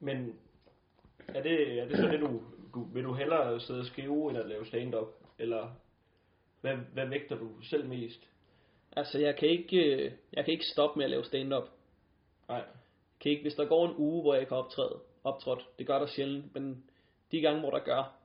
Men 0.00 0.38
er 1.28 1.42
det, 1.42 1.78
er 1.80 1.84
det 1.88 1.96
så 1.96 2.02
det, 2.06 2.20
du, 2.20 2.42
du, 2.74 2.84
vil 2.84 3.04
du 3.04 3.12
hellere 3.14 3.60
sidde 3.60 3.80
og 3.80 3.86
skrive, 3.86 4.28
end 4.30 4.38
at 4.38 4.46
lave 4.48 4.66
stand-up? 4.66 5.08
Eller 5.38 5.70
hvad, 6.60 6.76
hvad 6.92 7.06
vægter 7.06 7.38
du 7.38 7.62
selv 7.62 7.88
mest? 7.88 8.20
Altså, 8.96 9.18
jeg 9.18 9.36
kan 9.36 9.48
ikke, 9.48 9.94
øh, 9.94 10.12
jeg 10.32 10.44
kan 10.44 10.52
ikke 10.52 10.66
stoppe 10.66 10.98
med 10.98 11.04
at 11.04 11.10
lave 11.10 11.24
stand-up. 11.24 11.68
Nej. 12.48 12.64
kan 13.20 13.30
ikke, 13.30 13.42
hvis 13.42 13.54
der 13.54 13.64
går 13.64 13.88
en 13.88 13.94
uge, 13.96 14.22
hvor 14.22 14.34
jeg 14.34 14.40
ikke 14.40 14.52
har 14.52 14.62
optrædet, 14.62 15.00
optrådt, 15.24 15.66
det 15.78 15.86
gør 15.86 15.98
der 15.98 16.06
sjældent, 16.06 16.54
men 16.54 16.84
de 17.32 17.40
gange, 17.40 17.60
hvor 17.60 17.70
der 17.70 17.78
gør, 17.78 18.16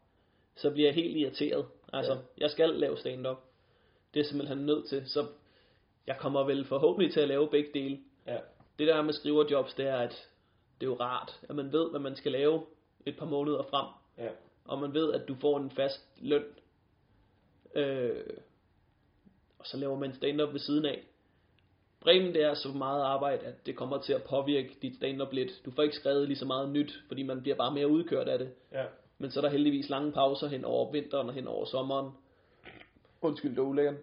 så 0.56 0.72
bliver 0.72 0.88
jeg 0.88 0.96
helt 0.96 1.18
irriteret. 1.18 1.66
Altså, 1.94 2.14
ja. 2.14 2.20
jeg 2.38 2.52
skal 2.52 2.70
lave 2.70 2.98
stand-up. 2.98 3.38
Det 4.14 4.20
er 4.20 4.24
simpelthen 4.24 4.58
nødt 4.58 4.90
til, 4.90 5.10
så 5.10 5.28
jeg 6.08 6.18
kommer 6.18 6.44
vel 6.44 6.66
forhåbentlig 6.66 7.14
til 7.14 7.20
at 7.20 7.28
lave 7.28 7.50
begge 7.50 7.70
dele. 7.74 8.00
Ja. 8.28 8.38
Det 8.80 8.88
der 8.88 9.02
med 9.02 9.14
skriverjobs, 9.14 9.74
det 9.74 9.88
er, 9.88 9.98
at 9.98 10.28
det 10.80 10.86
er 10.88 10.92
jo 10.92 10.96
rart, 11.00 11.40
at 11.50 11.56
man 11.56 11.72
ved, 11.72 11.90
hvad 11.90 12.00
man 12.00 12.16
skal 12.16 12.32
lave 12.32 12.66
et 13.06 13.18
par 13.18 13.26
måneder 13.26 13.64
frem, 13.64 13.86
Ja. 14.18 14.30
og 14.66 14.80
man 14.80 14.94
ved, 14.94 15.14
at 15.14 15.28
du 15.28 15.36
får 15.36 15.58
en 15.58 15.72
fast 15.72 16.08
løn. 16.22 16.44
Øh, 17.76 18.24
og 19.60 19.66
så 19.68 19.78
laver 19.78 20.00
man 20.00 20.14
stand-up 20.14 20.54
ved 20.54 20.60
siden 20.60 20.86
af. 20.86 21.04
Bremen 22.00 22.34
det 22.34 22.44
er 22.44 22.54
så 22.54 22.68
meget 22.68 23.04
arbejde, 23.04 23.46
at 23.46 23.66
det 23.66 23.76
kommer 23.76 24.02
til 24.02 24.14
at 24.14 24.24
påvirke 24.24 24.78
dit 24.82 24.96
stand-up 24.96 25.34
lidt. 25.34 25.52
Du 25.66 25.72
får 25.72 25.84
ikke 25.84 25.96
skrevet 25.96 26.28
lige 26.28 26.38
så 26.38 26.46
meget 26.46 26.70
nyt, 26.70 26.94
fordi 27.08 27.24
man 27.24 27.42
bliver 27.42 27.56
bare 27.56 27.74
mere 27.74 27.88
udkørt 27.88 28.28
af 28.28 28.40
det. 28.40 28.52
Ja. 28.72 28.86
Men 29.18 29.32
så 29.32 29.40
er 29.40 29.42
der 29.42 29.50
heldigvis 29.50 29.90
lange 29.90 30.12
pauser 30.12 30.48
hen 30.48 30.66
over 30.66 30.92
vinteren 30.92 31.28
og 31.28 31.34
hen 31.34 31.48
over 31.48 31.66
sommeren. 31.66 32.12
Undskyld, 33.22 33.52
det 33.52 33.58
er 33.58 33.62
ulækkert. 33.62 33.96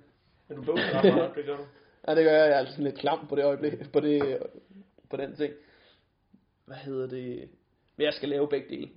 Men 0.49 0.57
du 0.57 0.65
bøvser 0.65 0.99
ret 0.99 1.15
meget, 1.15 1.33
det 1.37 1.45
gør 1.45 1.57
du. 1.57 1.63
Ja, 2.09 2.15
det 2.15 2.25
gør 2.25 2.33
jeg. 2.33 2.47
Jeg 2.47 2.55
er 2.55 2.59
altså 2.59 2.73
sådan 2.73 2.85
lidt 2.85 2.99
klam 2.99 3.27
på 3.29 3.37
det 3.37 3.45
øjeblik, 3.45 3.93
på, 3.93 4.01
det, 4.01 4.39
på 5.11 5.17
den 5.17 5.37
ting. 5.37 5.55
Hvad 6.65 6.77
hedder 6.77 7.07
det? 7.07 7.49
Men 7.97 8.05
jeg 8.05 8.15
skal 8.15 8.29
lave 8.29 8.49
begge 8.49 8.77
dele. 8.77 8.91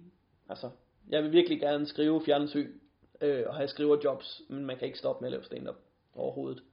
Altså, 0.49 0.69
jeg 1.09 1.23
vil 1.23 1.31
virkelig 1.31 1.59
gerne 1.59 1.85
skrive 1.85 2.21
fjernsyn 2.25 2.71
øh, 3.21 3.43
og 3.47 3.55
have 3.55 3.67
skriverjobs, 3.67 4.41
men 4.49 4.65
man 4.65 4.77
kan 4.77 4.85
ikke 4.85 4.99
stoppe 4.99 5.21
med 5.21 5.27
at 5.27 5.31
lave 5.31 5.43
stand-up 5.43 5.75
overhovedet. 6.15 6.63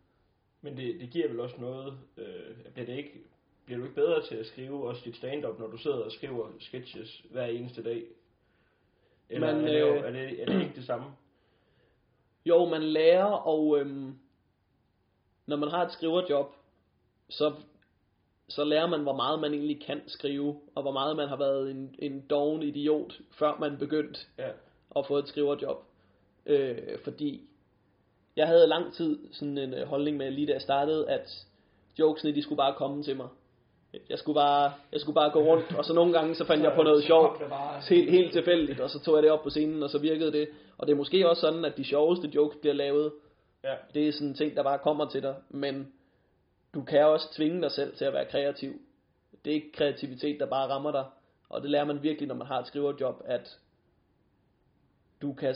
Men 0.61 0.77
det, 0.77 1.01
det 1.01 1.11
giver 1.11 1.29
vel 1.29 1.41
også 1.41 1.57
noget, 1.59 1.99
øh, 2.17 2.57
bliver, 2.73 2.87
det 2.87 2.97
ikke, 2.97 3.13
bliver 3.65 3.79
du 3.79 3.85
ikke 3.85 3.95
bedre 3.95 4.23
til 4.27 4.35
at 4.37 4.47
skrive 4.47 4.89
også 4.89 5.03
dit 5.05 5.17
stand-up, 5.17 5.59
når 5.59 5.67
du 5.67 5.77
sidder 5.77 5.97
og 5.99 6.13
skriver 6.13 6.49
sketches 6.61 7.23
hver 7.31 7.45
eneste 7.45 7.83
dag? 7.83 8.05
Eller 9.31 9.55
Men, 9.55 9.65
er, 9.65 9.73
det, 9.73 9.83
øh, 9.83 9.97
er, 10.05 10.11
det, 10.11 10.43
er 10.43 10.47
det 10.47 10.63
ikke 10.63 10.75
det 10.77 10.85
samme? 10.87 11.07
Jo, 12.47 12.65
man 12.65 12.83
lærer, 12.83 13.25
og 13.25 13.79
øhm, 13.81 14.19
når 15.47 15.57
man 15.57 15.69
har 15.69 15.85
et 15.87 15.93
skriverjob, 15.93 16.55
så, 17.29 17.55
så 18.49 18.65
lærer 18.65 18.87
man, 18.87 19.03
hvor 19.03 19.17
meget 19.17 19.41
man 19.41 19.53
egentlig 19.55 19.83
kan 19.83 20.01
skrive, 20.07 20.61
og 20.75 20.83
hvor 20.83 20.93
meget 20.93 21.17
man 21.17 21.29
har 21.29 21.37
været 21.37 21.71
en, 21.71 21.95
en 21.99 22.27
doven 22.27 22.63
idiot, 22.63 23.21
før 23.31 23.57
man 23.61 23.79
begyndte 23.79 24.21
Ja. 24.39 24.51
at 24.97 25.07
få 25.07 25.17
et 25.17 25.29
skriverjob. 25.29 25.85
Øh, 26.49 26.99
fordi 27.05 27.49
jeg 28.37 28.47
havde 28.47 28.67
lang 28.67 28.95
tid 28.95 29.19
sådan 29.33 29.59
en 29.59 29.75
øh, 29.75 29.87
holdning 29.87 30.17
med, 30.17 30.31
lige 30.31 30.47
da 30.47 30.53
jeg 30.53 30.63
startede, 30.63 31.11
at 31.11 31.47
jokesene, 31.99 32.35
de 32.35 32.43
skulle 32.43 32.57
bare 32.57 32.75
komme 32.75 33.03
til 33.03 33.17
mig. 33.17 33.29
Jeg 34.09 34.19
skulle 34.19 34.35
bare, 34.35 34.73
jeg 34.93 35.01
skulle 35.01 35.15
bare 35.15 35.31
gå 35.31 35.41
rundt, 35.41 35.75
og 35.75 35.85
så 35.85 35.93
nogle 35.95 36.13
gange, 36.13 36.35
så 36.35 36.45
fandt 36.45 36.65
jeg 36.65 36.73
på 36.77 36.83
noget 36.83 37.03
Så 37.03 37.07
sjovt, 37.07 37.43
helt, 37.89 38.11
helt 38.11 38.33
tilfældigt, 38.33 38.81
og 38.81 38.91
så 38.91 39.01
tog 39.01 39.15
jeg 39.15 39.23
det 39.23 39.31
op 39.31 39.43
på 39.43 39.51
scenen, 39.51 39.83
og 39.83 39.91
så 39.91 39.99
virkede 39.99 40.33
det. 40.33 40.49
Og 40.79 40.87
det 40.87 40.93
er 40.93 40.97
måske 40.97 41.29
også 41.29 41.41
sådan, 41.41 41.65
at 41.65 41.77
de 41.77 41.85
sjoveste 41.85 42.31
jokes 42.35 42.59
bliver 42.61 42.75
lavet. 42.75 43.13
Ja. 43.65 43.75
Det 43.95 44.09
er 44.09 44.13
sådan 44.13 44.29
en 44.29 44.35
ting, 44.35 44.57
der 44.57 44.63
bare 44.63 44.79
kommer 44.79 45.09
til 45.09 45.23
dig, 45.23 45.35
men 45.49 45.93
du 46.75 46.83
kan 46.83 47.07
også 47.07 47.35
tvinge 47.37 47.63
dig 47.63 47.71
selv 47.71 47.97
til 47.97 48.05
at 48.05 48.13
være 48.13 48.25
kreativ. 48.25 48.73
Det 49.45 49.51
er 49.51 49.55
ikke 49.55 49.73
kreativitet, 49.73 50.41
der 50.41 50.47
bare 50.47 50.69
rammer 50.69 50.93
dig, 50.93 51.05
og 51.49 51.63
det 51.63 51.71
lærer 51.71 51.85
man 51.85 52.03
virkelig, 52.03 52.29
når 52.29 52.35
man 52.35 52.47
har 52.47 52.61
et 52.61 52.67
skriverjob, 52.67 53.23
at 53.25 53.59
du 55.23 55.33
kan, 55.33 55.55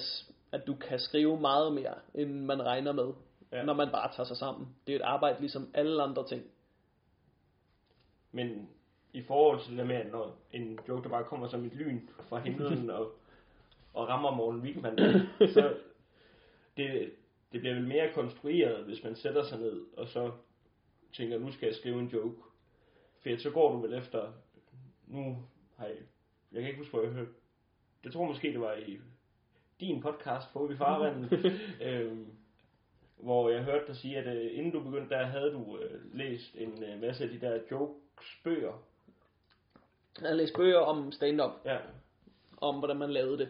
at 0.53 0.67
du 0.67 0.75
kan 0.75 0.99
skrive 0.99 1.41
meget 1.41 1.73
mere, 1.73 1.95
end 2.15 2.45
man 2.45 2.63
regner 2.63 2.93
med, 2.93 3.13
Ja. 3.53 3.63
når 3.65 3.75
man 3.75 3.89
bare 3.93 4.13
tager 4.13 4.27
sig 4.27 4.37
sammen. 4.37 4.69
Det 4.87 4.93
er 4.93 4.97
et 4.97 5.03
arbejde 5.03 5.41
ligesom 5.41 5.71
alle 5.75 6.03
andre 6.03 6.29
ting. 6.29 6.43
Men 8.33 8.69
i 9.13 9.23
forhold 9.23 9.65
til 9.65 9.79
det 9.79 9.87
med, 9.87 9.97
at 9.97 10.13
når 10.13 10.39
en 10.53 10.79
joke, 10.89 11.03
der 11.03 11.09
bare 11.09 11.25
kommer 11.25 11.49
som 11.49 11.65
et 11.65 11.73
lyn 11.75 12.01
fra 12.29 12.39
himlen 12.39 12.91
og, 12.99 13.13
og 13.95 14.09
rammer 14.09 14.31
Morten 14.35 14.61
Wigman, 14.61 14.99
så 15.55 15.75
det, 16.77 17.13
det 17.53 17.61
bliver 17.61 17.75
vel 17.75 17.87
mere 17.89 18.13
konstrueret, 18.15 18.85
hvis 18.85 19.05
man 19.05 19.17
sætter 19.17 19.45
sig 19.45 19.59
ned 19.59 19.83
og 19.97 20.09
så 20.09 20.33
tænker, 21.13 21.39
nu 21.39 21.53
skal 21.53 21.67
jeg 21.67 21.75
skrive 21.77 21.99
en 22.01 22.09
joke. 22.09 22.37
For 23.23 23.37
så 23.39 23.51
går 23.51 23.73
du 23.73 23.79
vel 23.81 23.95
efter, 23.95 24.33
nu 25.07 25.37
har 25.77 25.87
jeg, 25.87 25.97
jeg 26.53 26.61
kan 26.61 26.69
ikke 26.69 26.79
huske, 26.81 26.91
hvor 26.91 27.03
jeg 27.03 27.13
hørte, 27.13 27.31
jeg 28.05 28.13
tror 28.13 28.27
måske, 28.27 28.53
det 28.53 28.61
var 28.61 28.73
i 28.73 28.99
din 29.87 30.01
podcast, 30.03 30.53
Få 30.53 30.71
i 30.71 30.77
farvandet, 30.77 31.53
øhm, 31.87 32.27
hvor 33.17 33.51
jeg 33.51 33.63
hørte 33.63 33.87
dig 33.87 33.97
sige, 33.97 34.17
at 34.19 34.37
øh, 34.37 34.59
inden 34.59 34.73
du 34.73 34.81
begyndte, 34.81 35.15
der 35.15 35.25
havde 35.27 35.53
du 35.53 35.79
øh, 35.79 36.17
læst 36.17 36.55
en 36.59 36.85
øh, 36.85 37.01
masse 37.01 37.25
af 37.25 37.31
de 37.31 37.41
der 37.41 37.59
jokes-bøger. 37.71 38.83
Jeg 40.21 40.29
har 40.29 40.37
læst 40.37 40.55
bøger 40.57 40.79
om 40.79 41.13
stand-up, 41.13 41.51
Ja. 41.65 41.77
om 42.61 42.79
hvordan 42.79 42.97
man 42.97 43.11
lavede 43.11 43.39
det. 43.39 43.49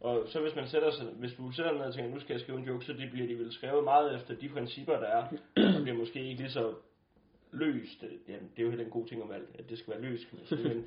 Og 0.00 0.24
så 0.28 0.40
hvis 0.40 0.54
man 0.56 0.68
sætter 0.68 0.90
sig, 0.90 1.06
hvis 1.06 1.32
du 1.34 1.50
sætter 1.52 1.72
dig 1.72 1.78
ned 1.80 1.86
og 1.88 1.94
tænker, 1.94 2.10
nu 2.14 2.20
skal 2.20 2.34
jeg 2.34 2.40
skrive 2.40 2.58
en 2.58 2.64
joke, 2.64 2.84
så 2.84 2.92
det 2.92 3.10
bliver 3.10 3.26
de 3.26 3.38
vel 3.38 3.52
skrevet 3.52 3.84
meget 3.84 4.14
efter 4.14 4.34
de 4.34 4.48
principper, 4.48 4.92
der 4.92 5.06
er. 5.06 5.26
Og 5.76 5.82
bliver 5.82 5.98
måske 5.98 6.22
ikke 6.24 6.40
lige 6.42 6.50
så 6.50 6.74
løst. 7.52 8.02
Ja, 8.02 8.32
det 8.32 8.58
er 8.58 8.62
jo 8.62 8.70
helt 8.70 8.82
en 8.82 8.90
god 8.90 9.06
ting 9.06 9.22
om 9.22 9.30
alt, 9.32 9.48
at 9.58 9.70
det 9.70 9.78
skal 9.78 9.92
være 9.92 10.02
løst. 10.02 10.26
Men 10.50 10.86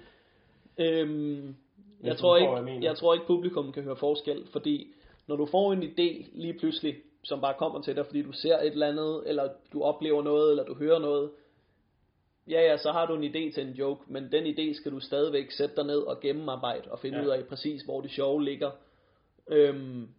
Øhm, 0.77 1.56
jeg, 2.04 2.17
tror 2.17 2.38
jeg 2.38 2.52
ikke, 2.52 2.62
mener. 2.62 2.88
jeg 2.88 2.98
tror 2.98 3.13
ikke, 3.13 3.26
publikum 3.26 3.72
kan 3.72 3.84
høre 3.84 3.96
forskel, 3.96 4.48
fordi 4.52 4.94
når 5.28 5.36
du 5.36 5.46
får 5.46 5.74
en 5.74 5.84
idé 5.84 6.30
lige 6.34 6.54
pludselig, 6.60 6.96
som 7.24 7.41
bare 7.41 7.54
kommer 7.58 7.82
til 7.82 7.96
dig, 7.96 8.06
fordi 8.06 8.22
du 8.22 8.32
ser 8.32 8.58
et 8.58 8.67
eller 8.67 8.88
andet, 8.88 9.24
eller 9.26 9.50
du 9.74 9.84
oplever 9.84 10.24
noget, 10.24 10.50
eller 10.50 10.63
du 10.63 10.76
hører 10.76 11.00
noget, 11.00 11.32
ja 12.48 12.62
ja, 12.62 12.78
så 12.78 12.91
har 12.91 13.06
du 13.06 13.15
en 13.15 13.24
idé 13.24 13.54
til 13.54 13.67
en 13.67 13.74
joke, 13.74 14.02
men 14.08 14.32
den 14.32 14.46
idé 14.46 14.74
skal 14.74 14.91
du 14.91 15.00
stadigvæk 15.00 15.52
sætte 15.52 15.76
dig 15.76 15.86
ned 15.86 16.00
og 16.00 16.20
gennemarbejde, 16.20 16.91
og 16.91 17.00
finde 17.00 17.17
ja. 17.17 17.24
ud 17.24 17.30
af 17.30 17.46
præcis, 17.46 17.82
hvor 17.82 18.02
det 18.02 18.12
sjove 18.12 18.44
ligger. 18.44 18.72
Øhm, 19.48 20.10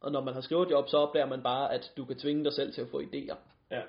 og 0.00 0.12
når 0.12 0.20
man 0.20 0.34
har 0.34 0.40
skrevet 0.40 0.70
job, 0.70 0.88
så 0.88 0.96
opdager 0.96 1.26
man 1.26 1.42
bare, 1.42 1.74
at 1.74 1.92
du 1.96 2.04
kan 2.04 2.18
tvinge 2.18 2.44
dig 2.44 2.52
selv 2.52 2.72
til 2.72 2.80
at 2.80 2.88
få 2.88 3.00
idéer. 3.00 3.36
ja, 3.70 3.82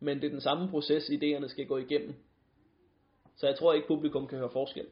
Men 0.00 0.16
det 0.16 0.24
er 0.24 0.30
den 0.30 0.40
samme 0.40 0.68
proces, 0.68 1.10
idéerne 1.10 1.48
skal 1.48 1.66
gå 1.66 1.76
igennem. 1.76 2.14
Så 3.36 3.46
jeg 3.46 3.56
tror 3.56 3.72
ikke, 3.72 3.88
publikum 3.88 4.26
kan 4.26 4.38
høre 4.38 4.50
forskel. 4.50 4.86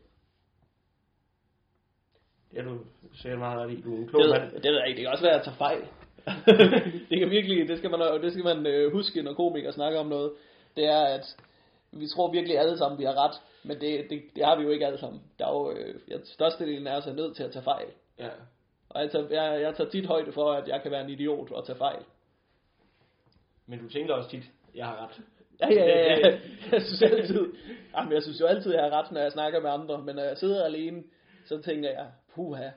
Det 2.51 2.59
er 2.59 2.63
du 2.65 2.79
sikkert 3.15 3.39
meget 3.39 3.59
ret 3.61 3.71
i. 3.73 3.81
Du 3.81 3.93
er 3.93 3.97
en 3.97 4.03
Det 4.03 4.11
klog 4.11 4.23
ved, 4.23 4.31
mand. 4.31 4.53
det 4.53 4.71
ved 4.73 4.79
jeg 4.79 4.89
ikke, 4.89 4.97
det 4.97 5.05
kan 5.05 5.13
også 5.13 5.25
være, 5.25 5.33
at 5.35 5.37
jeg 5.39 5.45
tager 5.45 5.57
fejl. 5.57 5.83
det 7.11 7.19
kan 7.19 7.31
virkelig, 7.31 7.69
det 7.69 7.79
skal 7.79 7.91
man, 7.91 8.01
det 8.23 8.33
skal 8.33 8.45
man 8.45 8.67
øh, 8.67 8.93
huske, 8.93 9.23
når 9.23 9.35
komikere 9.35 9.73
snakker 9.73 10.01
om 10.01 10.07
noget. 10.07 10.33
Det 10.77 10.85
er, 10.87 11.01
at 11.05 11.37
vi 11.93 12.07
tror 12.09 12.33
virkelig 12.33 12.59
alle 12.59 12.79
sammen, 12.79 12.99
vi 12.99 13.05
har 13.05 13.25
ret, 13.25 13.35
men 13.63 13.81
det, 13.81 14.11
det, 14.11 14.23
det 14.37 14.45
har 14.45 14.57
vi 14.57 14.63
jo 14.63 14.71
ikke 14.71 14.87
alle 14.87 14.99
sammen. 14.99 15.23
Der 15.39 15.47
er 15.47 15.53
jo, 15.53 15.71
øh, 15.71 16.21
størstedelen 16.25 16.87
er 16.87 16.93
altså 16.93 17.13
nødt 17.13 17.37
til 17.37 17.43
at 17.43 17.51
tage 17.53 17.63
fejl. 17.63 17.87
Ja. 18.19 18.29
Og 18.89 19.03
jeg 19.03 19.11
tager, 19.11 19.27
jeg, 19.31 19.63
jeg 19.63 19.75
tager 19.77 19.91
tit 19.91 20.07
højde 20.07 20.33
for, 20.33 20.53
at 20.53 20.69
jeg 20.69 20.83
kan 20.83 20.91
være 20.91 21.05
en 21.05 21.11
idiot 21.11 21.51
og 21.53 21.67
tage 21.67 21.79
fejl. 21.79 22.03
Men 23.67 23.79
du 23.79 23.89
tænker 23.89 24.15
også 24.15 24.31
tit, 24.31 24.45
jeg 24.75 24.87
har 24.87 25.05
ret. 25.05 25.21
Ja, 25.61 25.69
ja, 25.75 25.87
ja, 25.87 26.19
ja. 26.19 26.31
Det- 26.31 26.41
Jeg 26.73 26.83
synes 26.83 27.03
altid, 27.03 27.53
jamen, 27.97 28.13
jeg 28.13 28.23
synes 28.23 28.41
jo 28.41 28.47
altid, 28.47 28.75
jeg 28.75 28.83
har 28.83 28.91
ret, 28.91 29.13
når 29.13 29.21
jeg 29.21 29.33
snakker 29.33 29.61
med 29.61 29.71
andre, 29.71 30.03
men 30.03 30.17
når 30.17 30.23
jeg 30.23 30.39
sidder 30.39 30.65
alene, 30.65 31.03
så 31.47 31.63
tænker 31.63 31.91
jeg, 31.91 32.07
puha, 32.39 32.71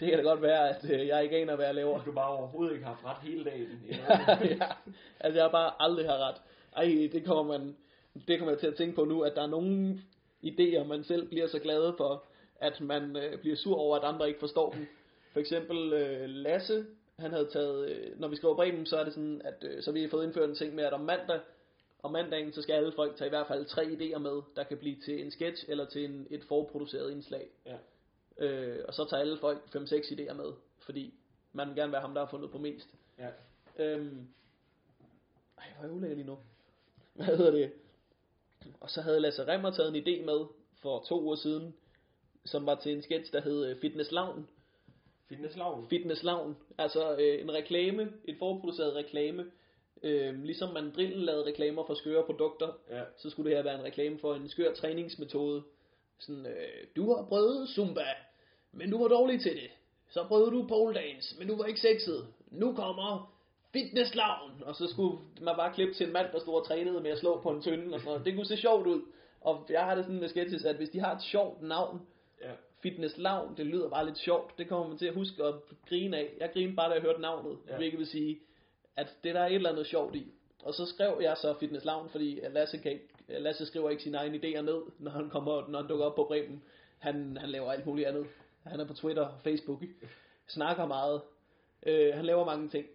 det 0.00 0.08
kan 0.08 0.18
da 0.18 0.24
godt 0.24 0.42
være, 0.42 0.68
at 0.68 0.90
øh, 0.90 1.06
jeg 1.06 1.24
ikke 1.24 1.36
aner, 1.36 1.56
hvad 1.56 1.66
jeg 1.66 1.74
laver. 1.74 2.04
Du 2.04 2.12
bare 2.12 2.36
overhovedet 2.38 2.72
ikke 2.74 2.84
har 2.84 2.94
haft 2.94 3.04
ret 3.04 3.30
hele 3.30 3.44
dagen. 3.44 3.68
ja, 3.90 4.66
altså 5.20 5.36
jeg 5.38 5.44
har 5.44 5.50
bare 5.50 5.72
aldrig 5.78 6.06
har 6.06 6.18
ret. 6.28 6.40
Ej, 6.76 7.08
det 7.12 7.24
kommer 7.24 7.58
man, 7.58 7.76
det 8.28 8.38
kommer 8.38 8.52
jeg 8.52 8.60
til 8.60 8.66
at 8.66 8.74
tænke 8.74 8.94
på 8.94 9.04
nu, 9.04 9.20
at 9.20 9.34
der 9.34 9.42
er 9.42 9.46
nogle 9.46 10.00
idéer, 10.44 10.84
man 10.84 11.04
selv 11.04 11.28
bliver 11.28 11.46
så 11.46 11.58
glad 11.58 11.92
for, 11.96 12.24
at 12.60 12.80
man 12.80 13.16
øh, 13.16 13.38
bliver 13.38 13.56
sur 13.56 13.76
over, 13.76 13.96
at 13.96 14.04
andre 14.04 14.28
ikke 14.28 14.40
forstår 14.40 14.72
dem. 14.72 14.86
For 15.32 15.40
eksempel 15.40 15.92
øh, 15.92 16.28
Lasse, 16.28 16.86
han 17.18 17.30
havde 17.30 17.48
taget, 17.52 17.90
øh, 17.90 18.20
når 18.20 18.28
vi 18.28 18.36
skriver 18.36 18.54
Bremen, 18.54 18.86
så 18.86 18.96
er 18.96 19.04
det 19.04 19.12
sådan, 19.12 19.42
at 19.44 19.64
øh, 19.64 19.82
så 19.82 19.90
har 19.90 20.00
vi 20.00 20.08
fået 20.08 20.24
indført 20.24 20.48
en 20.48 20.54
ting 20.54 20.74
med, 20.74 20.84
at 20.84 20.92
om 20.92 21.00
mandag, 21.00 21.40
om 22.02 22.12
mandagen, 22.12 22.52
så 22.52 22.62
skal 22.62 22.72
alle 22.72 22.92
folk 22.92 23.16
tage 23.16 23.26
i 23.26 23.36
hvert 23.36 23.46
fald 23.46 23.64
tre 23.64 23.82
idéer 23.82 24.18
med, 24.18 24.42
der 24.56 24.64
kan 24.64 24.78
blive 24.78 24.96
til 25.04 25.24
en 25.24 25.30
sketch 25.30 25.64
eller 25.68 25.84
til 25.84 26.04
en, 26.04 26.26
et 26.30 26.44
forproduceret 26.48 27.10
indslag. 27.10 27.46
Ja. 27.66 27.76
Øh, 28.38 28.78
og 28.88 28.94
så 28.94 29.04
tager 29.04 29.20
alle 29.20 29.38
folk 29.38 29.58
5-6 29.76 29.94
idéer 29.94 30.32
med, 30.32 30.52
fordi 30.78 31.14
man 31.52 31.68
vil 31.68 31.76
gerne 31.76 31.92
være 31.92 32.00
ham, 32.00 32.14
der 32.14 32.20
har 32.24 32.30
fundet 32.30 32.50
på 32.50 32.58
mest. 32.58 32.88
Ja. 33.18 33.28
Øhm, 33.78 34.26
ej, 35.58 35.64
hvor 35.76 35.84
er 35.84 35.86
jeg 35.88 35.96
ulækker 35.96 36.16
lige 36.16 36.26
nu. 36.26 36.38
Hvad 37.14 37.26
hedder 37.36 37.50
det? 37.50 37.72
Og 38.80 38.90
så 38.90 39.00
havde 39.02 39.20
Lasse 39.20 39.46
Remmer 39.46 39.70
taget 39.70 39.96
en 39.96 40.02
idé 40.02 40.24
med 40.24 40.46
for 40.82 41.04
to 41.08 41.22
uger 41.22 41.36
siden, 41.36 41.74
som 42.44 42.66
var 42.66 42.74
til 42.74 42.92
en 42.92 43.02
sketch, 43.02 43.32
der 43.32 43.40
hed 43.40 43.66
øh, 43.66 43.80
Fitness 43.80 44.12
Lavn. 44.12 44.48
Fitnesslaven. 45.28 45.88
Fitness 45.88 46.22
Lavn. 46.22 46.56
Altså 46.78 47.16
øh, 47.16 47.40
en 47.40 47.52
reklame, 47.52 48.12
et 48.24 48.36
forproduceret 48.38 48.94
reklame. 48.94 49.50
Øh, 50.02 50.42
ligesom 50.42 50.72
man 50.74 50.90
drillen 50.94 51.20
lavede 51.22 51.44
reklamer 51.46 51.86
for 51.86 51.94
skøre 51.94 52.24
produkter, 52.26 52.72
Ja. 52.90 53.02
så 53.16 53.30
skulle 53.30 53.50
det 53.50 53.56
her 53.58 53.62
være 53.64 53.78
en 53.78 53.84
reklame 53.84 54.18
for 54.18 54.34
en 54.34 54.48
skør 54.48 54.74
træningsmetode. 54.74 55.62
Sådan, 56.18 56.46
øh, 56.46 56.86
du 56.96 57.14
har 57.14 57.24
prøvet 57.24 57.68
Zumba, 57.68 58.04
men 58.72 58.90
du 58.90 58.98
var 59.02 59.08
dårlig 59.08 59.40
til 59.40 59.52
det. 59.52 59.70
Så 60.10 60.24
prøvede 60.28 60.50
du 60.50 60.66
pole 60.68 60.94
dance, 60.94 61.38
men 61.38 61.48
du 61.48 61.56
var 61.56 61.64
ikke 61.64 61.80
sexet. 61.80 62.26
Nu 62.50 62.74
kommer 62.74 63.34
fitness 63.72 64.14
lavn. 64.14 64.62
Og 64.64 64.74
så 64.76 64.86
skulle 64.86 65.18
man 65.40 65.56
bare 65.56 65.72
klippe 65.74 65.94
til 65.94 66.06
en 66.06 66.12
mand, 66.12 66.26
der 66.32 66.38
stod 66.40 66.54
og 66.54 66.66
trænede 66.66 67.00
med 67.00 67.10
at 67.10 67.18
slå 67.18 67.40
på 67.40 67.50
en 67.50 67.62
tynde 67.62 67.94
og 67.94 68.00
sådan 68.00 68.04
noget. 68.12 68.24
Det 68.26 68.34
kunne 68.34 68.46
se 68.46 68.56
sjovt 68.56 68.86
ud. 68.86 69.02
Og 69.40 69.66
jeg 69.70 69.84
har 69.84 69.94
det 69.94 70.04
sådan 70.04 70.20
med 70.20 70.28
sketches, 70.28 70.64
at 70.64 70.76
hvis 70.76 70.88
de 70.90 71.00
har 71.00 71.14
et 71.16 71.22
sjovt 71.22 71.62
navn, 71.62 72.06
Ja. 72.42 72.50
fitness 72.82 73.18
lavn, 73.18 73.54
det 73.56 73.66
lyder 73.66 73.88
bare 73.88 74.06
lidt 74.06 74.18
sjovt. 74.18 74.58
Det 74.58 74.68
kommer 74.68 74.88
man 74.88 74.98
til 74.98 75.06
at 75.06 75.14
huske 75.14 75.44
at 75.44 75.54
grine 75.88 76.16
af. 76.16 76.32
Jeg 76.40 76.50
grinede 76.52 76.76
bare, 76.76 76.88
da 76.88 76.94
jeg 76.94 77.02
hørte 77.02 77.20
navnet, 77.20 77.58
Ja. 77.68 77.76
hvilket 77.76 77.98
vil 77.98 78.06
sige, 78.06 78.40
at 78.96 79.16
det 79.24 79.34
der 79.34 79.40
er 79.40 79.46
et 79.46 79.54
eller 79.54 79.70
andet 79.70 79.86
sjovt 79.86 80.14
i. 80.16 80.32
Og 80.62 80.74
så 80.74 80.86
skrev 80.86 81.18
jeg 81.22 81.36
så 81.36 81.54
fitness 81.60 81.84
lavn, 81.84 82.08
fordi 82.08 82.40
Lasse, 82.50 82.78
kan 82.78 82.92
ikke, 82.92 83.08
Lasse 83.28 83.66
skriver 83.66 83.90
ikke 83.90 84.02
sine 84.02 84.18
egne 84.18 84.36
idéer 84.36 84.60
ned, 84.60 84.82
når 84.98 85.10
han 85.10 85.30
kommer, 85.30 85.68
når 85.68 85.78
han 85.78 85.88
dukker 85.88 86.04
op 86.04 86.14
på 86.14 86.24
Bremen. 86.24 86.62
Han, 86.98 87.36
han 87.36 87.48
laver 87.48 87.72
alt 87.72 87.86
muligt 87.86 88.08
andet. 88.08 88.26
Han 88.62 88.80
er 88.80 88.84
på 88.84 88.94
Twitter 88.94 89.22
og 89.22 89.40
Facebook, 89.44 89.82
snakker 90.46 90.86
meget. 90.86 91.20
Øh, 91.86 92.14
han 92.14 92.24
laver 92.24 92.44
mange 92.44 92.68
ting. 92.68 92.86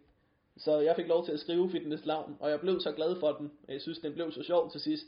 Så 0.58 0.80
jeg 0.80 0.96
fik 0.96 1.08
lov 1.08 1.26
til 1.26 1.32
at 1.32 1.39
skrive 1.39 1.70
fitness 1.70 2.06
lavn, 2.06 2.38
og 2.39 2.50
jeg 2.50 2.60
blev 2.60 2.80
så 2.80 2.92
glad 2.92 3.20
for 3.20 3.32
den. 3.32 3.52
Jeg 3.68 3.82
synes, 3.82 4.00
den 4.00 4.13
blev 4.13 4.32
så 4.32 4.44
sjov 4.44 4.72
til 4.72 4.82
sidst, 4.82 5.06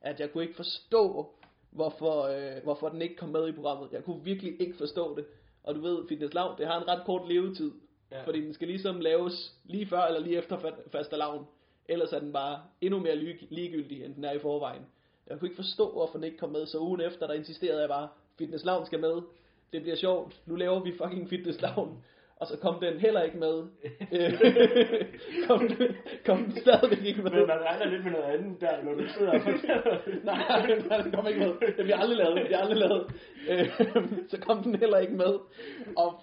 at 0.00 0.20
jeg 0.20 0.32
kunne 0.32 0.44
ikke 0.44 0.56
forstå, 0.56 1.34
hvorfor, 1.70 2.22
øh, 2.22 2.62
hvorfor 2.62 2.88
den 2.88 3.02
ikke 3.02 3.16
kom 3.16 3.28
med 3.28 3.48
i 3.48 3.52
programmet. 3.52 3.92
Jeg 3.92 4.04
kunne 4.04 4.24
virkelig 4.24 4.60
ikke 4.60 4.76
forstå 4.76 5.16
det. 5.16 5.26
Og 5.62 5.74
du 5.74 5.80
ved, 5.80 6.08
fitness 6.08 6.34
lavn, 6.34 6.58
det 6.58 6.66
har 6.66 6.80
en 6.80 6.88
ret 6.88 7.06
kort 7.06 7.28
levetid. 7.28 7.72
Ja. 8.10 8.22
Fordi 8.24 8.40
den 8.40 8.54
skal 8.54 8.68
ligesom 8.68 9.00
laves 9.00 9.54
lige 9.64 9.86
før 9.86 10.00
eller 10.00 10.20
lige 10.20 10.38
efter 10.38 10.72
faste 10.92 11.16
lavn. 11.16 11.46
Ellers 11.88 12.12
er 12.12 12.18
den 12.18 12.32
bare 12.32 12.60
endnu 12.80 12.98
mere 13.00 13.16
lig- 13.16 13.46
ligegyldig, 13.50 14.04
end 14.04 14.14
den 14.14 14.24
er 14.24 14.32
i 14.32 14.38
forvejen. 14.38 14.82
Jeg 15.26 15.38
kunne 15.38 15.48
ikke 15.48 15.56
forstå, 15.62 15.92
hvorfor 15.92 16.14
den 16.14 16.24
ikke 16.24 16.36
kom 16.38 16.50
med, 16.50 16.66
så 16.66 16.78
ugen 16.78 17.00
efter, 17.00 17.26
der 17.26 17.34
insisterede 17.34 17.80
jeg 17.80 17.88
bare, 17.88 18.08
fitness 18.38 18.64
lavn 18.64 18.86
skal 18.86 19.00
med. 19.00 19.22
Det 19.72 19.82
bliver 19.82 19.96
sjovt. 19.96 20.40
Nu 20.46 20.54
laver 20.54 20.80
vi 20.80 20.92
fucking 21.02 21.28
fitness 21.28 21.60
lavn. 21.60 22.04
Og 22.36 22.46
så 22.48 22.58
kom 22.58 22.80
den 22.80 22.98
heller 22.98 23.22
ikke 23.22 23.36
med. 23.38 23.62
Kom, 25.46 25.68
den, 25.68 25.96
kom 26.26 26.44
den 26.44 26.60
stadigvæk 26.60 27.04
ikke 27.04 27.22
med. 27.22 27.30
Men 27.30 27.46
man 27.46 27.58
regner 27.60 27.86
lidt 27.86 28.04
med 28.04 28.12
noget 28.12 28.24
andet 28.24 28.60
der, 28.60 28.82
når 28.82 28.94
du 28.94 29.08
sidder 29.08 29.32
og. 29.32 29.40
Nej, 30.24 30.76
nej, 30.88 31.00
den 31.02 31.12
kom 31.12 31.26
ikke 31.26 31.40
med. 31.40 31.52
Det 31.76 31.84
bliver 31.84 31.96
aldrig 31.96 32.16
lavet. 32.18 32.36
Det 32.36 32.44
bliver 32.46 32.58
aldrig 32.58 32.78
lavet. 32.78 33.06
Øh, 33.50 33.68
så 34.30 34.38
kom 34.40 34.62
den 34.62 34.74
heller 34.74 34.98
ikke 34.98 35.12
med. 35.12 35.34
Og 35.96 36.20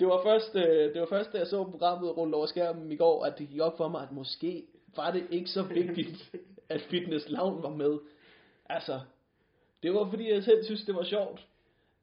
det 0.00 0.08
var 0.08 0.22
først, 0.22 0.56
øh, 0.56 0.92
det 0.92 1.00
var 1.00 1.06
først 1.06 1.32
da 1.32 1.38
jeg 1.38 1.46
så 1.46 1.64
programmet 1.64 2.16
rulle 2.16 2.36
over 2.36 2.46
skærmen 2.46 2.92
i 2.92 2.96
går, 2.96 3.24
at 3.24 3.38
det 3.38 3.48
gik 3.48 3.60
op 3.60 3.76
for 3.76 3.88
mig, 3.88 4.02
at 4.02 4.12
måske 4.12 4.64
var 4.96 5.10
det 5.10 5.26
ikke 5.30 5.50
så 5.50 5.62
vigtigt, 5.62 6.32
at 6.68 6.80
Fitness 6.80 7.28
Lavn 7.28 7.62
var 7.62 7.70
med. 7.70 7.98
Altså, 8.68 9.00
det 9.82 9.94
var 9.94 10.10
fordi 10.10 10.32
jeg 10.32 10.44
selv 10.44 10.64
synes, 10.64 10.84
det 10.84 10.94
var 10.94 11.04
sjovt. 11.04 11.46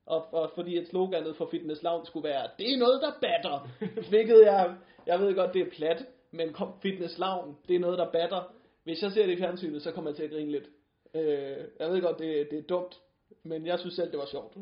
Og, 0.06 0.34
og 0.34 0.52
fordi 0.56 0.78
at 0.78 0.88
sloganet 0.88 1.36
for 1.36 1.48
Fitness 1.52 1.84
Lounge 1.84 2.06
skulle 2.06 2.30
være, 2.30 2.50
det 2.60 2.74
er 2.74 2.78
noget, 2.78 3.02
der 3.02 3.12
batter. 3.22 3.70
Hvilket 4.10 4.42
jeg, 4.42 4.76
jeg 5.06 5.20
ved 5.20 5.36
godt, 5.36 5.54
det 5.54 5.62
er 5.62 5.70
plat, 5.72 6.06
men 6.32 6.54
kom, 6.54 6.74
Fitness 6.82 7.18
Lounge, 7.18 7.56
det 7.68 7.76
er 7.76 7.80
noget, 7.80 7.98
der 7.98 8.12
batter. 8.12 8.54
Hvis 8.84 9.04
jeg 9.04 9.12
ser 9.12 9.26
det 9.26 9.34
i 9.34 9.38
fjernsynet, 9.38 9.82
så 9.82 9.92
kommer 9.92 10.10
jeg 10.10 10.16
til 10.16 10.24
at 10.24 10.32
grine 10.32 10.52
lidt. 10.52 10.70
Øh, 11.14 11.58
jeg 11.80 11.90
ved 11.92 12.02
godt, 12.02 12.20
det, 12.20 12.48
det 12.52 12.60
er 12.60 12.64
dumt, 12.64 13.00
men 13.44 13.66
jeg 13.66 13.80
synes 13.80 13.96
selv, 13.96 14.12
det 14.12 14.20
var 14.20 14.26
sjovt. 14.26 14.58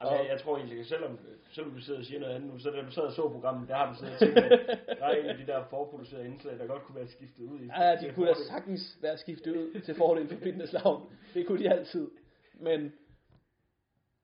Altså, 0.00 0.16
jeg, 0.16 0.28
jeg 0.30 0.40
tror 0.40 0.56
egentlig, 0.56 0.86
selvom, 0.86 1.18
selvom 1.50 1.72
du 1.74 1.80
sidder 1.80 1.98
og 1.98 2.04
siger 2.04 2.20
noget 2.20 2.34
andet 2.34 2.52
nu, 2.52 2.58
så 2.58 2.70
da 2.70 2.82
du 2.82 2.90
sad 2.90 3.02
og 3.02 3.12
så 3.12 3.28
programmet, 3.28 3.68
der 3.68 3.74
har 3.74 3.92
du 3.92 3.98
siddet 3.98 4.14
og 4.14 4.18
tænkt, 4.18 4.38
at 4.38 4.98
der 4.98 5.06
er 5.06 5.14
en 5.14 5.26
af 5.26 5.36
de 5.36 5.46
der 5.46 5.64
forproducerede 5.64 6.26
indslag, 6.26 6.58
der 6.58 6.66
godt 6.66 6.82
kunne 6.82 6.96
være 6.96 7.08
skiftet 7.08 7.44
ud 7.44 7.60
i. 7.60 7.66
Ja, 7.66 7.96
de 7.96 8.12
kunne 8.14 8.28
da 8.28 8.34
sagtens 8.34 8.98
være 9.02 9.18
skiftet 9.18 9.56
ud 9.56 9.80
til 9.80 9.94
fordel 9.94 10.28
for 10.28 10.78
Lounge. 10.84 11.06
Det 11.34 11.46
kunne 11.46 11.58
de 11.58 11.70
altid. 11.70 12.10
Men 12.54 12.92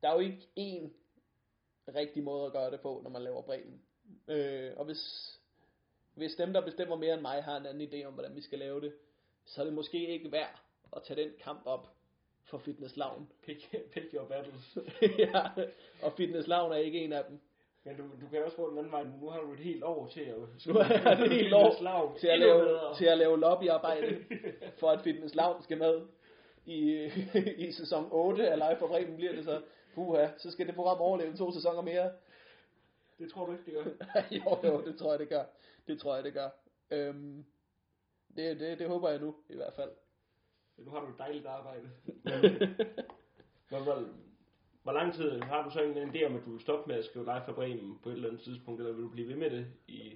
der 0.03 0.09
er 0.09 0.13
jo 0.13 0.19
ikke 0.19 0.49
én 0.59 0.91
rigtig 1.95 2.23
måde 2.23 2.47
at 2.47 2.53
gøre 2.53 2.71
det 2.71 2.81
på, 2.81 3.01
når 3.03 3.11
man 3.11 3.23
laver 3.23 3.43
bredden. 3.43 3.83
Øh, 4.29 4.73
og 4.77 4.85
hvis, 4.85 5.33
hvis 6.15 6.35
dem, 6.35 6.53
der 6.53 6.61
bestemmer 6.61 6.97
mere 6.97 7.15
end 7.15 7.23
mig, 7.23 7.43
har 7.43 7.57
en 7.57 7.67
anden 7.67 7.89
idé 7.89 8.07
om, 8.07 8.13
hvordan 8.13 8.35
vi 8.35 8.41
skal 8.41 8.59
lave 8.59 8.81
det, 8.81 8.93
så 9.45 9.61
er 9.61 9.65
det 9.65 9.75
måske 9.75 10.09
ikke 10.09 10.33
værd 10.33 10.63
at 10.97 11.03
tage 11.03 11.23
den 11.23 11.33
kamp 11.45 11.63
op 11.67 11.89
for 12.45 12.59
Fitness 12.59 12.97
Lounge. 12.97 13.27
Pick, 13.47 13.71
pick 13.93 14.15
your 14.15 14.25
battles. 14.25 14.79
ja, 15.19 15.43
og 16.03 16.13
Fitness 16.13 16.49
Lounge 16.49 16.75
er 16.77 16.81
ikke 16.81 17.05
en 17.05 17.13
af 17.13 17.25
dem. 17.29 17.41
Men 17.85 17.97
du, 17.97 18.03
du 18.03 18.29
kan 18.31 18.45
også 18.45 18.57
få 18.57 18.71
den 18.71 18.79
anden 18.79 18.93
vej. 18.93 19.05
Nu 19.21 19.29
har 19.29 19.41
du 19.41 19.53
et 19.53 19.61
helt 19.61 19.85
år 19.85 20.07
til 20.07 20.21
at... 20.21 20.37
Nu 20.67 20.75
er 20.75 21.15
det 21.15 21.33
helt 21.33 21.55
år 21.55 22.17
til 22.21 22.27
at, 22.27 22.39
lave, 22.39 22.79
til 22.97 23.05
at 23.05 23.19
lave 23.19 23.41
lobbyarbejde, 23.41 24.25
for 24.79 24.91
at 24.91 25.01
Fitness 25.01 25.35
Lounge 25.35 25.63
skal 25.63 25.79
med 25.79 26.01
i, 26.67 27.11
i 27.67 27.73
sæson 27.73 28.09
8 28.11 28.51
af 28.51 28.59
Live 28.59 28.79
for 28.79 28.87
Bremen 28.87 29.17
bliver 29.17 29.33
det 29.33 29.45
så. 29.45 29.63
Puha, 29.95 30.29
så 30.39 30.51
skal 30.51 30.67
det 30.67 30.75
program 30.75 31.01
overleve 31.01 31.37
to 31.37 31.53
sæsoner 31.53 31.83
mere. 31.83 32.11
Det 33.19 33.31
tror 33.31 33.47
du 33.47 33.53
ikke, 33.53 33.65
det 33.65 33.75
gør? 33.75 33.85
jo, 34.31 34.71
jo, 34.73 34.85
det 34.85 34.99
tror 34.99 35.11
jeg, 35.11 35.19
det 35.19 35.29
gør. 35.29 35.45
Det 35.87 36.01
tror 36.01 36.15
jeg, 36.15 36.25
det 36.25 36.33
gør. 36.33 36.49
Øhm, 36.91 37.45
det, 38.37 38.61
det, 38.61 38.79
det 38.79 38.89
håber 38.89 39.09
jeg 39.09 39.19
nu, 39.19 39.35
i 39.49 39.57
hvert 39.57 39.73
fald. 39.75 39.91
Nu 40.85 40.91
har 40.91 41.01
du 41.01 41.07
et 41.07 41.19
dejligt 41.19 41.47
arbejde. 41.47 41.91
hvor, 43.69 43.83
hvor, 43.83 44.05
hvor 44.83 44.93
lang 44.93 45.15
tid 45.15 45.41
har 45.41 45.65
du 45.65 45.71
så 45.71 45.83
en 45.83 46.11
idé 46.11 46.25
om, 46.25 46.37
at 46.37 46.45
du 46.45 46.53
vil 46.53 46.61
stoppe 46.61 46.89
med 46.91 46.99
at 46.99 47.05
skrive 47.05 47.25
live 47.25 47.43
for 47.45 47.53
Bremen 47.53 47.99
på 48.03 48.09
et 48.09 48.15
eller 48.15 48.29
andet 48.29 48.43
tidspunkt, 48.43 48.81
eller 48.81 48.93
vil 48.93 49.05
du 49.05 49.09
blive 49.09 49.29
ved 49.29 49.37
med 49.37 49.51
det 49.51 49.67
i... 49.89 50.13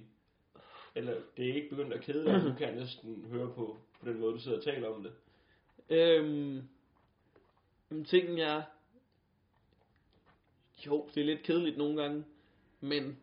Eller 0.95 1.13
det 1.37 1.49
er 1.49 1.53
ikke 1.53 1.69
begyndt 1.69 1.93
at 1.93 2.01
kede 2.01 2.25
dig, 2.25 2.41
du 2.41 2.53
kan 2.57 2.73
næsten 2.75 3.25
høre 3.31 3.53
på, 3.53 3.77
på 3.99 4.09
den 4.09 4.19
måde, 4.19 4.33
du 4.33 4.39
sidder 4.39 4.57
og 4.57 4.63
taler 4.63 4.89
om 4.89 5.03
det. 5.03 5.13
Øhm, 5.89 6.67
tingen 8.05 8.37
er, 8.37 8.61
jo, 10.85 11.09
det 11.15 11.21
er 11.21 11.25
lidt 11.25 11.43
kedeligt 11.43 11.77
nogle 11.77 12.01
gange, 12.01 12.23
men 12.81 13.17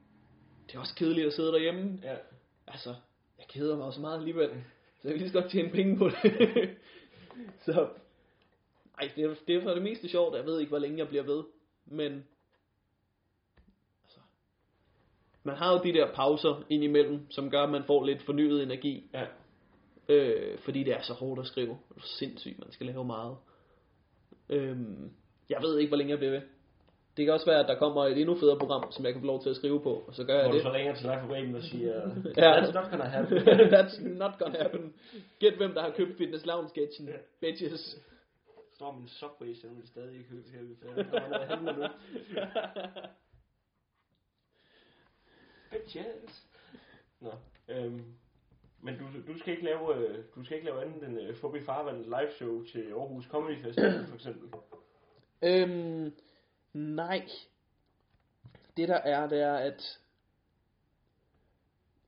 det 0.66 0.74
er 0.74 0.80
også 0.80 0.95
kedeligt 0.95 1.26
at 1.26 1.32
sidde 1.32 1.53
derhjemme. 1.53 2.01
Ja. 2.03 2.16
Altså, 2.66 2.95
jeg 3.38 3.47
keder 3.49 3.76
mig 3.76 3.86
også 3.86 4.01
meget 4.01 4.18
alligevel, 4.18 4.51
så 5.01 5.09
jeg 5.09 5.12
vil 5.12 5.20
lige 5.20 5.30
så 5.30 5.40
godt 5.40 5.51
tjene 5.51 5.70
penge 5.70 5.99
på 5.99 6.09
det. 6.09 6.14
så, 7.65 7.89
ej, 8.99 9.11
det 9.17 9.25
er, 9.25 9.35
det 9.47 9.57
er 9.57 9.62
for 9.62 9.71
det 9.71 9.83
meste 9.83 10.09
sjovt, 10.09 10.37
jeg 10.37 10.47
ved 10.47 10.61
ikke, 10.61 10.71
hvor 10.71 10.79
længe 10.79 10.99
jeg 10.99 11.09
bliver 11.09 11.23
ved, 11.23 11.45
men, 11.87 12.12
altså, 14.05 14.21
man 15.43 15.57
har 15.57 15.73
jo 15.73 15.83
de 15.85 15.93
der 15.93 16.15
pauser 16.15 16.62
indimellem, 16.71 17.31
som 17.31 17.51
gør, 17.51 17.62
at 17.62 17.71
man 17.71 17.85
får 17.85 18.05
lidt 18.05 18.23
fornyet 18.23 18.62
energi. 18.62 19.11
Ja. 19.15 19.27
Øh, 20.09 20.59
fordi 20.59 20.85
det 20.85 20.95
er 20.95 21.03
så 21.03 21.12
hårdt 21.12 21.41
at 21.41 21.47
skrive. 21.47 21.79
Det 21.89 21.97
er 21.97 22.07
sindssygt, 22.19 22.59
man 22.59 22.73
skal 22.73 22.87
lave 22.87 23.05
meget. 23.05 23.37
Øhm, 24.49 25.11
jeg 25.49 25.62
ved 25.62 25.79
ikke, 25.79 25.91
hvor 25.91 25.97
længe 25.97 26.11
jeg 26.11 26.19
bliver 26.19 26.33
ved. 26.33 26.43
Det 27.17 27.25
kan 27.25 27.35
også 27.35 27.47
være, 27.47 27.61
at 27.61 27.69
der 27.69 27.79
kommer 27.79 28.05
et 28.05 28.19
endnu 28.21 28.35
federe 28.37 28.59
program, 28.59 28.93
som 28.93 29.05
jeg 29.05 29.12
kan 29.12 29.21
få 29.23 29.27
lov 29.27 29.43
til 29.43 29.51
at 29.51 29.57
skrive 29.57 29.81
på, 29.83 29.93
og 30.09 30.15
så 30.15 30.25
gør 30.25 30.35
jeg 30.35 30.43
Hvor 30.43 30.51
du 30.53 30.57
det. 30.57 30.65
så 30.67 30.73
ringer 30.73 30.95
til 30.95 31.05
Live 31.07 31.21
for 31.21 31.27
Bremen 31.29 31.55
og 31.55 31.62
siger, 31.62 31.95
Ja. 32.37 32.61
that's 32.61 32.73
not 32.75 32.91
gonna 32.91 33.05
happen. 33.05 33.39
That's 33.75 34.03
not 34.09 34.39
gonna 34.39 34.62
happen. 34.62 34.95
Gæt 35.39 35.55
hvem, 35.57 35.75
der 35.75 35.83
har 35.83 35.91
købt 35.91 36.17
Fitness 36.19 36.47
Lounge 36.47 36.69
sketchen. 36.69 37.09
Ja. 37.09 37.15
Bitches. 37.41 37.99
står 38.73 38.93
min 38.93 39.09
subway, 39.09 39.55
så 39.55 39.67
vil 39.69 39.87
stadig 39.89 40.12
ikke 40.19 40.29
købe 40.29 40.43
til 40.43 40.77
Der 40.83 41.29
var 41.29 41.73
nu. 41.73 41.89
Bitches. 45.71 46.47
Nå, 47.21 47.31
øhm, 47.69 48.05
men 48.83 48.95
du, 48.99 49.05
du 49.33 49.39
skal 49.39 49.53
ikke 49.53 49.65
lave, 49.65 49.97
øh, 49.97 50.19
du 50.35 50.45
skal 50.45 50.57
ikke 50.57 50.67
lave 50.71 50.85
andet 50.85 51.09
end 51.09 51.19
uh, 51.31 51.37
Forbi 51.37 51.61
Farvand 51.61 52.05
live 52.05 52.31
show 52.37 52.62
til 52.65 52.81
Aarhus 52.93 53.25
Comedy 53.25 53.62
Festival, 53.62 54.07
for 54.09 54.15
eksempel. 54.15 54.49
Øhm, 55.43 56.12
nej. 56.75 57.29
Det 58.77 58.89
der 58.89 58.95
er, 58.95 59.29
det 59.29 59.41
er, 59.41 59.55
at 59.55 59.99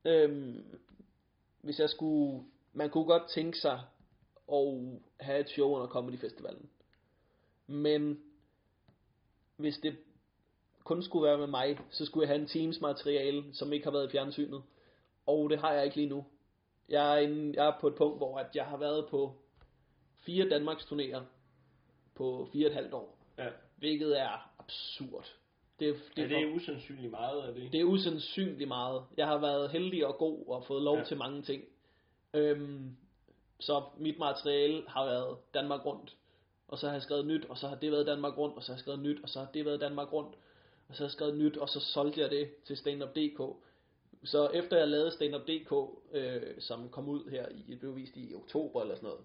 øhm, 0.05 0.79
hvis 1.61 1.79
jeg 1.79 1.89
skulle, 1.89 2.43
man 2.73 2.89
kunne 2.89 3.05
godt 3.05 3.29
tænke 3.29 3.57
sig 3.57 3.81
at 4.53 4.99
have 5.19 5.39
et 5.39 5.49
show 5.49 5.69
under 5.69 5.87
Comedy 5.87 6.19
Festivalen. 6.19 6.69
Men 7.67 8.21
hvis 9.57 9.77
det 9.77 9.97
kun 10.83 11.03
skulle 11.03 11.27
være 11.27 11.37
med 11.37 11.47
mig, 11.47 11.79
så 11.89 12.05
skulle 12.05 12.21
jeg 12.21 12.29
have 12.35 12.41
en 12.41 12.47
Teams 12.47 12.81
materiale, 12.81 13.53
som 13.53 13.73
ikke 13.73 13.85
har 13.85 13.91
været 13.91 14.07
i 14.07 14.11
fjernsynet. 14.11 14.63
Og 15.25 15.49
det 15.49 15.59
har 15.59 15.73
jeg 15.73 15.85
ikke 15.85 15.95
lige 15.95 16.09
nu. 16.09 16.25
Jeg 16.89 17.13
er, 17.13 17.27
en, 17.27 17.55
jeg 17.55 17.67
er 17.67 17.79
på 17.81 17.87
et 17.87 17.95
punkt, 17.95 18.17
hvor 18.17 18.37
at 18.37 18.55
jeg 18.55 18.65
har 18.65 18.77
været 18.77 19.09
på 19.09 19.35
fire 20.15 20.49
Danmarks 20.49 20.83
turnéer 20.83 21.21
på 22.15 22.49
fire 22.51 22.67
og 22.67 22.69
et 22.69 22.75
halvt 22.75 22.93
år. 22.93 23.17
Ja. 23.37 23.49
Hvilket 23.77 24.19
er 24.21 24.51
absurd. 24.59 25.33
Det, 25.79 25.95
Det, 26.15 26.23
er 26.23 26.27
det 26.27 26.37
er 26.41 26.45
usandsynligt 26.55 27.11
meget 27.11 27.41
af 27.41 27.53
det. 27.53 27.71
det 27.71 27.79
er 27.79 27.83
usandsynligt 27.83 28.67
meget. 28.67 29.03
Jeg 29.17 29.27
har 29.27 29.37
været 29.37 29.71
heldig 29.71 30.05
og 30.07 30.15
god 30.17 30.47
og 30.47 30.65
fået 30.65 30.81
lov 30.83 30.93
Ja. 30.95 30.99
ja. 30.99 31.05
til 31.05 31.17
mange 31.17 31.41
ting. 31.41 31.63
Øhm, 32.33 32.97
så 33.59 33.83
mit 33.97 34.19
materiale 34.19 34.83
har 34.87 35.05
været 35.05 35.37
Danmark 35.53 35.85
rundt. 35.85 36.15
Og 36.67 36.77
så 36.77 36.85
har 36.87 36.93
jeg 36.93 37.01
skrevet 37.01 37.25
nyt, 37.25 37.45
og 37.45 37.57
så 37.57 37.67
har 37.67 37.75
det 37.75 37.91
været 37.91 38.07
Danmark 38.07 38.37
rundt, 38.37 38.55
og 38.55 38.63
så 38.63 38.71
har 38.71 38.75
jeg 38.75 38.79
skrevet 38.79 38.99
nyt, 38.99 39.19
og 39.23 39.29
så 39.29 39.39
har 39.39 39.47
det 39.53 39.65
været 39.65 39.81
Danmark 39.81 40.13
rundt. 40.13 40.35
Og 40.89 40.95
så 40.95 41.03
har 41.03 41.05
jeg 41.05 41.11
skrevet 41.11 41.37
nyt, 41.37 41.57
og 41.57 41.69
så 41.69 41.79
solgte 41.79 42.21
jeg 42.21 42.29
det 42.31 42.49
til 42.65 42.77
standup.dk. 42.77 43.41
Så 44.23 44.47
efter 44.47 44.77
jeg 44.77 44.87
lavede 44.87 45.11
standup.dk, 45.11 45.73
øh, 46.11 46.41
som 46.59 46.89
kom 46.89 47.09
ud 47.09 47.29
her 47.29 47.49
i, 47.49 47.63
det 47.67 47.79
blev 47.79 47.95
vist 47.95 48.15
i 48.17 48.33
oktober 48.35 48.81
eller 48.81 48.95
sådan 48.95 49.07
noget, 49.09 49.23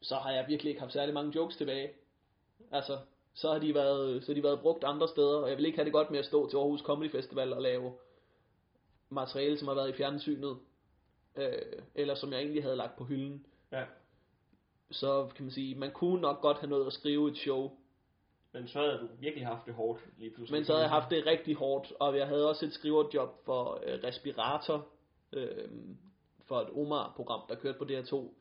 så 0.00 0.16
har 0.16 0.30
jeg 0.32 0.44
virkelig 0.48 0.70
ikke 0.70 0.80
haft 0.80 0.92
særlig 0.92 1.14
mange 1.14 1.32
jokes 1.34 1.56
tilbage. 1.56 1.90
Altså, 2.70 2.98
så 3.34 3.52
har 3.52 3.58
de 3.58 3.74
været, 3.74 4.24
så 4.24 4.32
har 4.32 4.34
de 4.34 4.42
været 4.42 4.60
brugt 4.60 4.84
andre 4.84 5.08
steder, 5.08 5.38
og 5.38 5.48
jeg 5.48 5.56
vil 5.56 5.66
ikke 5.66 5.78
have 5.78 5.84
det 5.84 5.92
godt 5.92 6.10
med 6.10 6.18
at 6.18 6.24
stå 6.24 6.48
til 6.48 6.56
Aarhus 6.56 6.80
Comedy 6.80 7.10
Festival 7.10 7.52
og 7.52 7.62
lave 7.62 7.92
materiale, 9.08 9.58
som 9.58 9.68
har 9.68 9.74
været 9.74 9.88
i 9.88 9.96
fjernsynet, 9.96 10.58
øh, 11.36 11.82
eller 11.94 12.14
som 12.14 12.32
jeg 12.32 12.40
egentlig 12.40 12.62
havde 12.62 12.76
lagt 12.76 12.96
på 12.98 13.04
hylden. 13.04 13.46
Ja. 13.72 13.84
Så 14.90 15.28
kan 15.36 15.44
man 15.44 15.52
sige, 15.52 15.74
man 15.74 15.90
kunne 15.90 16.20
nok 16.20 16.40
godt 16.40 16.58
have 16.58 16.70
nået 16.70 16.86
at 16.86 16.92
skrive 16.92 17.30
et 17.30 17.36
show, 17.36 17.70
Men 18.52 18.68
så 18.68 18.78
havde 18.78 18.98
du 18.98 19.08
virkelig 19.20 19.46
haft 19.46 19.66
det 19.66 19.74
hårdt 19.74 20.00
lige 20.18 20.30
pludselig. 20.30 20.58
men 20.58 20.64
så 20.64 20.72
havde 20.72 20.82
jeg 20.82 20.90
haft 20.90 21.10
det 21.10 21.26
rigtig 21.26 21.54
hårdt, 21.54 21.92
og 22.00 22.16
jeg 22.16 22.26
havde 22.26 22.48
også 22.48 22.66
et 22.66 22.72
skriverjob 22.72 23.44
for 23.44 23.82
øh, 23.86 24.04
Respirator, 24.04 24.86
øh, 25.32 25.68
for 26.44 26.60
et 26.60 26.68
Omar-program, 26.70 27.40
der 27.48 27.54
kørte 27.54 27.78
på 27.78 27.84
DR2. 27.84 28.34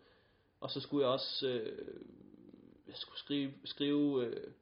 Og 0.60 0.70
så 0.70 0.82
skulle 0.82 1.06
jeg 1.06 1.14
også 1.14 1.48
øh, 1.48 2.02
jeg 2.88 2.96
skulle 2.98 3.20
skrive, 3.20 3.54
skrive 3.66 4.26
øh, 4.26 4.54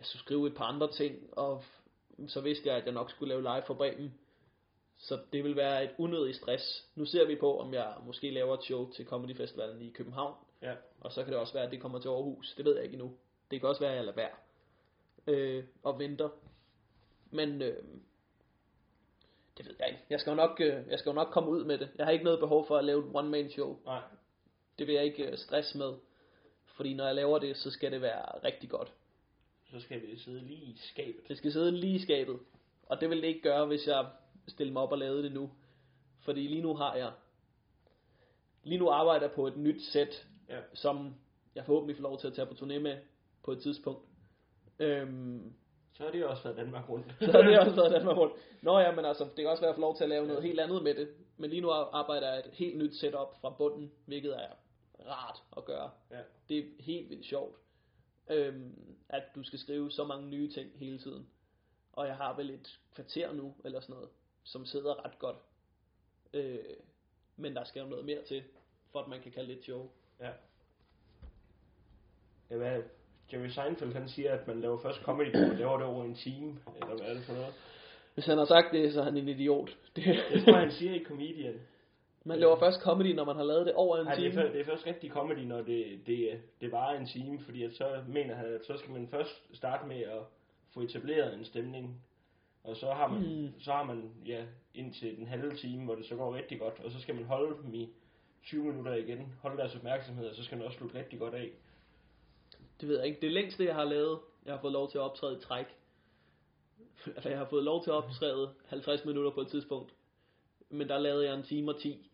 jeg 0.00 0.06
skulle 0.06 0.22
skrive 0.22 0.46
et 0.46 0.54
par 0.54 0.64
andre 0.64 0.92
ting, 0.92 1.38
og 1.38 1.62
så 2.28 2.40
vidste 2.40 2.68
jeg, 2.68 2.76
at 2.76 2.84
jeg 2.84 2.94
nok 2.94 3.10
skulle 3.10 3.28
lave 3.28 3.42
live 3.42 3.62
for 3.66 3.74
Bremen. 3.74 4.14
Så 4.98 5.18
det 5.32 5.44
vil 5.44 5.56
være 5.56 5.84
et 5.84 5.90
unødigt 5.98 6.36
stress. 6.36 6.88
Nu 6.94 7.04
ser 7.04 7.26
vi 7.26 7.36
på, 7.36 7.60
om 7.60 7.74
jeg 7.74 7.94
måske 8.06 8.30
laver 8.30 8.54
et 8.54 8.64
show 8.64 8.90
til 8.90 9.06
Comedy 9.06 9.36
Festivalen 9.36 9.82
i 9.82 9.90
København. 9.90 10.34
Ja. 10.62 10.74
Og 11.00 11.12
så 11.12 11.24
kan 11.24 11.32
det 11.32 11.40
også 11.40 11.52
være, 11.52 11.64
at 11.64 11.70
det 11.70 11.80
kommer 11.80 11.98
til 11.98 12.08
Aarhus. 12.08 12.54
Det 12.56 12.64
ved 12.64 12.74
jeg 12.74 12.84
ikke 12.84 12.94
endnu. 12.94 13.16
Det 13.50 13.60
kan 13.60 13.68
også 13.68 13.80
være, 13.80 13.90
at 13.90 13.96
jeg 13.96 14.04
lader 14.04 14.16
være. 14.16 14.36
Øh, 15.26 15.64
og 15.82 15.98
venter. 15.98 16.28
Men 17.30 17.62
øh, 17.62 17.84
det 19.58 19.66
ved 19.66 19.74
jeg 19.78 19.88
ikke. 19.88 20.00
Jeg 20.10 20.20
skal, 20.20 20.30
jo 20.30 20.36
nok, 20.36 20.60
øh, 20.60 20.88
jeg 20.88 20.98
skal 20.98 21.10
jo 21.10 21.14
nok 21.14 21.28
komme 21.32 21.50
ud 21.50 21.64
med 21.64 21.78
det. 21.78 21.90
Jeg 21.98 22.06
har 22.06 22.12
ikke 22.12 22.24
noget 22.24 22.40
behov 22.40 22.66
for 22.66 22.76
at 22.76 22.84
lave 22.84 23.00
et 23.00 23.10
one-man 23.14 23.50
show. 23.50 23.78
Nej. 23.84 24.02
Det 24.78 24.86
vil 24.86 24.94
jeg 24.94 25.04
ikke 25.04 25.30
øh, 25.30 25.38
stress 25.38 25.74
med. 25.74 25.94
Fordi 26.66 26.94
når 26.94 27.06
jeg 27.06 27.14
laver 27.14 27.38
det, 27.38 27.56
så 27.56 27.70
skal 27.70 27.92
det 27.92 28.02
være 28.02 28.44
rigtig 28.44 28.70
godt. 28.70 28.92
Så 29.72 29.80
skal 29.80 30.02
vi 30.02 30.18
sidde 30.18 30.40
lige 30.40 30.62
i 30.64 30.76
skabet. 30.76 31.28
Det 31.28 31.38
skal 31.38 31.52
sidde 31.52 31.72
lige 31.72 31.94
i 31.94 31.98
skabet. 31.98 32.38
Og 32.86 33.00
det 33.00 33.10
vil 33.10 33.22
det 33.22 33.28
ikke 33.28 33.40
gøre, 33.42 33.66
hvis 33.66 33.86
jeg 33.86 34.06
stiller 34.48 34.72
mig 34.72 34.82
op 34.82 34.92
og 34.92 34.98
lavede 34.98 35.22
det 35.22 35.32
nu. 35.32 35.50
Fordi 36.20 36.40
lige 36.40 36.62
nu 36.62 36.74
har 36.74 36.94
jeg... 36.94 37.12
Lige 38.64 38.78
nu 38.78 38.88
arbejder 38.90 39.26
jeg 39.26 39.32
på 39.34 39.46
et 39.46 39.56
nyt 39.56 39.82
sæt, 39.82 40.26
Ja. 40.48 40.60
som 40.74 41.14
jeg 41.54 41.64
forhåbentlig 41.64 41.96
får 41.96 42.02
lov 42.02 42.18
til 42.18 42.26
at 42.26 42.34
tage 42.34 42.46
på 42.46 42.54
turné 42.54 42.78
med 42.78 42.96
på 43.44 43.52
et 43.52 43.62
tidspunkt. 43.62 44.00
Øhm, 44.78 45.52
Så 45.92 46.02
har 46.04 46.10
det 46.10 46.24
også 46.24 46.42
været 46.42 46.56
Danmark 46.56 46.88
rundt. 46.88 47.14
så 47.20 47.32
har 47.32 47.42
det 47.42 47.58
også 47.58 47.74
været 47.74 47.92
Danmark 47.92 48.16
rundt. 48.16 48.34
Nå 48.62 48.78
ja, 48.78 48.94
men 48.94 49.04
altså, 49.04 49.24
det 49.24 49.36
kan 49.36 49.46
også 49.46 49.62
være 49.62 49.70
at 49.70 49.76
få 49.76 49.80
lov 49.80 49.96
til 49.96 50.04
at 50.04 50.10
lave 50.10 50.26
noget 50.26 50.42
helt 50.42 50.60
andet 50.60 50.82
med 50.82 50.94
det. 50.94 51.08
Men 51.36 51.50
lige 51.50 51.62
nu 51.62 51.70
arbejder 51.70 52.28
jeg 52.32 52.38
et 52.38 52.50
helt 52.52 52.78
nyt 52.78 52.94
setup 52.94 53.40
fra 53.40 53.50
bunden, 53.50 53.92
hvilket 54.06 54.36
er 54.36 54.48
rart 55.08 55.42
at 55.56 55.64
gøre. 55.64 55.90
Ja. 56.10 56.20
Det 56.48 56.58
er 56.58 56.62
helt 56.80 57.10
vildt 57.10 57.26
sjovt. 57.26 57.56
Øhm, 58.30 58.96
at 59.08 59.22
du 59.34 59.42
skal 59.42 59.58
skrive 59.58 59.90
så 59.90 60.04
mange 60.04 60.28
nye 60.28 60.50
ting 60.50 60.70
hele 60.74 60.98
tiden. 60.98 61.26
Og 61.92 62.06
jeg 62.06 62.16
har 62.16 62.36
vel 62.36 62.50
et 62.50 62.78
kvarter 62.94 63.32
nu, 63.32 63.54
eller 63.64 63.80
sådan 63.80 63.94
noget, 63.94 64.08
som 64.44 64.66
sidder 64.66 65.04
ret 65.04 65.18
godt. 65.18 65.36
Øh, 66.34 66.58
men 67.36 67.56
der 67.56 67.64
skal 67.64 67.80
jo 67.80 67.88
noget 67.88 68.04
mere 68.04 68.22
til, 68.28 68.42
for 68.92 69.00
at 69.00 69.08
man 69.08 69.20
kan 69.20 69.32
kalde 69.32 69.48
det 69.48 69.58
et 69.58 69.64
show. 69.64 69.90
Ja. 70.20 70.30
Ja, 72.50 72.56
hvad, 72.56 72.82
Jerry 73.32 73.48
Seinfeld 73.48 73.92
han 73.92 74.08
siger, 74.08 74.32
at 74.32 74.46
man 74.46 74.60
laver 74.60 74.78
først 74.82 75.00
comedy, 75.00 75.36
man 75.36 75.56
laver 75.56 75.76
det 75.76 75.86
over 75.86 76.04
en 76.04 76.14
time, 76.14 76.58
eller 76.74 76.96
hvad 76.96 77.06
er 77.06 77.14
det 77.14 77.24
for 77.24 77.32
noget? 77.32 77.54
Hvis 78.14 78.26
han 78.26 78.38
har 78.38 78.44
sagt 78.44 78.72
det, 78.72 78.92
så 78.92 79.00
er 79.00 79.04
han 79.04 79.16
en 79.16 79.28
idiot. 79.28 79.76
Det, 79.96 80.04
Det 80.04 80.44
tror 80.44 80.52
jeg, 80.52 80.60
han 80.60 80.72
siger 80.72 80.94
i 80.94 81.04
Comedian. 81.04 81.60
Man 82.24 82.38
laver 82.38 82.58
først 82.58 82.80
comedy, 82.82 83.14
når 83.14 83.24
man 83.24 83.36
har 83.36 83.44
lavet 83.44 83.66
det 83.66 83.74
over 83.74 83.96
en 83.98 84.04
Nej, 84.04 84.14
det 84.14 84.26
er, 84.26 84.30
time. 84.30 84.42
først, 84.42 84.52
det 84.52 84.60
er 84.60 84.64
først 84.64 84.86
rigtig 84.86 85.10
comedy, 85.10 85.38
når 85.38 85.62
det, 85.62 86.00
det, 86.06 86.40
det 86.60 86.72
varer 86.72 86.98
en 87.00 87.06
time, 87.06 87.40
fordi 87.40 87.62
at 87.62 87.72
så 87.74 88.02
mener 88.08 88.34
han, 88.34 88.46
at 88.46 88.64
så 88.66 88.76
skal 88.76 88.90
man 88.90 89.08
først 89.08 89.56
starte 89.56 89.86
med 89.86 90.00
at 90.00 90.22
få 90.74 90.80
etableret 90.80 91.34
en 91.34 91.44
stemning, 91.44 92.02
og 92.64 92.76
så 92.76 92.92
har 92.92 93.08
man, 93.08 93.20
Mm. 93.22 93.60
så 93.60 93.72
har 93.72 93.84
man 93.84 94.10
ja, 94.26 94.44
indtil 94.74 95.16
den 95.16 95.26
halve 95.26 95.56
time, 95.56 95.84
hvor 95.84 95.94
det 95.94 96.06
så 96.06 96.16
går 96.16 96.34
rigtig 96.34 96.58
godt, 96.60 96.80
og 96.84 96.90
så 96.92 97.00
skal 97.00 97.14
man 97.14 97.24
holde 97.24 97.56
dem 97.62 97.74
i 97.74 97.88
20 98.44 98.64
minutter 98.64 98.94
igen, 98.94 99.32
holde 99.42 99.56
deres 99.56 99.76
opmærksomhed, 99.76 100.26
og 100.28 100.34
så 100.34 100.44
skal 100.44 100.58
man 100.58 100.66
også 100.66 100.78
slutte 100.78 100.98
rigtig 100.98 101.18
godt 101.18 101.34
af. 101.34 101.50
Det 102.80 102.88
ved 102.88 102.98
jeg 102.98 103.06
ikke. 103.06 103.20
Det 103.20 103.32
længste, 103.32 103.64
jeg 103.64 103.74
har 103.74 103.84
lavet, 103.84 104.18
jeg 104.46 104.54
har 104.54 104.60
fået 104.60 104.72
lov 104.72 104.90
til 104.90 104.98
at 104.98 105.02
optræde 105.02 105.36
i 105.36 105.40
træk. 105.40 105.66
Altså, 107.06 107.28
jeg 107.28 107.38
har 107.38 107.44
fået 107.44 107.64
lov 107.64 107.82
til 107.82 107.90
at 107.90 107.94
optræde 107.94 108.50
50 108.66 109.04
minutter 109.04 109.30
på 109.30 109.40
et 109.40 109.48
tidspunkt. 109.48 109.94
Men 110.70 110.88
der 110.88 110.98
lavede 110.98 111.24
jeg 111.26 111.34
en 111.34 111.42
time 111.42 111.70
og 111.70 111.78
10. 111.80 112.09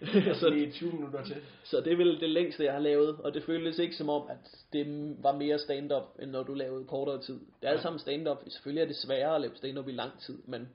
så 0.40 0.46
er 0.46 0.70
20 0.72 0.92
minutter 0.92 1.24
til. 1.24 1.36
så 1.64 1.80
det 1.80 1.92
er 1.92 1.96
vel 1.96 2.20
det 2.20 2.30
længste, 2.30 2.64
jeg 2.64 2.72
har 2.72 2.80
lavet. 2.80 3.16
Og 3.20 3.34
det 3.34 3.44
føltes 3.44 3.78
ikke 3.78 3.96
som 3.96 4.08
om, 4.08 4.28
at 4.30 4.64
det 4.72 5.16
var 5.22 5.36
mere 5.36 5.58
stand-up, 5.58 6.02
end 6.22 6.30
når 6.30 6.42
du 6.42 6.54
lavede 6.54 6.84
kortere 6.84 7.22
tid. 7.22 7.40
Det 7.60 7.68
er 7.68 7.70
alt 7.70 7.82
sammen 7.82 7.98
stand-up. 7.98 8.42
Selvfølgelig 8.48 8.82
er 8.82 8.86
det 8.86 8.96
sværere 8.96 9.34
at 9.34 9.40
lave 9.40 9.56
stand-up 9.56 9.88
i 9.88 9.92
lang 9.92 10.20
tid, 10.20 10.42
men 10.44 10.68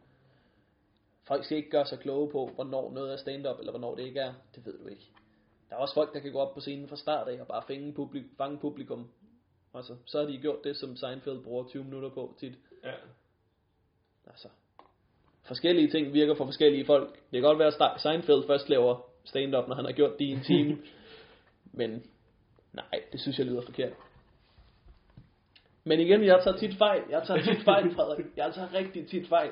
folk 1.27 1.45
skal 1.45 1.57
ikke 1.57 1.69
gøre 1.69 1.85
sig 1.85 1.99
kloge 1.99 2.31
på, 2.31 2.51
hvornår 2.55 2.93
noget 2.93 3.13
er 3.13 3.17
stand-up, 3.17 3.59
eller 3.59 3.71
hvornår 3.71 3.95
det 3.95 4.03
ikke 4.03 4.19
er. 4.19 4.33
Det 4.55 4.65
ved 4.65 4.77
du 4.77 4.87
ikke. 4.87 5.09
Der 5.69 5.75
er 5.75 5.79
også 5.79 5.93
folk, 5.93 6.13
der 6.13 6.19
kan 6.19 6.31
gå 6.31 6.39
op 6.39 6.53
på 6.53 6.59
scenen 6.59 6.87
fra 6.87 6.95
start 6.95 7.27
af 7.27 7.41
og 7.41 7.47
bare 7.47 7.63
fange, 7.67 7.93
publik, 7.93 8.23
fange 8.37 8.57
publikum. 8.57 9.09
Altså, 9.73 9.95
så 10.05 10.19
har 10.19 10.25
de 10.25 10.37
gjort 10.37 10.63
det, 10.63 10.77
som 10.77 10.95
Seinfeld 10.95 11.43
bruger 11.43 11.67
20 11.67 11.83
minutter 11.83 12.09
på 12.09 12.35
tit. 12.39 12.53
Ja. 12.83 12.91
Altså, 14.27 14.47
forskellige 15.43 15.91
ting 15.91 16.13
virker 16.13 16.35
for 16.35 16.45
forskellige 16.45 16.85
folk. 16.85 17.13
Det 17.13 17.41
kan 17.41 17.41
godt 17.41 17.59
være, 17.59 17.93
at 17.93 18.01
Seinfeld 18.01 18.47
først 18.47 18.69
laver 18.69 19.10
stand-up, 19.23 19.67
når 19.67 19.75
han 19.75 19.85
har 19.85 19.91
gjort 19.91 20.19
det 20.19 20.25
i 20.25 20.31
en 20.31 20.43
time. 20.43 20.77
men 21.79 22.03
nej, 22.73 23.01
det 23.11 23.19
synes 23.19 23.37
jeg 23.39 23.45
lyder 23.45 23.61
forkert. 23.61 23.93
Men 25.83 25.99
igen, 25.99 26.23
jeg 26.23 26.41
tager 26.43 26.57
tit 26.57 26.77
fejl. 26.77 27.03
Jeg 27.09 27.23
tager 27.27 27.41
tit 27.41 27.63
fejl, 27.63 27.91
Frederik. 27.95 28.25
Jeg 28.37 28.53
tager 28.53 28.73
rigtig 28.73 29.07
tit 29.07 29.27
fejl. 29.27 29.51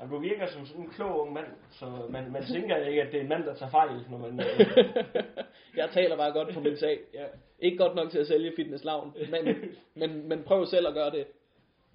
Jamen, 0.00 0.14
du 0.14 0.18
virker 0.20 0.46
som 0.46 0.66
sådan 0.66 0.82
en 0.82 0.90
klog 0.90 1.20
ung 1.20 1.32
mand, 1.32 1.46
så 1.70 1.86
man, 2.10 2.32
man 2.32 2.44
tænker 2.44 2.76
ikke, 2.76 3.02
at 3.02 3.12
det 3.12 3.18
er 3.18 3.22
en 3.22 3.28
mand, 3.28 3.44
der 3.44 3.54
tager 3.54 3.70
fejl, 3.70 4.04
når 4.10 4.18
man... 4.18 4.40
øh, 4.40 4.94
jeg 5.80 5.88
taler 5.92 6.16
bare 6.16 6.32
godt 6.32 6.54
på 6.54 6.60
min 6.60 6.76
sag. 6.76 6.98
ja. 7.14 7.24
Ikke 7.58 7.76
godt 7.76 7.94
nok 7.94 8.10
til 8.10 8.18
at 8.18 8.26
sælge 8.26 8.52
fitnesslavn, 8.56 9.14
men, 9.30 9.56
men, 9.94 10.28
men 10.28 10.42
prøv 10.42 10.66
selv 10.66 10.88
at 10.88 10.94
gøre 10.94 11.10
det. 11.10 11.26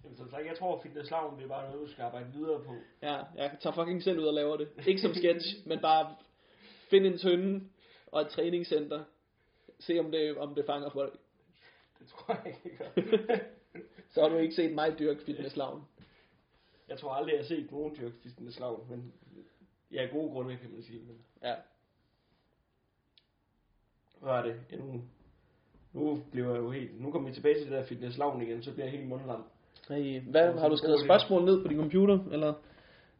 Jamen, 0.03 0.17
som 0.17 0.29
sagt, 0.29 0.45
jeg 0.47 0.57
tror, 0.57 0.77
at 0.77 0.83
det 0.83 1.43
er 1.43 1.47
bare 1.47 1.71
noget, 1.71 1.87
du 1.87 1.91
skal 1.91 2.03
arbejde 2.03 2.27
videre 2.33 2.59
på. 2.59 2.73
Ja, 3.01 3.17
jeg 3.35 3.51
tager 3.59 3.73
fucking 3.73 4.03
selv 4.03 4.19
ud 4.19 4.25
og 4.25 4.33
laver 4.33 4.57
det. 4.57 4.67
Ikke 4.87 5.01
som 5.01 5.13
sketch, 5.13 5.67
men 5.67 5.79
bare 5.79 6.15
find 6.93 7.05
en 7.05 7.17
tønde 7.17 7.61
og 8.07 8.21
et 8.21 8.27
træningscenter. 8.27 9.03
Se 9.79 9.99
om 9.99 10.11
det, 10.11 10.37
om 10.37 10.55
det 10.55 10.65
fanger 10.65 10.89
folk. 10.89 11.13
Det 11.99 12.07
tror 12.07 12.39
jeg 12.45 12.55
ikke. 12.65 13.43
Så 14.13 14.21
har 14.21 14.29
du 14.29 14.37
ikke 14.37 14.55
set 14.55 14.73
mig 14.75 14.99
dyrke 14.99 15.23
fitnesslavn. 15.25 15.83
Jeg 16.89 16.97
tror 16.97 17.13
aldrig, 17.13 17.31
jeg 17.31 17.39
har 17.39 17.45
set 17.45 17.71
nogen 17.71 17.95
dyrke 18.01 18.15
fitnesslaven, 18.23 18.81
men 18.89 19.13
ja, 19.91 20.05
gode 20.11 20.29
grunde, 20.31 20.57
kan 20.57 20.71
man 20.71 20.83
sige. 20.83 20.99
Men 20.99 21.17
Ja. 21.43 21.55
hvad 24.21 24.33
er 24.33 24.41
det? 24.41 24.55
Ja, 24.71 24.77
nu, 24.77 25.01
nu 25.93 26.21
bliver 26.31 26.49
jeg 26.49 26.57
jo 26.59 26.71
helt... 26.71 27.01
Nu 27.01 27.11
kommer 27.11 27.29
vi 27.29 27.35
tilbage 27.35 27.55
til 27.55 27.63
det 27.63 27.71
der 27.71 27.85
fitnesslaven 27.85 28.41
igen, 28.41 28.63
så 28.63 28.71
bliver 28.73 28.85
jeg 28.85 28.91
helt 28.91 29.07
mundlam. 29.07 29.43
Hey, 29.89 30.21
hvad, 30.21 30.53
har 30.59 30.69
du 30.69 30.77
skrevet 30.77 30.99
spørgsmål 31.03 31.45
ned 31.45 31.61
på 31.61 31.67
din 31.67 31.77
computer? 31.77 32.19
Eller? 32.31 32.53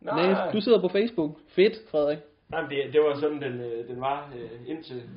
Nej, 0.02 0.32
Nej, 0.32 0.52
du 0.52 0.62
sidder 0.62 0.82
på 0.82 0.88
Facebook. 0.88 1.40
Fedt, 1.48 1.90
Frederik. 1.90 2.20
Nej, 2.54 2.62
men 2.62 2.72
det, 2.72 2.94
det 2.94 3.02
var 3.02 3.20
sådan, 3.20 3.42
den, 3.42 3.62
øh, 3.62 3.88
den 3.88 4.02
var 4.02 4.34
øh, 4.36 4.70
indtil 4.70 5.10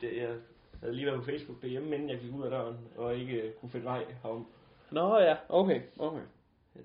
det, 0.00 0.16
jeg 0.16 0.28
havde 0.80 0.94
lige 0.94 1.06
været 1.06 1.18
på 1.18 1.24
Facebook 1.24 1.62
derhjemme, 1.62 1.94
inden 1.94 2.10
jeg 2.10 2.18
gik 2.18 2.34
ud 2.34 2.44
af 2.44 2.50
døren, 2.50 2.76
og 2.96 3.16
ikke 3.16 3.32
øh, 3.32 3.52
kunne 3.52 3.70
finde 3.70 3.86
vej 3.86 4.04
herom. 4.22 4.46
Nå 4.90 5.18
ja, 5.18 5.36
okay, 5.48 5.80
okay. 5.98 6.22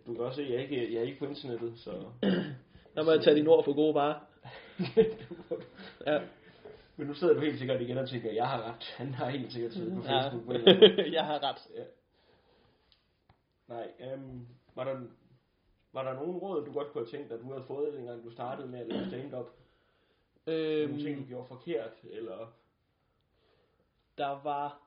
Du 0.08 0.14
kan 0.14 0.24
også 0.24 0.36
se, 0.36 0.44
at 0.44 0.52
jeg 0.52 0.62
ikke, 0.62 0.94
jeg 0.94 1.00
er 1.00 1.06
ikke 1.06 1.20
på 1.20 1.26
internettet, 1.26 1.80
så... 1.80 1.92
Der 2.96 3.04
må 3.04 3.12
jeg 3.12 3.22
tage 3.22 3.36
dine 3.36 3.50
ord 3.50 3.66
for 3.66 3.74
gode 3.74 3.96
varer. 3.96 4.20
Ja. 6.08 6.20
Men 6.98 7.08
nu 7.08 7.14
sidder 7.14 7.34
du 7.34 7.40
helt 7.40 7.60
sikkert 7.60 7.82
igen 7.82 7.98
og 7.98 8.10
tænker, 8.10 8.32
jeg 8.32 8.48
har 8.48 8.62
ret. 8.62 8.94
Han 8.98 9.14
har 9.14 9.30
helt 9.30 9.54
sikkert 9.54 9.74
siddet 9.74 9.94
på 9.94 10.04
ja. 10.06 10.22
Facebook. 10.22 10.44
på 10.46 10.52
måde. 10.52 11.12
jeg 11.18 11.26
har 11.26 11.44
ret. 11.44 11.68
Ja. 11.76 11.84
Nej, 13.68 13.88
øhm, 14.00 14.48
var, 14.76 14.84
der, 14.84 15.00
var 15.94 16.04
der 16.04 16.14
nogen 16.14 16.38
råd, 16.38 16.66
du 16.66 16.72
godt 16.72 16.92
kunne 16.92 17.06
have 17.06 17.18
tænkt, 17.18 17.32
at 17.32 17.40
du 17.42 17.52
havde 17.52 17.64
fået, 17.68 17.94
dengang 17.94 18.24
du 18.24 18.32
startede 18.32 18.68
med 18.68 18.80
at 18.80 18.88
lave 18.88 19.08
stand-up? 19.08 19.50
Øhm. 20.50 20.90
Nogle 20.90 21.04
ting, 21.06 21.20
du 21.22 21.26
gjorde 21.28 21.48
forkert, 21.48 21.92
eller... 22.12 22.54
der 24.18 24.44
var... 24.44 24.82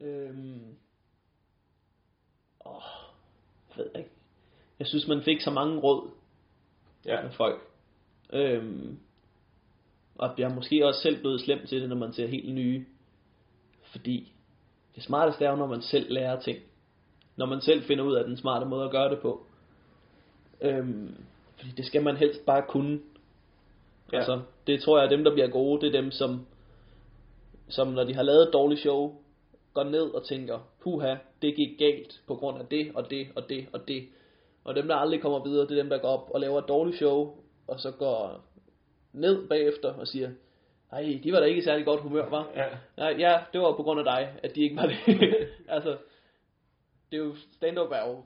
Øhm, 0.00 0.76
åh, 2.66 2.82
jeg 3.68 3.84
ved 3.84 3.90
ikke. 3.98 4.10
Jeg 4.78 4.86
synes, 4.86 5.08
man 5.08 5.22
fik 5.22 5.40
så 5.40 5.50
mange 5.50 5.80
råd 5.80 6.10
Ja. 7.06 7.22
med 7.22 7.30
folk. 7.32 7.62
Øhm, 8.32 8.98
og 10.14 10.34
jeg 10.38 10.50
er 10.50 10.54
måske 10.54 10.86
også 10.86 11.00
selv 11.00 11.20
blevet 11.20 11.40
slem 11.40 11.66
til 11.66 11.80
det, 11.80 11.88
når 11.88 11.96
man 11.96 12.12
ser 12.12 12.26
helt 12.26 12.54
nye. 12.54 12.86
Fordi 13.82 14.32
det 14.94 15.02
smarteste 15.02 15.44
er 15.44 15.50
jo, 15.50 15.56
når 15.56 15.66
man 15.66 15.82
selv 15.82 16.12
lærer 16.12 16.40
ting. 16.40 16.58
Når 17.36 17.46
man 17.46 17.60
selv 17.60 17.82
finder 17.82 18.04
ud 18.04 18.14
af 18.14 18.24
den 18.24 18.36
smarte 18.36 18.66
måde 18.66 18.84
at 18.84 18.90
gøre 18.90 19.10
det 19.10 19.20
på. 19.20 19.46
Øhm, 20.60 21.24
fordi 21.56 21.70
det 21.70 21.86
skal 21.86 22.02
man 22.02 22.16
helst 22.16 22.46
bare 22.46 22.62
kunne. 22.68 23.00
Ja. 24.12 24.16
Altså, 24.16 24.40
det 24.66 24.82
tror 24.82 24.98
jeg, 24.98 25.04
at 25.04 25.10
dem, 25.10 25.24
der 25.24 25.32
bliver 25.32 25.48
gode, 25.48 25.80
det 25.80 25.94
er 25.94 26.00
dem, 26.00 26.10
som, 26.10 26.46
som 27.68 27.88
når 27.88 28.04
de 28.04 28.14
har 28.14 28.22
lavet 28.22 28.42
et 28.42 28.52
dårligt 28.52 28.80
show, 28.80 29.14
går 29.74 29.84
ned 29.84 30.10
og 30.14 30.24
tænker, 30.24 30.58
puha, 30.82 31.16
det 31.42 31.56
gik 31.56 31.78
galt 31.78 32.20
på 32.26 32.34
grund 32.34 32.58
af 32.58 32.66
det, 32.66 32.92
og 32.94 33.10
det, 33.10 33.28
og 33.36 33.48
det, 33.48 33.66
og 33.72 33.88
det. 33.88 34.08
Og 34.64 34.74
dem, 34.74 34.88
der 34.88 34.94
aldrig 34.94 35.20
kommer 35.20 35.44
videre, 35.44 35.66
det 35.66 35.78
er 35.78 35.82
dem, 35.82 35.90
der 35.90 35.98
går 35.98 36.08
op 36.08 36.30
og 36.30 36.40
laver 36.40 36.58
et 36.58 36.68
dårligt 36.68 36.96
show, 36.96 37.34
og 37.68 37.80
så 37.80 37.90
går 37.90 38.44
ned 39.12 39.48
bagefter 39.48 39.92
og 39.92 40.06
siger, 40.06 40.30
ej, 40.92 41.20
de 41.24 41.32
var 41.32 41.40
da 41.40 41.46
ikke 41.46 41.60
i 41.60 41.64
særlig 41.64 41.84
godt 41.84 42.00
humør, 42.00 42.28
var. 42.28 42.50
Ja. 42.56 42.66
Nej, 42.96 43.14
ja, 43.18 43.40
det 43.52 43.60
var 43.60 43.76
på 43.76 43.82
grund 43.82 44.00
af 44.00 44.04
dig, 44.04 44.34
at 44.42 44.54
de 44.54 44.62
ikke 44.62 44.76
var 44.76 44.86
det. 44.86 44.96
altså, 45.76 45.96
det 47.10 47.20
er 47.20 47.24
jo, 47.24 47.34
stand-up 47.52 47.90
er 47.92 48.08
jo 48.08 48.22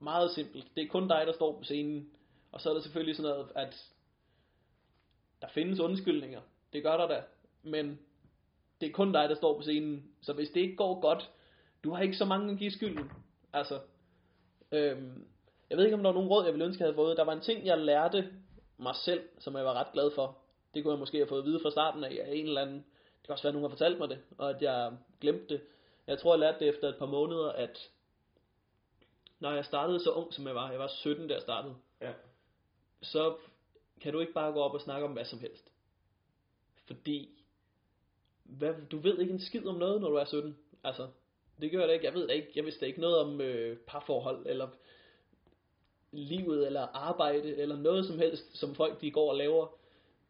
meget 0.00 0.30
simpelt. 0.30 0.66
Det 0.74 0.84
er 0.84 0.88
kun 0.88 1.08
dig, 1.08 1.22
der 1.26 1.32
står 1.32 1.52
på 1.52 1.64
scenen. 1.64 2.08
Og 2.52 2.60
så 2.60 2.70
er 2.70 2.74
der 2.74 2.80
selvfølgelig 2.80 3.16
sådan 3.16 3.30
noget, 3.30 3.46
at 3.54 3.93
der 5.44 5.50
findes 5.50 5.80
undskyldninger. 5.80 6.40
Det 6.72 6.82
gør 6.82 6.96
der 6.96 7.06
da. 7.08 7.22
Men 7.62 7.98
det 8.80 8.88
er 8.88 8.92
kun 8.92 9.12
dig, 9.12 9.28
der 9.28 9.34
står 9.34 9.56
på 9.56 9.62
scenen. 9.62 10.12
Så 10.22 10.32
hvis 10.32 10.48
det 10.50 10.60
ikke 10.60 10.76
går 10.76 11.00
godt, 11.00 11.30
du 11.84 11.90
har 11.94 12.02
ikke 12.02 12.16
så 12.16 12.24
mange 12.24 12.52
at 12.52 12.58
give 12.58 12.70
skylden. 12.70 13.10
Altså, 13.52 13.80
øhm, 14.72 15.26
jeg 15.70 15.78
ved 15.78 15.84
ikke, 15.84 15.96
om 15.96 16.02
der 16.02 16.08
var 16.10 16.14
nogen 16.14 16.28
råd, 16.28 16.44
jeg 16.44 16.52
ville 16.52 16.66
ønske, 16.66 16.80
jeg 16.82 16.86
havde 16.86 16.94
fået. 16.96 17.16
Der 17.16 17.24
var 17.24 17.32
en 17.32 17.40
ting, 17.40 17.66
jeg 17.66 17.78
lærte 17.78 18.32
mig 18.78 18.94
selv, 18.94 19.22
som 19.38 19.56
jeg 19.56 19.64
var 19.64 19.74
ret 19.74 19.92
glad 19.92 20.10
for. 20.14 20.38
Det 20.74 20.82
kunne 20.82 20.92
jeg 20.92 20.98
måske 20.98 21.18
have 21.18 21.28
fået 21.28 21.38
at 21.40 21.46
vide 21.46 21.60
fra 21.62 21.70
starten 21.70 22.04
af, 22.04 22.18
af 22.24 22.30
en 22.32 22.46
eller 22.46 22.62
anden. 22.62 22.76
Det 23.18 23.24
kan 23.24 23.32
også 23.32 23.42
være, 23.42 23.50
at 23.50 23.54
nogen 23.54 23.70
har 23.70 23.76
fortalt 23.76 23.98
mig 23.98 24.08
det, 24.08 24.18
og 24.38 24.50
at 24.50 24.62
jeg 24.62 24.92
glemte 25.20 25.54
det. 25.54 25.60
Jeg 26.06 26.18
tror, 26.18 26.32
jeg 26.34 26.40
lærte 26.40 26.58
det 26.58 26.68
efter 26.68 26.88
et 26.88 26.96
par 26.98 27.06
måneder, 27.06 27.52
at 27.52 27.90
når 29.38 29.52
jeg 29.52 29.64
startede 29.64 30.00
så 30.00 30.10
ung, 30.10 30.32
som 30.34 30.46
jeg 30.46 30.54
var, 30.54 30.70
jeg 30.70 30.78
var 30.80 30.88
17, 30.88 31.28
da 31.28 31.34
jeg 31.34 31.42
startede, 31.42 31.74
Ja. 32.00 32.12
så 33.02 33.36
kan 34.04 34.12
du 34.12 34.20
ikke 34.20 34.32
bare 34.32 34.52
gå 34.52 34.60
op 34.60 34.74
og 34.74 34.80
snakke 34.80 35.06
om 35.06 35.12
hvad 35.12 35.24
som 35.24 35.38
helst. 35.38 35.72
Fordi, 36.86 37.30
hvad, 38.44 38.74
du 38.90 38.98
ved 38.98 39.18
ikke 39.18 39.32
en 39.32 39.40
skid 39.40 39.66
om 39.66 39.74
noget, 39.74 40.00
når 40.00 40.08
du 40.08 40.16
er 40.16 40.24
17. 40.24 40.56
Altså, 40.84 41.08
det 41.60 41.70
gør 41.70 41.78
jeg 41.78 41.88
da 41.88 41.92
ikke. 41.92 42.06
Jeg 42.06 42.14
ved 42.14 42.28
da 42.28 42.32
ikke. 42.32 42.52
Jeg 42.54 42.64
vidste 42.64 42.80
da 42.80 42.86
ikke 42.86 43.00
noget 43.00 43.18
om 43.18 43.40
øh, 43.40 43.76
parforhold, 43.78 44.46
eller 44.46 44.68
livet, 46.12 46.66
eller 46.66 46.80
arbejde, 46.80 47.56
eller 47.56 47.76
noget 47.76 48.06
som 48.06 48.18
helst, 48.18 48.56
som 48.58 48.74
folk 48.74 49.00
de 49.00 49.10
går 49.10 49.30
og 49.30 49.36
laver. 49.36 49.66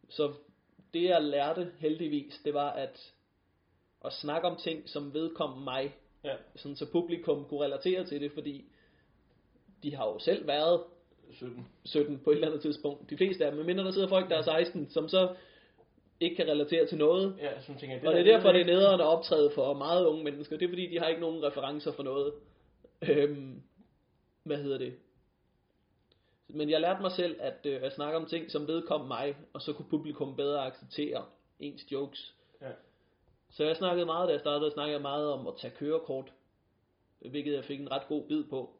Så 0.08 0.32
det 0.94 1.02
jeg 1.02 1.22
lærte 1.22 1.72
heldigvis, 1.78 2.40
det 2.44 2.54
var 2.54 2.70
at, 2.70 3.14
at 4.04 4.12
snakke 4.12 4.48
om 4.48 4.56
ting, 4.56 4.88
som 4.88 5.14
vedkom 5.14 5.58
mig, 5.58 5.94
Ja. 6.24 6.36
sådan 6.56 6.76
så 6.76 6.90
publikum 6.92 7.44
kunne 7.44 7.64
relatere 7.64 8.04
til 8.06 8.20
det, 8.20 8.32
fordi 8.32 8.64
de 9.82 9.94
har 9.94 10.06
jo 10.06 10.18
selv 10.18 10.46
været 10.46 10.84
17. 11.32 11.66
17 11.84 12.18
på 12.24 12.30
et 12.30 12.34
eller 12.34 12.46
andet 12.48 12.62
tidspunkt. 12.62 13.10
De 13.10 13.16
fleste 13.16 13.44
af 13.44 13.50
dem, 13.50 13.56
medmindre 13.58 13.84
der 13.84 13.90
sidder 13.90 14.08
folk, 14.08 14.30
der 14.30 14.36
er 14.38 14.42
16, 14.42 14.90
som 14.90 15.08
så 15.08 15.34
ikke 16.20 16.36
kan 16.36 16.46
relatere 16.48 16.86
til 16.86 16.98
noget. 16.98 17.36
Ja, 17.40 17.60
sådan 17.60 17.80
tænker 17.80 17.96
jeg. 17.96 18.06
Og 18.06 18.12
det 18.14 18.20
er 18.20 18.24
der- 18.24 18.32
derfor, 18.32 18.52
det 18.52 18.60
er 18.60 18.64
nederen 18.66 19.00
at 19.00 19.06
optræde 19.06 19.50
for 19.54 19.74
meget 19.74 20.06
unge 20.06 20.24
mennesker. 20.24 20.56
Det 20.56 20.64
er 20.64 20.68
fordi, 20.68 20.86
de 20.90 20.98
har 20.98 21.06
ikke 21.08 21.20
nogen 21.20 21.42
referencer 21.44 21.92
for 21.92 22.02
noget. 22.02 22.32
Øhm, 23.08 23.62
hvad 24.44 24.56
hedder 24.56 24.78
det? 24.78 24.94
Men 26.48 26.70
jeg 26.70 26.80
lærte 26.80 27.02
mig 27.02 27.12
selv 27.12 27.36
at, 27.40 27.66
øh, 27.66 27.82
at 27.82 27.92
snakke 27.94 28.16
om 28.18 28.26
ting, 28.26 28.50
som 28.50 28.66
vedkom 28.68 29.06
mig, 29.06 29.36
og 29.52 29.62
så 29.62 29.72
kunne 29.72 29.88
publikum 29.90 30.36
bedre 30.36 30.66
acceptere 30.66 31.24
ens 31.60 31.92
jokes. 31.92 32.34
Ja. 32.62 32.70
Så 33.50 33.64
jeg 33.64 33.76
snakkede 33.76 34.06
meget, 34.06 34.28
da 34.28 34.32
jeg 34.32 34.40
startede, 34.40 34.70
snakkede 34.70 34.92
jeg 34.94 35.02
meget 35.02 35.32
om 35.32 35.46
at 35.46 35.54
tage 35.60 35.74
kørekort, 35.78 36.32
hvilket 37.20 37.54
jeg 37.54 37.64
fik 37.64 37.80
en 37.80 37.90
ret 37.90 38.08
god 38.08 38.22
bid 38.28 38.44
på, 38.44 38.70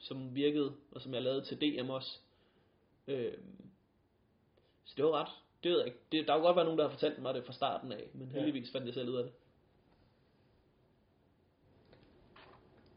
som 0.00 0.34
virkede, 0.34 0.72
og 0.92 1.00
som 1.00 1.14
jeg 1.14 1.22
lavede 1.22 1.44
til 1.44 1.60
DM 1.60 1.90
også. 1.90 2.18
Øhm, 3.06 3.70
så 4.84 4.94
det 4.96 5.04
var 5.04 5.10
ret, 5.12 5.28
det 5.62 5.70
ved 5.70 5.78
jeg 5.78 5.86
ikke. 5.86 5.98
Det, 6.12 6.26
der 6.26 6.34
kunne 6.34 6.42
godt 6.46 6.56
være 6.56 6.64
nogen, 6.64 6.78
der 6.78 6.84
har 6.84 6.90
fortalt 6.92 7.18
mig 7.22 7.34
det 7.34 7.44
fra 7.44 7.52
starten 7.52 7.92
af, 7.92 8.04
men 8.12 8.28
Ja. 8.28 8.32
heldigvis 8.38 8.72
fandt 8.72 8.86
jeg 8.86 8.94
selv 8.94 9.08
ud 9.08 9.16
af 9.16 9.24
det. 9.24 9.32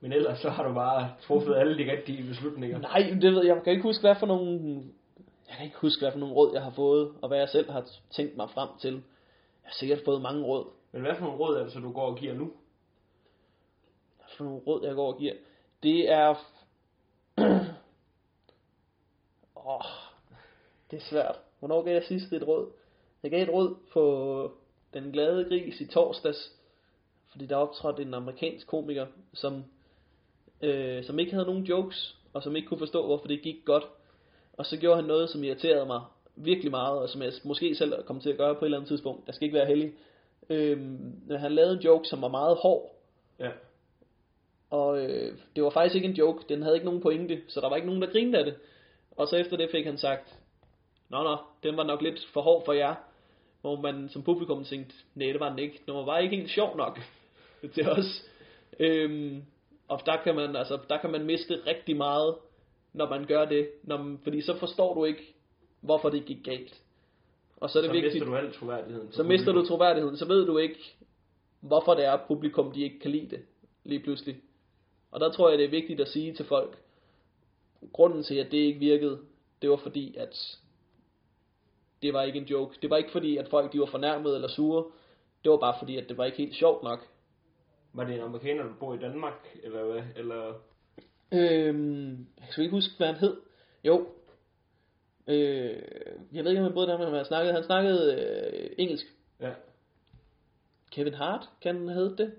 Men 0.01 0.13
ellers 0.13 0.39
så 0.39 0.49
har 0.49 0.67
du 0.67 0.73
bare 0.73 1.13
truffet 1.21 1.55
alle 1.55 1.77
de 1.77 1.91
rigtige 1.91 2.27
beslutninger. 2.27 2.79
Nej, 2.79 2.99
det 3.21 3.31
ved 3.33 3.45
jeg. 3.45 3.55
Jeg 3.55 3.63
kan 3.63 3.71
ikke 3.73 3.83
huske, 3.83 4.01
hvad 4.01 4.15
for 4.19 4.25
nogle... 4.25 4.83
Jeg 5.47 5.55
kan 5.57 5.65
ikke 5.65 5.77
huske, 5.77 6.01
hvad 6.01 6.11
for 6.11 6.19
nogle 6.19 6.35
råd, 6.35 6.53
jeg 6.53 6.63
har 6.63 6.71
fået, 6.71 7.13
og 7.21 7.27
hvad 7.27 7.37
jeg 7.37 7.49
selv 7.49 7.71
har 7.71 7.87
tænkt 8.11 8.37
mig 8.37 8.49
frem 8.49 8.69
til. 8.79 8.93
Jeg 8.93 9.01
har 9.63 9.73
sikkert 9.73 9.99
fået 10.05 10.21
mange 10.21 10.43
råd. 10.45 10.65
Men 10.91 11.01
hvad 11.01 11.15
for 11.15 11.25
nogle 11.25 11.39
råd 11.39 11.57
er 11.57 11.63
det 11.63 11.71
så, 11.73 11.79
du 11.79 11.91
går 11.91 12.01
og 12.11 12.17
giver 12.17 12.33
nu? 12.33 12.51
Hvad 14.17 14.25
for 14.37 14.43
nogle 14.43 14.59
råd, 14.59 14.85
jeg 14.85 14.95
går 14.95 15.13
og 15.13 15.19
giver? 15.19 15.33
Det 15.83 16.11
er... 16.11 16.35
Åh, 19.65 19.75
oh, 19.75 19.81
det 20.91 20.97
er 20.97 21.01
svært. 21.01 21.39
Hvornår 21.59 21.81
gav 21.81 21.93
jeg 21.93 22.03
sidst 22.03 22.33
et 22.33 22.47
råd? 22.47 22.71
Jeg 23.23 23.31
gav 23.31 23.43
et 23.43 23.49
råd 23.49 23.75
på 23.93 24.51
Den 24.93 25.11
Glade 25.11 25.45
Gris 25.49 25.81
i 25.81 25.87
torsdags, 25.87 26.51
fordi 27.31 27.45
der 27.45 27.55
optrådte 27.55 28.01
en 28.01 28.13
amerikansk 28.13 28.67
komiker, 28.67 29.05
som, 29.33 29.63
øh, 30.61 31.03
som 31.03 31.19
ikke 31.19 31.31
havde 31.33 31.45
nogen 31.45 31.63
jokes, 31.63 32.17
og 32.33 32.43
som 32.43 32.55
ikke 32.55 32.67
kunne 32.67 32.77
forstå, 32.79 33.05
hvorfor 33.05 33.27
det 33.27 33.41
gik 33.41 33.65
godt. 33.65 33.83
Og 34.53 34.65
så 34.65 34.77
gjorde 34.77 34.95
han 34.95 35.05
noget, 35.05 35.29
som 35.29 35.43
irriterede 35.43 35.85
mig 35.85 36.01
virkelig 36.35 36.71
meget, 36.71 36.99
og 36.99 37.09
som 37.09 37.21
jeg 37.21 37.31
måske 37.43 37.75
selv 37.75 38.03
kom 38.03 38.19
til 38.19 38.29
at 38.29 38.37
gøre 38.37 38.55
på 38.55 38.65
et 38.65 38.67
eller 38.67 38.77
andet 38.77 38.87
tidspunkt. 38.87 39.27
Jeg 39.27 39.35
skal 39.35 39.45
ikke 39.45 39.57
være 39.57 39.65
heldig. 39.67 39.93
Øhm, 40.49 41.21
han 41.31 41.51
lavede 41.51 41.73
en 41.73 41.79
joke, 41.79 42.07
som 42.07 42.21
var 42.21 42.27
meget 42.27 42.57
hård, 42.57 42.95
Ja. 43.39 43.49
og 44.69 45.03
øh, 45.03 45.37
det 45.55 45.63
var 45.63 45.69
faktisk 45.69 45.95
ikke 45.95 46.07
en 46.07 46.13
joke, 46.15 46.45
den 46.49 46.61
havde 46.61 46.75
ikke 46.75 46.85
nogen 46.85 47.01
pointe, 47.01 47.41
så 47.47 47.61
der 47.61 47.69
var 47.69 47.75
ikke 47.75 47.87
nogen, 47.87 48.01
der 48.01 48.11
grinede 48.11 48.37
af 48.37 48.45
det. 48.45 48.55
Og 49.21 49.27
så 49.27 49.37
efter 49.37 49.57
det 49.57 49.69
fik 49.71 49.85
han 49.85 49.97
sagt, 49.97 50.37
Nå 51.09 51.23
nå, 51.23 51.37
den 51.63 51.77
var 51.77 51.83
nok 51.83 52.01
lidt 52.01 52.27
for 52.33 52.41
hård 52.41 52.65
for 52.65 52.73
jer. 52.73 52.95
Hvor 53.61 53.81
man 53.81 54.09
som 54.09 54.23
publikum 54.23 54.63
tænkte, 54.63 54.95
nej 55.15 55.27
det 55.31 55.39
var 55.39 55.49
den 55.49 55.59
ikke. 55.59 55.81
Den 55.85 55.95
var 55.95 56.05
bare 56.05 56.23
ikke 56.23 56.35
helt 56.35 56.49
sjov 56.49 56.77
nok 56.77 56.99
til 57.75 57.89
os. 57.89 58.25
Øhm, 58.79 59.43
og 59.87 60.01
der 60.05 60.17
kan 60.23 60.35
man 60.35 60.55
altså, 60.55 60.79
der 60.89 60.97
kan 60.97 61.11
man 61.11 61.25
miste 61.25 61.59
rigtig 61.67 61.97
meget, 61.97 62.35
når 62.93 63.09
man 63.09 63.25
gør 63.25 63.45
det. 63.45 63.69
Når 63.83 63.97
man, 63.97 64.19
fordi 64.23 64.41
så 64.41 64.55
forstår 64.55 64.93
du 64.93 65.05
ikke, 65.05 65.35
hvorfor 65.81 66.09
det 66.09 66.25
gik 66.25 66.43
galt. 66.43 66.81
Og 67.57 67.69
så 67.69 67.79
er 67.79 67.81
det 67.81 67.89
så 67.89 67.93
vigtigt, 67.93 68.13
mister 68.13 68.29
du 68.29 68.35
al 68.35 68.53
troværdigheden. 68.53 69.11
så 69.11 69.23
mister 69.23 69.51
du 69.51 69.65
troværdigheden, 69.65 70.17
så 70.17 70.27
ved 70.27 70.45
du 70.45 70.57
ikke, 70.57 70.95
hvorfor 71.59 71.93
det 71.93 72.05
er, 72.05 72.11
at 72.11 72.21
publikum 72.27 72.71
de 72.71 72.83
ikke 72.83 72.99
kan 72.99 73.11
lide 73.11 73.29
det, 73.29 73.41
lige 73.83 73.99
pludselig. 73.99 74.37
Og 75.11 75.19
der 75.19 75.31
tror 75.31 75.49
jeg, 75.49 75.57
det 75.57 75.65
er 75.65 75.69
vigtigt 75.69 76.01
at 76.01 76.07
sige 76.07 76.33
til 76.33 76.45
folk, 76.45 76.77
grunden 77.93 78.23
til, 78.23 78.35
at 78.35 78.51
det 78.51 78.57
ikke 78.57 78.79
virkede, 78.79 79.19
det 79.61 79.69
var 79.69 79.75
fordi, 79.75 80.15
at 80.17 80.57
det 82.01 82.13
var 82.13 82.23
ikke 82.23 82.39
en 82.39 82.45
joke. 82.45 82.77
Det 82.81 82.89
var 82.89 82.97
ikke 82.97 83.11
fordi, 83.11 83.37
at 83.37 83.47
folk 83.47 83.73
de 83.73 83.79
var 83.79 83.85
fornærmede 83.85 84.35
eller 84.35 84.47
sure. 84.47 84.85
Det 85.43 85.51
var 85.51 85.57
bare 85.57 85.75
fordi, 85.79 85.97
at 85.97 86.09
det 86.09 86.17
var 86.17 86.25
ikke 86.25 86.37
helt 86.37 86.55
sjovt 86.55 86.83
nok. 86.83 87.07
Var 87.93 88.03
det 88.03 88.15
en 88.15 88.21
amerikaner, 88.21 88.63
der 88.63 88.73
bor 88.79 88.93
i 88.93 88.97
Danmark, 88.97 89.57
eller 89.63 89.83
hvad? 89.83 90.03
Eller... 90.15 90.53
Øhm, 91.31 92.27
jeg 92.39 92.47
kan 92.55 92.63
ikke 92.63 92.75
huske, 92.75 92.93
hvad 92.97 93.07
han 93.07 93.15
hed. 93.15 93.37
Jo. 93.83 94.07
Øh, 95.27 95.81
jeg 96.33 96.43
ved 96.43 96.51
ikke, 96.51 96.61
om 96.61 96.63
han 96.63 96.73
boede 96.73 96.87
der, 96.87 96.97
men 96.97 97.13
han 97.13 97.25
snakkede, 97.25 97.53
han 97.53 97.63
snakkede 97.63 98.15
øh, 98.15 98.69
engelsk. 98.77 99.05
Ja. 99.39 99.51
Kevin 100.91 101.13
Hart, 101.13 101.49
kan 101.61 101.75
han 101.75 101.89
hedde 101.89 102.17
det? 102.17 102.33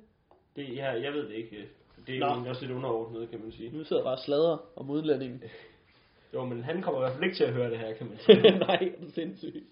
Det, 0.56 0.76
ja, 0.76 0.90
jeg 0.90 1.12
ved 1.12 1.28
det 1.28 1.34
ikke. 1.34 1.68
Det 2.06 2.14
er 2.16 2.20
Nå. 2.20 2.26
jo 2.26 2.32
egentlig 2.32 2.50
også 2.50 2.62
lidt 2.62 2.76
underordnet, 2.76 3.30
kan 3.30 3.40
man 3.40 3.52
sige. 3.52 3.70
Nu 3.78 3.84
sidder 3.84 4.02
jeg 4.02 4.04
bare 4.04 4.14
og 4.14 4.18
sladrer 4.18 4.58
om 4.76 4.90
udlændingen. 4.90 5.42
Jo, 6.34 6.44
men 6.44 6.64
han 6.64 6.82
kommer 6.82 7.00
i 7.00 7.02
hvert 7.02 7.12
fald 7.12 7.24
ikke 7.24 7.36
til 7.36 7.44
at 7.44 7.52
høre 7.52 7.70
det 7.70 7.78
her, 7.78 7.94
kan 7.94 8.08
man 8.08 8.18
sige. 8.18 8.58
Nej, 8.66 8.78
det 8.78 9.08
er 9.08 9.10
sindssygt. 9.10 9.64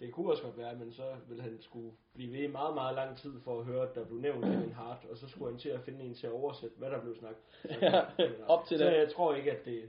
Det 0.00 0.12
kunne 0.12 0.30
også 0.30 0.42
godt 0.42 0.58
være, 0.58 0.76
men 0.76 0.92
så 0.92 1.02
ville 1.28 1.42
han 1.42 1.58
skulle 1.60 1.90
blive 2.14 2.32
ved 2.32 2.38
i 2.38 2.46
meget, 2.46 2.74
meget 2.74 2.94
lang 2.94 3.16
tid 3.16 3.40
for 3.44 3.58
at 3.60 3.64
høre, 3.64 3.88
at 3.88 3.94
der 3.94 4.04
blev 4.04 4.20
nævnt 4.20 4.44
Kevin 4.44 4.72
Hart, 4.72 4.98
og 5.10 5.16
så 5.16 5.28
skulle 5.28 5.50
han 5.50 5.60
til 5.60 5.68
at 5.68 5.80
finde 5.80 6.00
en 6.04 6.14
til 6.14 6.26
at 6.26 6.32
oversætte, 6.32 6.76
hvad 6.78 6.90
der 6.90 7.00
blev 7.00 7.16
snakket. 7.16 7.42
Ja, 7.82 8.00
op 8.46 8.66
til 8.66 8.78
så 8.78 8.84
det. 8.84 8.96
jeg 8.96 9.12
tror 9.12 9.34
ikke, 9.34 9.52
at 9.52 9.64
det, 9.64 9.82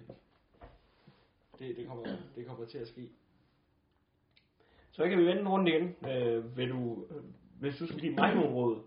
det, 1.59 1.77
det, 1.77 1.87
kommer, 1.87 2.05
det 2.35 2.45
kommer 2.47 2.65
til 2.65 2.77
at 2.77 2.87
ske. 2.87 3.09
Så 4.91 5.07
kan 5.07 5.17
vi 5.17 5.25
vende 5.25 5.41
en 5.41 5.49
runde 5.49 5.71
igen. 5.71 5.95
Øh, 6.11 6.57
vil 6.57 6.69
du, 6.69 7.05
øh, 7.09 7.23
hvis 7.59 7.77
du 7.77 7.87
skulle 7.87 8.01
give 8.01 8.15
mig 8.15 8.35
nogle 8.35 8.49
råd, 8.49 8.77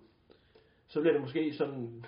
så 0.88 1.00
bliver 1.00 1.12
det 1.12 1.22
måske 1.22 1.54
sådan 1.54 2.04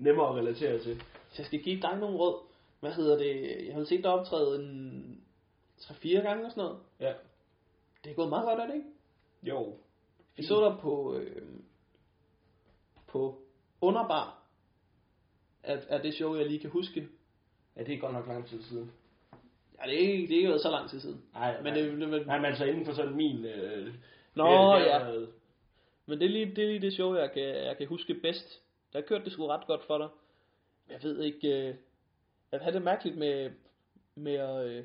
nemmere 0.00 0.28
at 0.28 0.34
relatere 0.34 0.78
til. 0.78 0.94
Hvis 1.28 1.38
jeg 1.38 1.46
skal 1.46 1.62
give 1.62 1.80
dig 1.80 1.98
nogle 1.98 2.18
råd, 2.18 2.42
hvad 2.80 2.92
hedder 2.92 3.18
det? 3.18 3.66
Jeg 3.66 3.74
har 3.74 3.84
set 3.84 4.04
dig 4.04 4.12
optræde 4.12 4.62
en 4.62 5.24
3-4 5.80 6.20
gange 6.20 6.44
og 6.44 6.50
sådan 6.50 6.64
noget. 6.64 6.78
Ja. 7.00 7.12
Det 8.04 8.10
er 8.10 8.14
gået 8.14 8.28
meget 8.28 8.44
godt, 8.44 8.60
er 8.60 8.66
det 8.66 8.74
ikke? 8.74 8.86
Jo. 9.42 9.74
Vi 10.36 10.42
så 10.42 10.68
dig 10.68 10.78
på, 10.80 11.14
øh, 11.14 11.42
på 13.06 13.42
Underbar. 13.80 14.42
Er, 15.62 15.80
er 15.88 16.02
det 16.02 16.14
show, 16.14 16.36
jeg 16.36 16.46
lige 16.46 16.60
kan 16.60 16.70
huske. 16.70 17.08
Ja, 17.76 17.84
det 17.84 17.94
er 17.94 17.98
godt 17.98 18.12
nok 18.12 18.26
lang 18.26 18.46
tid 18.46 18.62
siden. 18.62 18.92
Ja, 19.78 19.90
det 19.90 19.94
er 19.94 19.98
ikke, 19.98 20.22
det 20.28 20.30
er 20.30 20.36
ikke 20.36 20.48
været 20.48 20.62
så 20.62 20.70
lang 20.70 20.90
tid 20.90 21.00
siden. 21.00 21.22
Nej, 21.32 21.62
Men 21.62 21.74
det, 21.74 21.84
det, 22.00 22.08
men, 22.08 22.26
Nej, 22.26 22.36
men 22.36 22.44
altså 22.44 22.64
inden 22.64 22.86
for 22.86 22.92
sådan 22.92 23.14
min... 23.14 23.44
Øh, 23.44 23.94
Nå, 24.34 24.76
ja. 24.76 25.26
Men 26.06 26.18
det 26.18 26.26
er 26.26 26.30
lige 26.30 26.46
det, 26.56 26.64
er 26.64 26.68
lige 26.68 26.80
det 26.80 26.92
show, 26.92 27.14
jeg 27.14 27.32
kan, 27.32 27.42
jeg 27.42 27.76
kan 27.76 27.86
huske 27.86 28.14
bedst. 28.14 28.62
Der 28.92 29.00
kørte 29.00 29.24
det 29.24 29.32
sgu 29.32 29.46
ret 29.46 29.66
godt 29.66 29.84
for 29.84 29.98
dig. 29.98 30.08
Jeg 30.88 31.02
ved 31.02 31.22
ikke... 31.22 31.68
Øh, 31.68 31.74
jeg 32.52 32.60
havde 32.60 32.74
det 32.74 32.82
mærkeligt 32.82 33.16
med, 33.16 33.50
med, 34.14 34.34
at, 34.34 34.66
øh, 34.66 34.84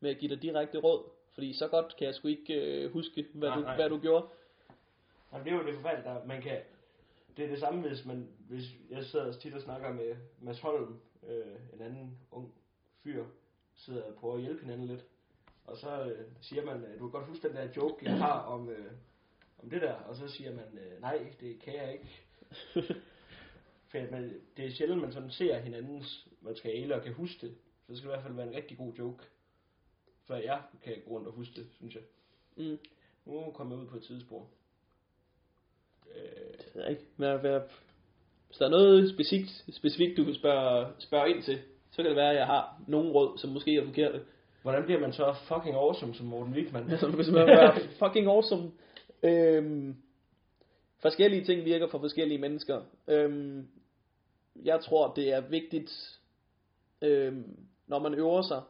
med 0.00 0.10
at 0.10 0.18
give 0.18 0.34
dig 0.34 0.42
direkte 0.42 0.78
råd. 0.78 1.04
Fordi 1.34 1.52
så 1.52 1.68
godt 1.68 1.96
kan 1.96 2.06
jeg 2.06 2.14
sgu 2.14 2.28
ikke 2.28 2.54
øh, 2.54 2.92
huske, 2.92 3.26
hvad, 3.34 3.48
Nej, 3.48 3.56
du, 3.56 3.62
nej. 3.62 3.76
hvad 3.76 3.88
du 3.88 3.98
gjorde. 3.98 4.26
Jamen, 5.32 5.46
det 5.46 5.52
er 5.52 5.56
jo 5.56 5.66
det 5.66 5.74
forfærdelige, 5.74 6.14
der 6.14 6.24
man 6.24 6.42
kan... 6.42 6.60
Det 7.36 7.44
er 7.44 7.48
det 7.48 7.58
samme, 7.58 7.88
hvis 7.88 8.04
man... 8.04 8.28
Hvis 8.48 8.64
jeg 8.90 9.04
sidder 9.04 9.32
tit 9.32 9.54
og 9.54 9.60
snakker 9.60 9.92
med 9.92 10.16
Mads 10.40 10.60
Holm, 10.60 11.00
øh, 11.28 11.56
en 11.74 11.80
anden 11.80 12.18
ung 12.30 12.54
fyr, 13.02 13.24
sidder 13.76 14.02
og 14.02 14.14
prøver 14.14 14.34
at 14.34 14.40
hjælpe 14.40 14.62
hinanden 14.62 14.86
lidt. 14.86 15.04
Og 15.64 15.76
så 15.76 16.04
øh, 16.04 16.26
siger 16.40 16.64
man, 16.64 16.84
øh, 16.84 16.94
du 16.94 16.98
kan 16.98 17.10
godt 17.10 17.26
huske 17.26 17.48
den 17.48 17.56
der 17.56 17.68
joke, 17.76 18.04
jeg 18.04 18.18
har 18.18 18.40
om, 18.40 18.68
øh, 18.68 18.92
om 19.62 19.70
det 19.70 19.82
der. 19.82 19.92
Og 19.94 20.16
så 20.16 20.28
siger 20.28 20.50
man, 20.50 20.78
øh, 20.78 21.00
nej, 21.00 21.26
det 21.40 21.60
kan 21.60 21.74
jeg 21.74 21.92
ikke. 21.92 22.22
For 23.90 23.98
man, 24.10 24.34
det 24.56 24.64
er 24.64 24.70
sjældent, 24.70 25.00
man 25.02 25.12
sådan 25.12 25.30
ser 25.30 25.58
hinandens 25.58 26.28
materiale 26.40 26.94
og 26.94 27.02
kan 27.02 27.12
huske 27.12 27.46
det. 27.46 27.54
Så 27.86 27.92
det 27.92 27.96
skal 27.96 28.08
i 28.08 28.12
hvert 28.12 28.22
fald 28.22 28.34
være 28.34 28.48
en 28.48 28.54
rigtig 28.54 28.76
god 28.78 28.92
joke. 28.94 29.24
Før 30.28 30.36
jeg 30.36 30.62
kan 30.84 30.92
gå 31.04 31.10
rundt 31.10 31.26
og 31.26 31.32
huske 31.32 31.54
det, 31.56 31.66
synes 31.76 31.94
jeg. 31.94 32.02
Mm. 32.56 32.78
Nu 33.26 33.50
kommer 33.54 33.76
jeg 33.76 33.82
ud 33.82 33.88
på 33.88 33.96
et 33.96 34.02
tidsspor. 34.02 34.48
Øh, 36.16 36.22
Det 36.58 36.70
ved 36.74 36.82
jeg 36.82 36.90
ikke. 36.90 37.02
Hvad, 37.16 37.38
hvad, 37.38 37.60
hvis 38.46 38.56
der 38.58 38.64
er 38.66 38.70
noget 38.70 39.10
specifikt, 39.10 39.64
specifikt 39.72 40.16
du 40.16 40.24
kan 40.24 40.34
spørge, 40.34 40.86
spørge 40.98 41.30
ind 41.30 41.42
til, 41.42 41.58
så 41.90 41.96
kan 41.96 42.04
det 42.04 42.16
være, 42.16 42.30
at 42.30 42.36
jeg 42.36 42.46
har 42.46 42.82
nogle 42.88 43.10
råd, 43.12 43.38
som 43.38 43.50
måske 43.50 43.76
er 43.76 43.84
forkerte. 43.84 44.20
hvordan 44.62 44.84
bliver 44.84 45.00
man 45.00 45.12
så 45.12 45.34
fucking 45.48 45.74
awesome 45.74 46.14
som 46.14 46.26
Morten 46.26 46.54
Wigman? 46.54 46.90
Altså, 46.90 47.08
hvis 47.16 47.30
man 47.30 47.46
være 47.46 47.74
fucking 48.06 48.26
awesome. 48.26 48.70
Øhm, 49.22 49.96
forskellige 51.02 51.44
ting 51.44 51.64
virker 51.64 51.86
for 51.88 51.98
forskellige 51.98 52.38
mennesker. 52.38 52.82
Øhm, 53.08 53.68
jeg 54.64 54.80
tror, 54.80 55.12
det 55.14 55.32
er 55.32 55.40
vigtigt, 55.40 56.18
øhm, 57.02 57.66
når 57.86 57.98
man 57.98 58.14
øver 58.14 58.42
sig, 58.42 58.62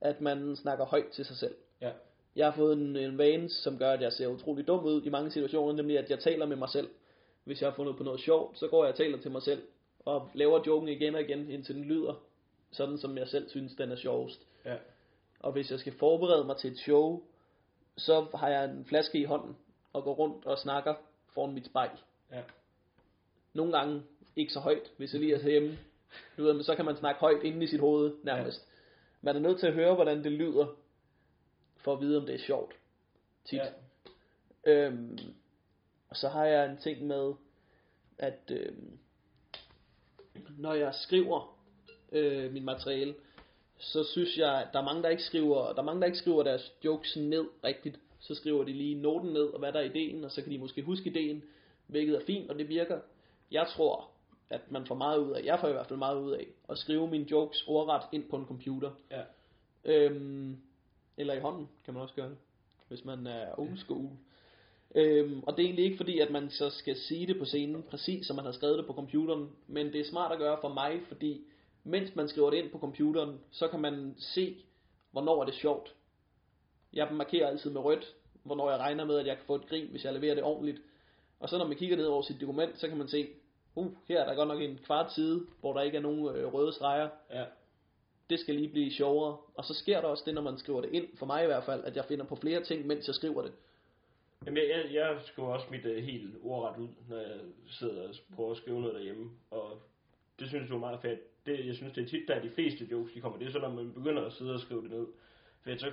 at 0.00 0.20
man 0.20 0.56
snakker 0.56 0.84
højt 0.84 1.08
til 1.12 1.24
sig 1.24 1.36
selv. 1.36 1.54
Ja. 1.80 1.92
Jeg 2.36 2.46
har 2.46 2.52
fået 2.52 2.72
en, 2.72 2.96
en 2.96 3.18
vane, 3.18 3.48
som 3.48 3.78
gør, 3.78 3.90
at 3.90 4.00
jeg 4.00 4.12
ser 4.12 4.26
utrolig 4.26 4.66
dum 4.66 4.84
ud 4.84 5.02
i 5.02 5.08
mange 5.08 5.30
situationer, 5.30 5.72
nemlig 5.72 5.98
at 5.98 6.10
jeg 6.10 6.18
taler 6.18 6.46
med 6.46 6.56
mig 6.56 6.68
selv. 6.68 6.88
Hvis 7.44 7.60
jeg 7.60 7.70
har 7.70 7.76
fundet 7.76 7.96
på 7.96 8.02
noget 8.02 8.20
sjovt, 8.20 8.58
så 8.58 8.68
går 8.68 8.84
jeg 8.84 8.92
og 8.92 8.98
taler 8.98 9.18
til 9.18 9.30
mig 9.30 9.42
selv, 9.42 9.62
og 10.04 10.30
laver 10.34 10.62
joken 10.66 10.88
igen 10.88 11.14
og 11.14 11.20
igen, 11.20 11.50
indtil 11.50 11.74
den 11.74 11.84
lyder, 11.84 12.14
sådan 12.70 12.98
som 12.98 13.18
jeg 13.18 13.28
selv 13.28 13.48
synes, 13.48 13.74
den 13.74 13.90
er 13.90 13.96
sjovest. 13.96 14.40
Ja. 14.64 14.76
Og 15.40 15.52
hvis 15.52 15.70
jeg 15.70 15.78
skal 15.78 15.92
forberede 15.98 16.44
mig 16.44 16.56
til 16.56 16.72
et 16.72 16.78
show, 16.78 17.22
så 17.96 18.26
har 18.34 18.48
jeg 18.48 18.64
en 18.64 18.84
flaske 18.84 19.18
i 19.18 19.24
hånden, 19.24 19.56
og 19.92 20.04
går 20.04 20.14
rundt 20.14 20.46
og 20.46 20.58
snakker 20.58 20.94
foran 21.28 21.54
mit 21.54 21.66
spejl. 21.66 21.90
Ja. 22.32 22.42
Nogle 23.54 23.78
gange 23.78 24.02
ikke 24.36 24.52
så 24.52 24.60
højt, 24.60 24.92
hvis 24.96 25.12
jeg 25.12 25.20
lige 25.20 25.34
er 25.34 25.50
hjemme. 25.50 25.78
Du 26.36 26.42
ved, 26.42 26.52
men 26.52 26.64
så 26.64 26.74
kan 26.74 26.84
man 26.84 26.96
snakke 26.96 27.20
højt 27.20 27.42
inde 27.42 27.64
i 27.64 27.66
sit 27.66 27.80
hoved, 27.80 28.14
nærmest. 28.22 28.58
Ja. 28.58 28.72
Man 29.22 29.36
er 29.36 29.40
nødt 29.40 29.60
til 29.60 29.66
at 29.66 29.72
høre, 29.72 29.94
hvordan 29.94 30.24
det 30.24 30.32
lyder, 30.32 30.66
for 31.76 31.92
at 31.92 32.00
vide, 32.00 32.18
om 32.18 32.26
det 32.26 32.34
er 32.34 32.38
sjovt. 32.38 32.74
Tit. 33.44 33.58
Ja. 33.58 33.66
Ja. 34.66 34.86
Øhm, 34.86 35.18
og 36.08 36.16
så 36.16 36.28
har 36.28 36.44
jeg 36.44 36.70
en 36.70 36.76
ting 36.76 37.06
med, 37.06 37.34
at 38.18 38.50
øhm, 38.50 38.98
når 40.58 40.74
jeg 40.74 40.94
skriver 40.94 41.58
øh, 42.12 42.52
min 42.52 42.64
materiale, 42.64 43.14
så 43.78 44.04
synes 44.04 44.38
jeg, 44.38 44.60
at 44.60 44.68
der 44.72 44.78
er 44.78 44.84
mange, 44.84 45.02
der 45.02 45.08
ikke 45.08 45.22
skriver, 45.22 45.72
der 45.72 45.80
er 45.80 45.84
mange, 45.84 46.00
der 46.00 46.06
ikke 46.06 46.18
skriver 46.18 46.42
deres 46.42 46.72
jokes 46.84 47.16
ned 47.16 47.44
rigtigt. 47.64 47.98
Så 48.20 48.34
skriver 48.34 48.64
de 48.64 48.72
lige 48.72 48.94
noten 48.94 49.32
ned, 49.32 49.46
og 49.46 49.58
hvad 49.58 49.72
der 49.72 49.78
er 49.80 49.84
ideen, 49.84 50.24
og 50.24 50.30
så 50.30 50.42
kan 50.42 50.52
de 50.52 50.58
måske 50.58 50.82
huske 50.82 51.10
ideen, 51.10 51.44
hvilket 51.86 52.16
er 52.16 52.24
fint, 52.26 52.50
og 52.50 52.58
det 52.58 52.68
virker. 52.68 53.00
Jeg 53.50 53.66
tror, 53.68 54.10
at 54.50 54.70
man 54.70 54.86
får 54.86 54.94
meget 54.94 55.18
ud 55.18 55.32
af, 55.32 55.44
jeg 55.44 55.60
får 55.60 55.68
i 55.68 55.72
hvert 55.72 55.86
fald 55.86 55.98
meget 55.98 56.20
ud 56.20 56.32
af, 56.32 56.46
at 56.68 56.78
skrive 56.78 57.08
mine 57.08 57.30
jokes 57.30 57.64
ordret 57.66 58.02
ind 58.12 58.30
på 58.30 58.36
en 58.36 58.46
computer. 58.46 58.90
Ja. 59.10 59.22
Øhm, 59.84 60.60
eller 61.16 61.34
i 61.34 61.40
hånden 61.40 61.68
kan 61.84 61.94
man 61.94 62.02
også 62.02 62.14
gøre 62.14 62.28
det, 62.28 62.38
hvis 62.88 63.04
man 63.04 63.26
er 63.26 63.58
old 63.58 63.76
school. 63.76 64.10
Øhm, 64.94 65.42
og 65.46 65.56
det 65.56 65.62
er 65.62 65.66
egentlig 65.66 65.84
ikke 65.84 65.96
fordi, 65.96 66.18
at 66.18 66.30
man 66.30 66.50
så 66.50 66.70
skal 66.70 66.96
sige 66.96 67.26
det 67.26 67.38
på 67.38 67.44
scenen, 67.44 67.82
præcis 67.82 68.26
som 68.26 68.36
man 68.36 68.44
har 68.44 68.52
skrevet 68.52 68.78
det 68.78 68.86
på 68.86 68.92
computeren, 68.92 69.50
men 69.66 69.92
det 69.92 70.00
er 70.00 70.04
smart 70.04 70.32
at 70.32 70.38
gøre 70.38 70.58
for 70.60 70.68
mig, 70.68 71.00
fordi 71.08 71.44
mens 71.84 72.16
man 72.16 72.28
skriver 72.28 72.50
det 72.50 72.56
ind 72.56 72.70
på 72.70 72.78
computeren, 72.78 73.40
så 73.50 73.68
kan 73.68 73.80
man 73.80 74.14
se, 74.18 74.56
hvornår 75.10 75.40
er 75.40 75.44
det 75.44 75.54
sjovt. 75.54 75.94
Jeg 76.92 77.08
markerer 77.12 77.48
altid 77.48 77.70
med 77.70 77.80
rødt, 77.80 78.14
hvornår 78.42 78.70
jeg 78.70 78.78
regner 78.80 79.04
med, 79.04 79.18
at 79.18 79.26
jeg 79.26 79.36
kan 79.36 79.46
få 79.46 79.54
et 79.54 79.66
grin, 79.66 79.86
hvis 79.90 80.04
jeg 80.04 80.12
leverer 80.12 80.34
det 80.34 80.44
ordentligt. 80.44 80.80
Og 81.40 81.48
så 81.48 81.58
når 81.58 81.66
man 81.66 81.76
kigger 81.76 81.96
ned 81.96 82.06
over 82.06 82.22
sit 82.22 82.40
dokument, 82.40 82.78
så 82.78 82.88
kan 82.88 82.96
man 82.96 83.08
se, 83.08 83.28
uh, 83.74 83.92
her 84.08 84.20
er 84.20 84.26
der 84.26 84.34
godt 84.34 84.48
nok 84.48 84.60
en 84.60 84.78
kvart 84.84 85.12
side, 85.12 85.46
hvor 85.60 85.72
der 85.72 85.82
ikke 85.82 85.96
er 85.96 86.02
nogen 86.02 86.36
øh, 86.36 86.54
røde 86.54 86.72
streger. 86.72 87.08
Ja. 87.30 87.44
Det 88.30 88.40
skal 88.40 88.54
lige 88.54 88.68
blive 88.68 88.92
sjovere. 88.92 89.36
Og 89.54 89.64
så 89.64 89.74
sker 89.74 90.00
der 90.00 90.08
også 90.08 90.22
det, 90.26 90.34
når 90.34 90.42
man 90.42 90.58
skriver 90.58 90.80
det 90.80 90.90
ind, 90.92 91.06
for 91.18 91.26
mig 91.26 91.42
i 91.42 91.46
hvert 91.46 91.64
fald, 91.64 91.84
at 91.84 91.96
jeg 91.96 92.04
finder 92.04 92.24
på 92.24 92.36
flere 92.36 92.64
ting, 92.64 92.86
mens 92.86 93.06
jeg 93.06 93.14
skriver 93.14 93.42
det. 93.42 93.52
Jamen, 94.46 94.56
jeg, 94.56 94.68
jeg, 94.68 94.94
jeg 94.94 95.18
skriver 95.24 95.48
også 95.48 95.66
mit 95.70 95.86
uh, 95.86 95.96
helt 95.96 96.36
ordret 96.42 96.78
ud, 96.82 96.88
når 97.08 97.16
jeg 97.16 97.40
sidder 97.68 98.08
og 98.08 98.14
prøver 98.36 98.50
at 98.50 98.56
skrive 98.56 98.80
noget 98.80 98.94
derhjemme. 98.94 99.30
Og 99.50 99.78
det 100.38 100.48
synes 100.48 100.68
jeg 100.68 100.74
er 100.74 100.80
meget 100.80 101.00
fedt. 101.02 101.20
Det, 101.46 101.66
jeg 101.66 101.74
synes, 101.74 101.92
det 101.94 102.04
er 102.04 102.08
tit, 102.08 102.28
der 102.28 102.42
de 102.42 102.50
fleste 102.50 102.88
jokes, 102.90 103.12
de 103.12 103.20
kommer. 103.20 103.38
Det 103.38 103.48
er 103.48 103.52
så, 103.52 103.58
når 103.58 103.68
man 103.68 103.92
begynder 103.92 104.24
at 104.24 104.32
sidde 104.32 104.54
og 104.54 104.60
skrive 104.60 104.82
det 104.82 104.90
ned. 104.90 105.06
For 105.62 105.78
så, 105.78 105.86
af 105.86 105.92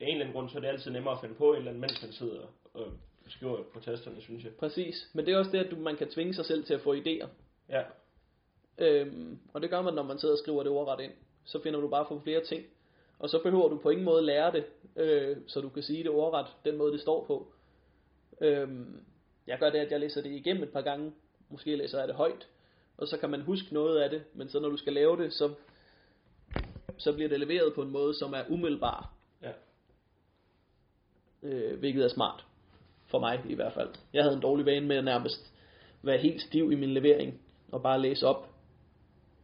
en 0.00 0.08
eller 0.08 0.20
anden 0.20 0.32
grund, 0.32 0.48
så 0.48 0.56
er 0.56 0.60
det 0.60 0.68
altid 0.68 0.90
nemmere 0.90 1.14
at 1.14 1.20
finde 1.20 1.34
på 1.34 1.52
et 1.52 1.58
eller 1.58 1.70
andet, 1.70 1.80
mens 1.80 2.02
man 2.02 2.12
sidder 2.12 2.46
og 2.74 2.92
skriver 3.30 3.62
på 3.62 3.80
tasterne, 3.80 4.20
synes 4.20 4.44
jeg. 4.44 4.52
Præcis. 4.52 5.10
Men 5.12 5.26
det 5.26 5.34
er 5.34 5.38
også 5.38 5.50
det, 5.50 5.58
at 5.58 5.70
du, 5.70 5.76
man 5.76 5.96
kan 5.96 6.10
tvinge 6.10 6.34
sig 6.34 6.44
selv 6.44 6.64
til 6.64 6.74
at 6.74 6.80
få 6.80 6.94
idéer. 6.94 7.26
Ja, 7.68 7.82
Øhm, 8.78 9.38
og 9.52 9.62
det 9.62 9.70
gør 9.70 9.82
man, 9.82 9.94
når 9.94 10.02
man 10.02 10.18
sidder 10.18 10.34
og 10.34 10.38
skriver 10.38 10.62
det 10.62 10.72
ordret 10.72 11.04
ind. 11.04 11.12
Så 11.44 11.62
finder 11.62 11.80
du 11.80 11.88
bare 11.88 12.04
på 12.04 12.20
flere 12.20 12.44
ting. 12.44 12.64
Og 13.18 13.28
så 13.28 13.42
behøver 13.42 13.68
du 13.68 13.78
på 13.78 13.90
ingen 13.90 14.04
måde 14.04 14.22
lære 14.22 14.52
det, 14.52 14.64
øh, 14.96 15.36
så 15.46 15.60
du 15.60 15.68
kan 15.68 15.82
sige 15.82 16.02
det 16.02 16.10
ordret, 16.10 16.46
den 16.64 16.76
måde 16.76 16.92
det 16.92 17.00
står 17.00 17.24
på. 17.26 17.52
Øhm, 18.40 19.00
jeg 19.46 19.58
gør 19.58 19.70
det, 19.70 19.78
at 19.78 19.90
jeg 19.90 20.00
læser 20.00 20.22
det 20.22 20.30
igennem 20.30 20.62
et 20.62 20.72
par 20.72 20.80
gange. 20.80 21.12
Måske 21.48 21.76
læser 21.76 21.98
jeg 21.98 22.08
det 22.08 22.16
højt. 22.16 22.48
Og 22.96 23.08
så 23.08 23.16
kan 23.18 23.30
man 23.30 23.40
huske 23.40 23.74
noget 23.74 24.00
af 24.00 24.10
det. 24.10 24.24
Men 24.34 24.48
så 24.48 24.60
når 24.60 24.68
du 24.68 24.76
skal 24.76 24.92
lave 24.92 25.16
det, 25.16 25.32
så, 25.32 25.54
så 26.98 27.12
bliver 27.12 27.28
det 27.28 27.40
leveret 27.40 27.74
på 27.74 27.82
en 27.82 27.90
måde, 27.90 28.14
som 28.14 28.32
er 28.32 28.42
umiddelbar. 28.48 29.12
ja. 29.42 29.52
Øh, 31.42 31.78
hvilket 31.78 32.04
er 32.04 32.08
smart. 32.08 32.44
For 33.10 33.18
mig 33.18 33.40
i 33.48 33.54
hvert 33.54 33.72
fald. 33.72 33.88
Jeg 34.12 34.22
havde 34.22 34.34
en 34.36 34.42
dårlig 34.42 34.66
vane 34.66 34.86
med 34.86 34.96
at 34.96 35.04
nærmest 35.04 35.52
være 36.02 36.18
helt 36.18 36.42
stiv 36.42 36.72
i 36.72 36.74
min 36.74 36.90
levering. 36.94 37.40
Og 37.72 37.82
bare 37.82 38.00
læse 38.00 38.26
op. 38.26 38.48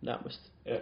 Nærmest. 0.01 0.53
Ja. 0.67 0.79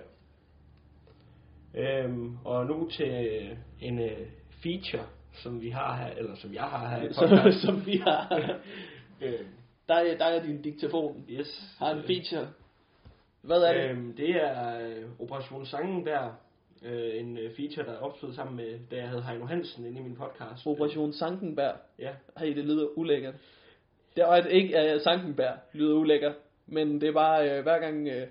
Øhm, 1.75 2.37
og 2.45 2.67
nu 2.67 2.89
til 2.91 3.09
øh, 3.09 3.57
en 3.81 3.99
øh, 3.99 4.19
feature, 4.63 5.07
som 5.33 5.61
vi 5.61 5.71
har 5.71 5.97
her, 5.97 6.07
eller 6.15 6.37
som 6.37 6.55
jeg 6.55 6.63
har 6.63 6.89
her 7.01 7.13
som, 7.13 7.53
som 7.53 7.87
vi 7.87 7.97
har. 7.97 8.35
øhm, 9.23 9.47
Der 9.89 9.95
er, 9.95 10.17
der 10.19 10.25
er 10.25 10.43
din 10.43 10.63
diktafon. 10.63 11.25
yes. 11.31 11.75
Har 11.79 11.91
en 11.91 12.03
feature. 12.03 12.49
Hvad 13.43 13.63
er 13.63 13.73
det? 13.73 13.91
Øhm, 13.91 14.17
det 14.17 14.31
er 14.31 14.81
øh, 14.81 15.05
Operation 15.21 15.67
Sangenberg, 15.67 16.33
øh, 16.85 17.21
en 17.21 17.39
øh, 17.39 17.51
feature, 17.57 17.87
der 17.87 17.93
er 17.93 18.03
opstået 18.03 18.35
sammen 18.35 18.57
med, 18.57 18.79
da 18.91 18.97
jeg 18.97 19.09
havde 19.09 19.23
Heino 19.23 19.47
Hansen 19.47 19.87
inde 19.87 20.01
i 20.01 20.03
min 20.03 20.17
podcast. 20.17 20.67
Operation 20.67 21.13
Sankenberg. 21.13 21.75
Ja, 21.99 22.11
Hey, 22.39 22.57
det 22.57 22.65
lyder 22.65 22.87
ulækkert. 22.99 23.35
Det 24.17 24.25
er 24.25 24.47
ikke 24.47 24.79
at 24.79 25.03
Sankenberg 25.03 25.55
lyder 25.73 25.95
ulækkert, 25.95 26.35
men 26.67 27.01
det 27.01 27.09
er 27.09 27.13
bare 27.13 27.51
øh, 27.51 27.63
hver 27.63 27.79
gang... 27.79 28.09
Øh, 28.09 28.27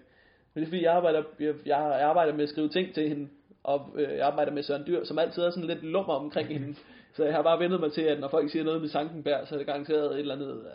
men 0.53 0.61
det 0.61 0.67
er 0.67 0.71
fordi, 0.71 0.83
jeg 0.83 0.93
arbejder, 0.93 1.23
jeg, 1.39 1.53
jeg 1.65 1.77
arbejder 1.77 2.33
med 2.33 2.43
at 2.43 2.49
skrive 2.49 2.69
ting 2.69 2.93
til 2.93 3.09
hende, 3.09 3.29
og 3.63 3.89
øh, 3.95 4.17
jeg 4.17 4.27
arbejder 4.27 4.51
med 4.51 4.63
Søren 4.63 4.87
Dyr, 4.87 5.03
som 5.03 5.19
altid 5.19 5.43
er 5.43 5.49
sådan 5.49 5.67
lidt 5.67 5.83
lummer 5.83 6.13
omkring 6.13 6.47
hende. 6.59 6.75
Så 7.13 7.23
jeg 7.23 7.33
har 7.33 7.41
bare 7.41 7.59
vendet 7.59 7.79
mig 7.79 7.91
til, 7.91 8.01
at 8.01 8.19
når 8.19 8.27
folk 8.27 8.51
siger 8.51 8.63
noget 8.63 8.81
med 8.81 8.89
Sankenberg, 8.89 9.47
så 9.47 9.55
er 9.55 9.57
det 9.57 9.67
garanteret 9.67 10.13
et 10.13 10.19
eller 10.19 10.35
andet 10.35 10.51
øh, 10.51 10.71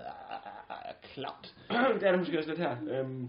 klamt. 1.02 1.54
det 2.00 2.06
er 2.06 2.10
det 2.10 2.18
måske 2.18 2.38
også 2.38 2.50
lidt 2.50 2.60
her. 2.60 2.76
Øhm, 2.90 3.28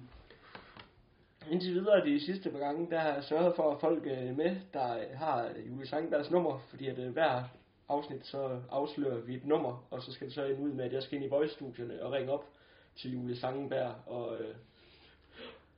indtil 1.51 1.73
videre 1.73 2.05
de 2.05 2.25
sidste 2.25 2.49
par 2.51 2.59
gange, 2.59 2.87
der 2.91 2.99
har 2.99 3.13
jeg 3.13 3.23
sørget 3.23 3.55
for, 3.55 3.71
at 3.71 3.79
folk 3.81 4.03
øh, 4.05 4.37
med, 4.37 4.55
der 4.73 5.15
har 5.15 5.49
Julie 5.69 5.87
Sangenbergs 5.87 6.31
nummer, 6.31 6.59
fordi 6.69 6.87
at 6.87 6.99
øh, 6.99 7.11
hver 7.13 7.43
afsnit, 7.89 8.25
så 8.25 8.59
afslører 8.71 9.17
vi 9.21 9.35
et 9.35 9.45
nummer, 9.45 9.87
og 9.91 10.01
så 10.01 10.11
skal 10.11 10.27
det 10.27 10.33
så 10.35 10.45
ende 10.45 10.61
ud 10.61 10.71
med, 10.71 10.85
at 10.85 10.93
jeg 10.93 11.03
skal 11.03 11.15
ind 11.15 11.25
i 11.25 11.29
voice-studierne 11.29 12.03
og 12.03 12.11
ringe 12.11 12.31
op 12.31 12.45
til 12.95 13.11
Julie 13.13 13.35
Sangenberg 13.35 13.95
og, 14.05 14.39
øh, 14.41 14.55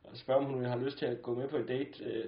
og 0.03 0.17
spørge, 0.17 0.39
om 0.39 0.45
hun 0.45 0.65
har 0.65 0.77
lyst 0.77 0.97
til 0.97 1.05
at 1.05 1.21
gå 1.21 1.35
med 1.35 1.47
på 1.47 1.57
en 1.57 1.67
date. 1.67 2.03
Øh, 2.03 2.25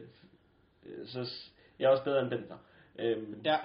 øh, 0.85 1.07
så 1.07 1.33
jeg 1.79 1.85
er 1.85 1.89
også 1.89 2.03
bedre 2.03 2.21
end 2.21 2.29
Bentner. 2.29 2.57
Øhm, 2.99 3.41
Ja. 3.45 3.57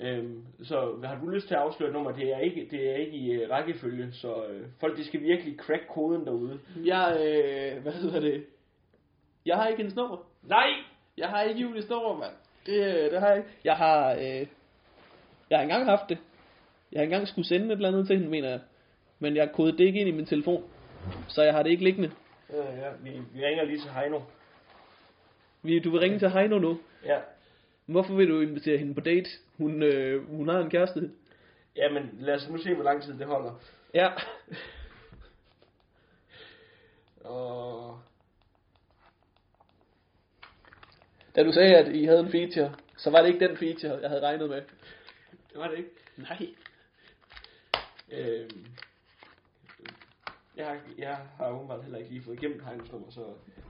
Øhm, 0.00 0.44
så 0.62 0.98
har 1.04 1.20
du 1.20 1.28
lyst 1.28 1.46
til 1.48 1.54
at 1.54 1.60
afsløre 1.60 1.88
et 1.88 1.94
nummer, 1.94 2.12
det 2.12 2.34
er 2.34 2.38
ikke, 2.38 2.68
det 2.70 2.90
er 2.90 2.94
ikke 2.94 3.16
i 3.16 3.32
øh, 3.32 3.50
rækkefølge, 3.50 4.12
så 4.12 4.46
øh, 4.46 4.66
folk 4.80 4.96
de 4.96 5.04
skal 5.04 5.20
virkelig 5.20 5.56
crack 5.56 5.82
koden 5.94 6.26
derude. 6.26 6.58
Jeg, 6.84 7.16
øh, 7.20 7.82
hvad 7.82 7.92
hedder 7.92 8.20
det? 8.20 8.44
Jeg 9.48 9.56
har 9.56 9.66
ikke 9.66 9.76
hendes 9.78 9.96
nummer. 9.96 10.16
Nej! 10.42 10.68
Jeg 11.16 11.28
har 11.28 11.42
ikke 11.42 11.60
Julies 11.60 11.88
nummer, 11.88 12.16
mand. 12.16 12.32
Det, 12.66 12.86
øh, 12.86 13.10
det 13.10 13.20
har 13.20 13.28
jeg 13.28 13.36
ikke. 13.36 13.48
Jeg 13.64 13.76
har, 13.76 14.12
øh, 14.12 14.46
jeg 15.50 15.58
har 15.58 15.62
engang 15.62 15.84
haft 15.84 16.08
det. 16.08 16.18
Jeg 16.92 16.98
har 16.98 17.04
engang 17.04 17.28
skulle 17.28 17.48
sende 17.48 17.66
et 17.66 17.72
eller 17.72 17.88
andet 17.88 18.06
til 18.06 18.16
hende, 18.16 18.30
mener 18.30 18.48
jeg. 18.48 18.60
Men 19.18 19.36
jeg 19.36 19.52
kodede 19.52 19.78
det 19.78 19.84
ikke 19.84 20.00
ind 20.00 20.08
i 20.08 20.12
min 20.12 20.26
telefon. 20.26 20.64
Så 21.28 21.42
jeg 21.42 21.54
har 21.54 21.62
det 21.62 21.70
ikke 21.70 21.84
liggende. 21.84 22.10
Ja, 22.52 22.86
ja, 22.86 22.90
vi, 23.02 23.10
vi 23.10 23.44
ringer 23.44 23.64
lige 23.64 23.80
til 23.80 23.90
Heino. 23.90 24.20
Vi, 25.62 25.78
du 25.78 25.90
vil 25.90 26.00
ringe 26.00 26.18
til 26.18 26.30
Heino 26.30 26.58
nu. 26.58 26.78
Ja. 27.04 27.18
Hvorfor 27.86 28.14
vil 28.14 28.28
du 28.28 28.40
invitere 28.40 28.78
hende 28.78 28.94
på 28.94 29.00
date? 29.00 29.30
Hun, 29.58 29.82
øh, 29.82 30.28
hun 30.28 30.48
har 30.48 30.58
en 30.58 30.70
kæreste. 30.70 31.10
ja, 31.76 31.92
men 31.92 32.10
lad 32.20 32.34
os 32.34 32.48
nu 32.48 32.58
se, 32.58 32.74
hvor 32.74 32.84
lang 32.84 33.02
tid 33.02 33.18
det 33.18 33.26
holder. 33.26 33.60
Ja. 33.94 34.08
Og 37.24 37.87
Da 41.38 41.44
du 41.44 41.52
sagde, 41.52 41.76
at 41.76 41.94
I 41.94 42.04
havde 42.04 42.20
en 42.20 42.30
feature, 42.30 42.74
så 42.96 43.10
var 43.10 43.22
det 43.22 43.28
ikke 43.28 43.48
den 43.48 43.56
feature, 43.56 44.00
jeg 44.00 44.08
havde 44.08 44.22
regnet 44.22 44.48
med. 44.48 44.56
det 45.50 45.56
var 45.56 45.68
det 45.68 45.78
ikke. 45.78 45.90
Nej. 46.16 46.46
Øhm, 48.12 48.66
jeg, 50.56 50.66
har, 50.66 50.76
jeg 50.98 51.18
har 51.36 51.50
åbenbart 51.50 51.82
heller 51.82 51.98
ikke 51.98 52.10
lige 52.10 52.22
fået 52.22 52.42
igennem 52.42 52.62
nummer, 52.92 53.10
så 53.10 53.20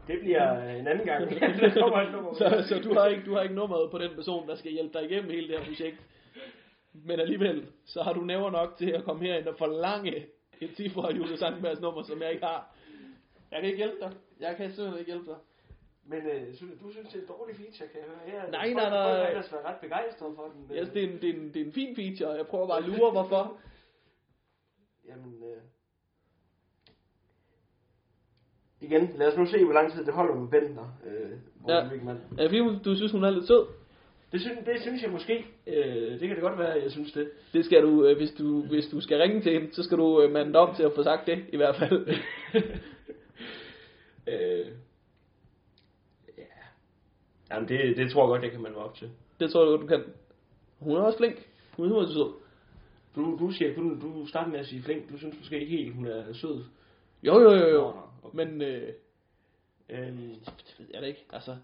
det 0.07 0.21
bliver 0.21 0.63
en 0.63 0.87
anden 0.87 1.07
gang. 1.07 1.33
Så, 2.39 2.65
så 2.69 2.81
du, 2.85 2.95
har 2.95 3.07
ikke, 3.07 3.23
du 3.27 3.35
har 3.35 3.43
ikke 3.43 3.55
nummeret 3.55 3.91
på 3.91 3.99
den 3.99 4.15
person, 4.15 4.49
der 4.49 4.57
skal 4.57 4.73
hjælpe 4.73 4.99
dig 4.99 5.11
igennem 5.11 5.31
hele 5.31 5.49
det 5.49 5.59
her 5.59 5.65
projekt. 5.65 5.97
Men 6.93 7.21
alligevel, 7.21 7.67
så 7.87 8.03
har 8.03 8.13
du 8.13 8.21
næver 8.21 8.51
nok 8.51 8.77
til 8.79 8.91
at 8.91 9.05
komme 9.05 9.27
herind 9.27 9.47
og 9.47 9.55
forlange 9.59 10.27
et 10.61 10.71
cifre 10.77 11.09
af 11.09 11.17
Julie 11.17 11.37
Sandbergs 11.37 11.81
nummer, 11.81 12.03
som 12.03 12.23
jeg 12.23 12.33
ikke 12.33 12.47
har. 12.47 12.77
Jeg 13.51 13.61
kan 13.61 13.71
ikke 13.71 13.85
hjælpe 13.85 13.97
dig. 14.01 14.13
Jeg 14.41 14.57
kan 14.57 14.73
simpelthen 14.73 14.99
ikke 14.99 15.13
hjælpe 15.13 15.27
dig. 15.27 15.37
Men 16.11 16.27
øh, 16.27 16.47
du 16.83 16.91
synes, 16.91 17.09
det 17.09 17.19
er 17.19 17.23
en 17.23 17.29
dårlig 17.29 17.57
feature, 17.57 17.89
kan 17.89 18.01
jeg 18.01 18.09
høre? 18.09 18.41
Jeg, 18.41 18.51
Nej, 18.51 18.73
nej, 18.73 18.91
nej. 18.91 19.09
Folk 19.09 19.21
har 19.21 19.27
ellers 19.29 19.53
været 19.53 19.65
ret 19.65 19.81
begejstrede 19.81 20.33
for 20.37 20.53
den. 20.55 20.77
Yes, 20.77 20.89
det, 20.89 21.05
er 21.05 21.09
en, 21.09 21.21
det, 21.23 21.31
er 21.31 21.35
en, 21.35 21.55
det 21.55 21.63
er 21.63 21.67
en 21.67 21.73
fin 21.73 21.97
feature. 21.97 22.37
Jeg 22.37 22.47
prøver 22.47 22.67
bare 22.69 22.79
at 22.79 22.89
lure, 22.89 23.11
hvorfor. 23.11 23.43
Jamen, 25.09 25.43
øh... 25.43 25.63
Igen, 28.81 29.11
lad 29.17 29.27
os 29.29 29.37
nu 29.39 29.47
se, 29.47 29.65
hvor 29.65 29.75
lang 29.75 29.93
tid 29.93 30.05
det 30.05 30.15
holder 30.15 30.35
med 30.35 30.49
Bentner. 30.51 30.99
Øh, 31.07 31.31
Ja. 31.69 31.75
ja. 31.75 31.81
Er 31.81 32.49
det 32.49 32.51
fordi, 32.51 32.83
du 32.85 32.97
synes, 32.97 33.13
hun 33.13 33.25
er 33.25 33.31
lidt 33.31 33.47
sød? 33.47 33.67
Det, 34.33 34.41
synes, 34.41 34.59
det 34.67 34.81
synes 34.81 35.03
jeg 35.03 35.11
måske. 35.11 35.47
Øh, 35.67 36.11
det 36.21 36.21
kan 36.21 36.31
det 36.31 36.41
godt 36.41 36.59
være, 36.59 36.83
jeg 36.83 36.91
synes 36.91 37.13
det. 37.13 37.31
Det 37.53 37.65
skal 37.65 37.83
du, 37.83 38.07
øh, 38.07 38.17
hvis 38.17 38.31
du, 38.31 38.63
hvis 38.63 38.87
du 38.87 39.01
skal 39.01 39.19
ringe 39.19 39.41
til 39.41 39.53
hende, 39.53 39.75
så 39.75 39.83
skal 39.83 39.99
du 39.99 40.23
øh, 40.23 40.33
mande 40.33 40.59
op 40.59 40.77
til 40.77 40.83
at 40.83 40.93
få 40.95 41.03
sagt 41.03 41.27
det, 41.27 41.45
i 41.53 41.57
hvert 41.57 41.77
fald. 41.77 42.09
øh, 44.33 44.67
ja. 46.39 46.45
Jamen, 47.51 47.69
det, 47.69 47.97
det 47.97 48.13
tror 48.13 48.23
jeg 48.23 48.29
godt, 48.29 48.43
jeg 48.43 48.51
kan 48.51 48.61
melde 48.63 48.77
mig 48.77 48.85
op 48.85 48.95
til. 48.95 49.11
Det 49.41 49.51
tror 49.51 49.61
jeg 49.63 49.69
godt, 49.71 49.81
du 49.81 49.87
kan. 49.87 50.05
Hun 50.79 50.97
er 50.97 51.01
også 51.01 51.19
flink. 51.19 51.49
Hun 51.77 51.93
er 51.93 52.07
sød. 52.07 52.33
Du, 53.17 53.37
du 53.41 53.51
siger, 53.51 53.75
du, 53.75 54.01
du 54.01 54.27
starter 54.27 54.51
med 54.51 54.59
at 54.59 54.67
sige 54.67 54.83
flink. 54.83 55.11
Du 55.11 55.19
synes 55.19 55.37
måske 55.39 55.61
ikke 55.61 55.77
helt, 55.77 55.95
hun 55.95 56.07
er 56.07 56.33
sød. 56.33 56.65
Jo, 57.23 57.41
jo, 57.41 57.51
jo, 57.53 57.67
jo. 57.67 57.81
Nå, 57.81 58.01
okay. 58.23 58.37
Men 58.37 58.63
øh, 58.63 58.93
Øhm, 59.89 60.35
det 60.45 60.75
ved 60.79 60.87
jeg 60.93 61.03
da 61.03 61.07
ikke. 61.07 61.27
Altså, 61.33 61.57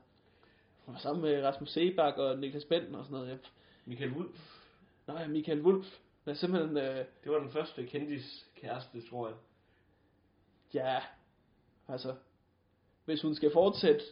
hun 0.84 0.94
var 0.94 1.00
sammen 1.00 1.22
med 1.22 1.42
Rasmus 1.42 1.70
Sebak 1.70 2.18
og 2.18 2.38
Niklas 2.38 2.64
Benten 2.64 2.94
og 2.94 3.04
sådan 3.04 3.14
noget. 3.14 3.28
Jeg, 3.28 3.38
Michael 3.84 4.12
Wulff. 4.12 4.60
Nå 5.06 5.18
ja, 5.18 5.28
Michael 5.28 5.62
Wulf. 5.62 5.86
Men 6.24 6.32
er 6.32 6.36
simpelthen, 6.36 6.76
øh, 6.76 7.04
Det 7.24 7.32
var 7.32 7.38
den 7.38 7.50
første 7.50 7.86
kendis 7.86 8.46
kæreste, 8.56 9.08
tror 9.08 9.28
jeg. 9.28 9.36
ja, 10.74 11.02
altså, 11.88 12.14
hvis 13.04 13.22
hun 13.22 13.34
skal 13.34 13.52
fortsætte 13.52 14.04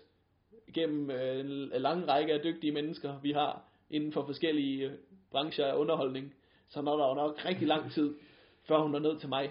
gennem 0.75 1.11
øh, 1.11 1.41
en 1.41 1.71
lang 1.83 2.09
række 2.09 2.33
af 2.33 2.41
dygtige 2.41 2.73
mennesker, 2.73 3.21
vi 3.23 3.33
har 3.33 3.63
inden 3.91 4.13
for 4.13 4.27
forskellige 4.27 4.87
øh, 4.87 4.93
brancher 5.31 5.67
af 5.67 5.77
underholdning, 5.77 6.35
så 6.69 6.83
når 6.83 6.97
der 6.97 7.09
jo 7.09 7.15
nok 7.15 7.45
rigtig 7.45 7.69
lang 7.69 7.93
tid, 7.93 8.15
før 8.69 8.79
hun 8.79 8.95
er 8.95 8.99
ned 8.99 9.19
til 9.19 9.29
mig. 9.29 9.51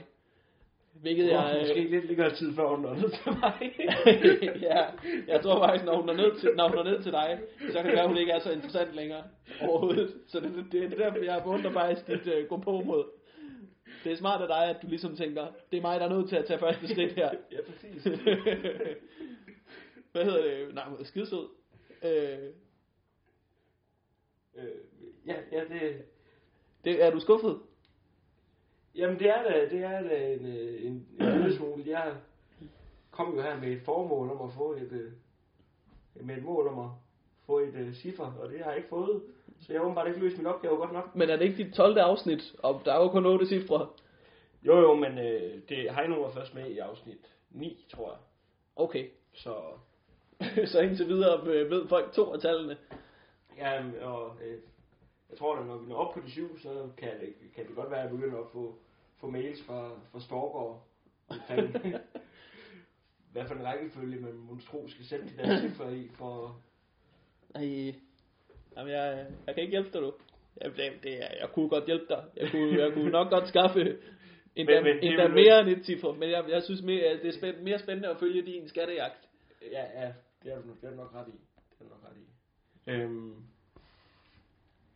Hvilket 0.93 1.31
jeg... 1.31 1.51
øh, 1.55 1.61
Måske 1.61 1.83
lidt 1.89 2.07
længere 2.07 2.35
tid 2.35 2.55
før 2.55 2.67
hun 2.67 2.79
nåede 2.81 3.09
til 3.09 3.31
mig. 3.41 3.75
ja, 4.69 4.83
jeg 5.27 5.41
tror 5.41 5.59
faktisk, 5.67 5.85
når 5.85 5.95
hun 5.95 6.09
er 6.09 6.13
ned 6.13 6.39
til, 6.39 6.49
når 6.55 6.69
hun 6.69 6.77
er 6.77 6.83
ned 6.83 7.03
til 7.03 7.11
dig, 7.11 7.39
så 7.71 7.73
kan 7.73 7.85
det 7.85 7.93
være, 7.93 8.01
at 8.01 8.07
hun 8.07 8.17
ikke 8.17 8.31
er 8.31 8.39
så 8.39 8.51
interessant 8.51 8.95
længere 8.95 9.23
overhovedet. 9.61 10.13
Så 10.27 10.39
det, 10.39 10.51
det, 10.55 10.71
det 10.71 10.83
er 10.83 10.89
derfor, 10.97 11.17
jeg 11.17 11.41
beundrer 11.43 11.71
faktisk 11.71 12.07
dit 12.07 12.27
uh, 12.27 12.47
gå 12.49 12.57
på 12.57 12.81
mod. 12.81 13.03
Det 14.03 14.11
er 14.11 14.15
smart 14.15 14.41
af 14.41 14.47
dig, 14.47 14.69
at 14.69 14.81
du 14.81 14.87
ligesom 14.87 15.15
tænker, 15.15 15.47
det 15.71 15.77
er 15.77 15.81
mig, 15.81 15.99
der 15.99 16.05
er 16.05 16.09
nødt 16.09 16.29
til 16.29 16.35
at 16.35 16.45
tage 16.45 16.59
første 16.59 16.87
skridt 16.87 17.13
her. 17.13 17.29
ja, 17.51 17.57
præcis. 17.67 18.07
Hvad 20.11 20.25
hedder 20.25 20.43
det? 20.43 20.75
Nej, 20.75 20.89
hun 20.89 20.99
er 20.99 21.03
skidesød. 21.03 21.47
Øh, 22.03 22.49
øh, 24.55 24.63
ja, 25.25 25.35
ja, 25.51 25.59
det, 25.59 26.03
det, 26.83 27.03
er 27.03 27.11
du 27.11 27.19
skuffet? 27.19 27.59
Jamen 28.95 29.19
det 29.19 29.29
er 29.29 29.43
da, 29.43 29.69
det 29.69 29.83
er 29.83 30.01
da 30.01 30.33
en, 30.33 30.45
øh, 30.45 30.85
en, 30.85 31.07
en 31.19 31.33
lille 31.41 31.55
smule. 31.57 31.83
Jeg 31.87 32.15
kom 33.11 33.35
jo 33.35 33.41
her 33.41 33.59
med 33.59 33.67
et 33.71 33.81
formål 33.81 34.29
om 34.29 34.49
at 34.49 34.53
få 34.53 34.73
et, 34.73 34.91
øh, 34.91 35.11
med 36.25 36.37
et 36.37 36.43
mål 36.43 36.67
om 36.67 36.79
at 36.79 36.89
få 37.45 37.59
et 37.59 37.87
uh, 37.87 37.93
ciffer, 37.93 38.33
og 38.39 38.49
det 38.49 38.59
har 38.59 38.69
jeg 38.69 38.77
ikke 38.77 38.89
fået. 38.89 39.21
Så 39.59 39.73
jeg 39.73 39.79
har 39.79 39.85
åbenbart 39.85 40.07
ikke 40.07 40.19
løst 40.19 40.37
min 40.37 40.47
opgave 40.47 40.77
godt 40.77 40.93
nok. 40.93 41.15
Men 41.15 41.29
er 41.29 41.35
det 41.35 41.45
ikke 41.45 41.63
dit 41.63 41.73
12. 41.73 41.97
afsnit, 41.97 42.55
og 42.59 42.81
der 42.85 42.93
er 42.93 42.97
jo 43.03 43.09
kun 43.09 43.25
8 43.25 43.45
cifre? 43.45 43.89
Jo 44.63 44.79
jo, 44.79 44.95
men 44.95 45.17
øh, 45.17 45.61
det 45.69 45.95
Heino 45.95 46.21
var 46.21 46.29
først 46.29 46.55
med 46.55 46.69
i 46.69 46.77
afsnit 46.77 47.35
9, 47.49 47.85
tror 47.91 48.09
jeg. 48.11 48.19
Okay, 48.75 49.09
Så 49.33 49.55
så 50.71 50.79
indtil 50.79 51.07
videre 51.07 51.47
øh, 51.47 51.69
ved 51.69 51.87
folk 51.87 52.11
to 52.13 52.33
af 52.33 52.39
tallene. 52.39 52.77
ja, 53.57 53.83
og 54.01 54.37
øh, 54.45 54.57
jeg 55.29 55.37
tror 55.37 55.55
da, 55.55 55.63
når 55.63 55.77
vi 55.77 55.87
når 55.89 55.95
op 55.95 56.13
på 56.13 56.19
de 56.25 56.31
syv, 56.31 56.59
så 56.59 56.89
kan 56.97 57.09
det, 57.19 57.33
kan 57.55 57.67
det 57.67 57.75
godt 57.75 57.91
være, 57.91 57.99
at 57.99 58.09
jeg 58.09 58.17
begynder 58.19 58.39
at 58.39 58.47
få, 58.53 58.75
få 59.19 59.29
mails 59.29 59.63
fra, 59.65 59.89
fra 60.11 60.19
stalker 60.19 60.83
omkring, 61.29 61.95
hvad 63.31 63.45
for 63.47 63.55
en 63.55 63.65
rækkefølge 63.65 64.19
man 64.21 64.33
monstro 64.33 64.87
skal 64.87 65.05
sætte 65.05 65.25
de 65.25 65.37
der 65.37 65.61
cifre 65.61 65.95
i, 65.97 66.09
for 66.13 66.61
Ej, 67.55 67.93
jamen 68.77 68.91
jeg, 68.93 69.25
jeg 69.47 69.55
kan 69.55 69.63
ikke 69.63 69.71
hjælpe 69.71 69.89
dig, 69.93 70.01
du. 70.01 70.13
Jeg, 70.61 70.71
det, 70.71 70.91
det, 71.03 71.13
er- 71.23 71.37
jeg 71.41 71.49
kunne 71.53 71.69
godt 71.69 71.85
hjælpe 71.85 72.05
dig. 72.09 72.23
Jeg 72.35 72.51
kunne, 72.51 72.81
jeg 72.83 72.93
kunne 72.93 73.09
nok 73.11 73.29
godt 73.29 73.47
skaffe 73.47 73.97
endda, 74.55 74.81
Men- 74.81 74.97
er 74.97 74.99
endda 75.01 75.27
mere 75.27 75.59
end 75.61 75.69
et 75.69 75.85
cifre, 75.85 76.13
men 76.13 76.29
jeg, 76.29 76.43
jeg 76.49 76.63
synes 76.63 76.81
mere, 76.81 77.13
det 77.13 77.25
er 77.25 77.31
spænd, 77.31 77.57
mere 77.57 77.79
spændende 77.79 78.09
at 78.09 78.17
følge 78.17 78.41
din 78.45 78.67
skattejagt. 78.67 79.27
Ja, 79.71 80.01
ja, 80.01 80.11
det 80.43 80.51
er 80.53 80.55
du, 80.55 80.67
det 80.81 80.87
er 80.87 80.89
du 80.89 80.95
nok 80.95 81.11
ret 81.15 81.27
i. 81.27 81.31
Det 81.31 81.79
er 81.79 81.83
du 81.83 81.89
nok 81.89 82.03
ret 82.09 82.17
i. 82.17 82.25
Øhm, 82.91 83.35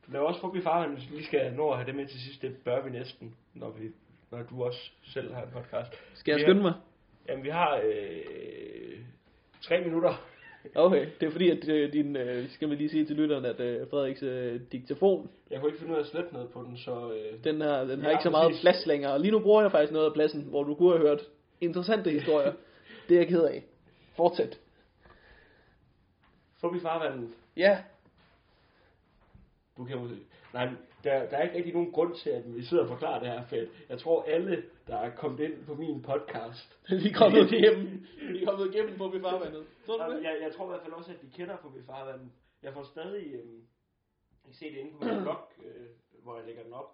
du 0.07 0.11
laver 0.11 0.25
også 0.27 0.41
fup 0.41 0.55
i 0.55 0.61
farven, 0.61 0.93
hvis 0.93 1.09
vi 1.11 1.15
lige 1.15 1.25
skal 1.27 1.53
nå 1.53 1.69
at 1.71 1.77
have 1.77 1.87
det 1.87 1.95
med 1.95 2.07
til 2.07 2.19
sidst. 2.19 2.41
Det 2.41 2.57
bør 2.65 2.81
vi 2.83 2.89
næsten, 2.89 3.35
når, 3.53 3.69
vi, 3.69 3.91
når 4.31 4.43
du 4.43 4.63
også 4.63 4.91
selv 5.03 5.33
har 5.33 5.41
en 5.43 5.49
podcast. 5.53 5.91
Skal 6.13 6.31
jeg 6.31 6.37
Vi 6.37 6.41
skynde 6.43 6.61
har- 6.61 6.69
mig? 6.69 6.73
Jamen, 7.29 7.43
vi 7.43 7.49
har 7.49 7.81
øh, 7.83 8.99
tre 9.61 9.81
minutter. 9.83 10.25
Okay, 10.75 11.07
det 11.19 11.27
er 11.27 11.31
fordi, 11.31 11.49
at 11.49 11.69
øh, 11.69 11.93
din, 11.93 12.15
øh, 12.15 12.49
skal 12.49 12.69
vi 12.69 12.75
lige 12.75 12.89
sige 12.89 13.05
til 13.05 13.15
lytterne, 13.15 13.47
at 13.47 13.59
øh, 13.59 13.89
Frederiks 13.89 14.23
øh, 14.23 14.61
diktafon, 14.71 15.29
Jeg 15.51 15.59
kunne 15.59 15.69
ikke 15.69 15.79
finde 15.79 15.91
ud 15.93 15.97
af 15.97 16.01
at 16.03 16.07
slette 16.07 16.33
noget 16.33 16.49
på 16.49 16.63
den, 16.63 16.77
så... 16.77 17.13
Øh, 17.13 17.43
den, 17.43 17.61
her, 17.61 17.83
den 17.83 17.99
har 18.01 18.09
Ja, 18.09 18.11
ikke 18.11 18.23
så 18.23 18.29
meget 18.29 18.47
præcis. 18.49 18.61
plads 18.61 18.85
længere. 18.85 19.13
Og 19.13 19.19
lige 19.19 19.31
nu 19.31 19.39
bruger 19.39 19.61
jeg 19.61 19.71
faktisk 19.71 19.93
noget 19.93 20.05
af 20.05 20.13
pladsen, 20.13 20.41
hvor 20.41 20.63
du 20.63 20.75
kunne 20.75 20.91
have 20.97 21.07
hørt 21.07 21.21
interessante 21.61 22.09
historier. 22.11 22.53
det 23.09 23.15
er 23.15 23.19
jeg 23.19 23.27
ked 23.27 23.43
af. 23.43 23.63
Fortsæt. 24.15 24.59
Fup 26.65 26.75
i 26.75 26.79
farvandet. 26.79 27.29
Ja, 27.57 27.83
Du 29.77 29.85
kan 29.85 29.97
jo... 29.97 30.07
Nej, 30.53 30.65
der, 31.03 31.29
der 31.29 31.37
er 31.37 31.43
ikke 31.43 31.55
rigtig 31.55 31.73
nogen 31.73 31.91
grund 31.91 32.15
til, 32.15 32.29
at 32.29 32.55
vi 32.55 32.63
sidder 32.65 32.83
og 32.83 32.89
forklarer 32.89 33.19
det 33.19 33.27
her, 33.27 33.45
for 33.45 33.55
jeg 33.89 33.99
tror 33.99 34.23
alle, 34.23 34.63
der 34.87 34.97
er 34.97 35.15
kommet 35.15 35.39
ind 35.39 35.65
på 35.65 35.73
min 35.75 36.01
podcast, 36.01 36.79
vi 37.03 37.09
er 37.09 37.17
kommet 37.17 37.51
igennem. 37.57 38.05
Vi 38.31 38.41
er 38.41 38.45
kommet 38.45 38.73
igennem 38.73 38.97
på 38.97 39.11
farvandet. 39.21 39.65
Tror 39.85 40.07
du 40.07 40.15
det? 40.15 40.23
jeg, 40.23 40.37
jeg 40.41 40.53
tror 40.53 40.65
i 40.65 40.67
hvert 40.67 40.81
fald 40.81 40.93
også, 40.93 41.11
at 41.11 41.21
de 41.21 41.29
kender 41.37 41.57
på 41.57 41.69
mit 41.69 41.85
farvand. 41.85 42.31
Jeg 42.63 42.73
får 42.73 42.83
stadig 42.83 43.33
øhm, 43.33 43.67
jeg 44.47 44.55
ser 44.55 44.69
det 44.69 44.77
inde 44.77 44.91
på 44.91 45.05
min 45.05 45.21
blog, 45.21 45.37
øh, 45.65 45.87
hvor 46.23 46.37
jeg 46.37 46.45
lægger 46.45 46.63
den 46.63 46.73
op, 46.73 46.91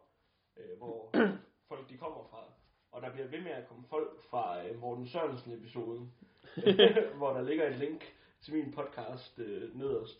øh, 0.57 0.77
hvor 0.77 1.11
folk 1.69 1.89
de 1.89 1.97
kommer 1.97 2.23
fra. 2.31 2.43
Og 2.91 3.01
der 3.01 3.11
bliver 3.11 3.27
ved 3.27 3.41
med 3.41 3.51
at 3.51 3.67
komme 3.67 3.83
folk 3.89 4.21
fra 4.29 4.67
øh, 4.67 4.79
Morten 4.79 5.07
Sørensen 5.07 5.53
episoden, 5.53 6.13
hvor 7.19 7.33
der 7.33 7.41
ligger 7.41 7.67
en 7.67 7.79
link 7.79 8.01
til 8.41 8.53
min 8.53 8.73
podcast 8.73 9.39
øh, 9.39 9.79
nederst. 9.79 10.19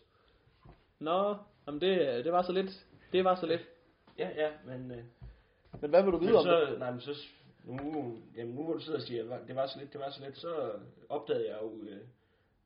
Nå, 0.99 1.35
jamen 1.67 1.81
det, 1.81 2.25
det 2.25 2.31
var 2.31 2.41
så 2.41 2.51
lidt. 2.51 2.85
Det 3.11 3.23
var 3.23 3.35
så 3.35 3.45
lidt. 3.45 3.61
Ja, 4.17 4.29
ja, 4.35 4.51
men, 4.65 4.91
øh, 4.91 5.03
Men 5.81 5.89
hvad 5.89 6.03
vil 6.03 6.11
du 6.11 6.17
vide 6.17 6.35
om 6.35 6.45
det? 6.45 6.67
så, 6.67 6.75
nej, 6.79 6.91
men 6.91 7.01
så, 7.01 7.27
nu, 7.63 8.17
jamen, 8.37 8.55
nu 8.55 8.63
hvor 8.63 8.73
du 8.73 8.79
sidder 8.79 8.99
og 8.99 9.05
siger, 9.05 9.35
at 9.35 9.47
det 9.47 9.55
var 9.55 9.67
så 9.67 9.79
lidt, 9.79 9.93
det 9.93 10.01
var 10.01 10.09
så 10.09 10.23
lidt, 10.25 10.37
så 10.37 10.71
opdagede 11.09 11.49
jeg 11.49 11.57
jo, 11.61 11.83
øh, 11.83 12.01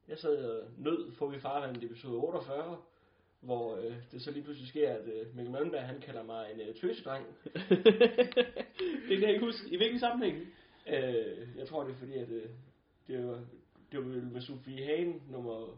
jeg 0.07 0.17
sad 0.17 0.45
og 0.45 0.67
nød 0.77 1.11
for 1.11 1.27
vi 1.27 1.39
farvandet 1.39 1.83
episode 1.83 2.13
48, 2.13 2.77
hvor 3.41 3.75
øh, 3.75 3.93
det 4.11 4.21
så 4.21 4.31
lige 4.31 4.43
pludselig 4.43 4.69
sker, 4.69 4.93
at 4.93 5.07
øh, 5.07 5.35
Mikkel 5.35 5.51
Malmberg, 5.51 5.83
han 5.83 6.01
kalder 6.01 6.23
mig 6.23 6.51
en 6.53 6.61
øh, 6.61 6.75
tøsedreng. 6.75 7.25
det 9.07 9.17
kan 9.17 9.21
jeg 9.21 9.33
ikke 9.33 9.45
huske. 9.45 9.69
I 9.71 9.77
hvilken 9.77 9.99
sammenhæng? 9.99 10.47
Øh, 10.87 11.57
jeg 11.57 11.67
tror, 11.67 11.83
det 11.83 11.91
er 11.91 11.97
fordi, 11.97 12.13
at 12.13 12.29
øh, 12.29 12.49
det 13.07 13.27
var, 13.27 13.39
det 13.91 13.99
var 13.99 14.05
vel 14.05 14.23
med 14.27 14.41
Sofie 14.41 14.85
Hagen, 14.85 15.23
nummer 15.29 15.77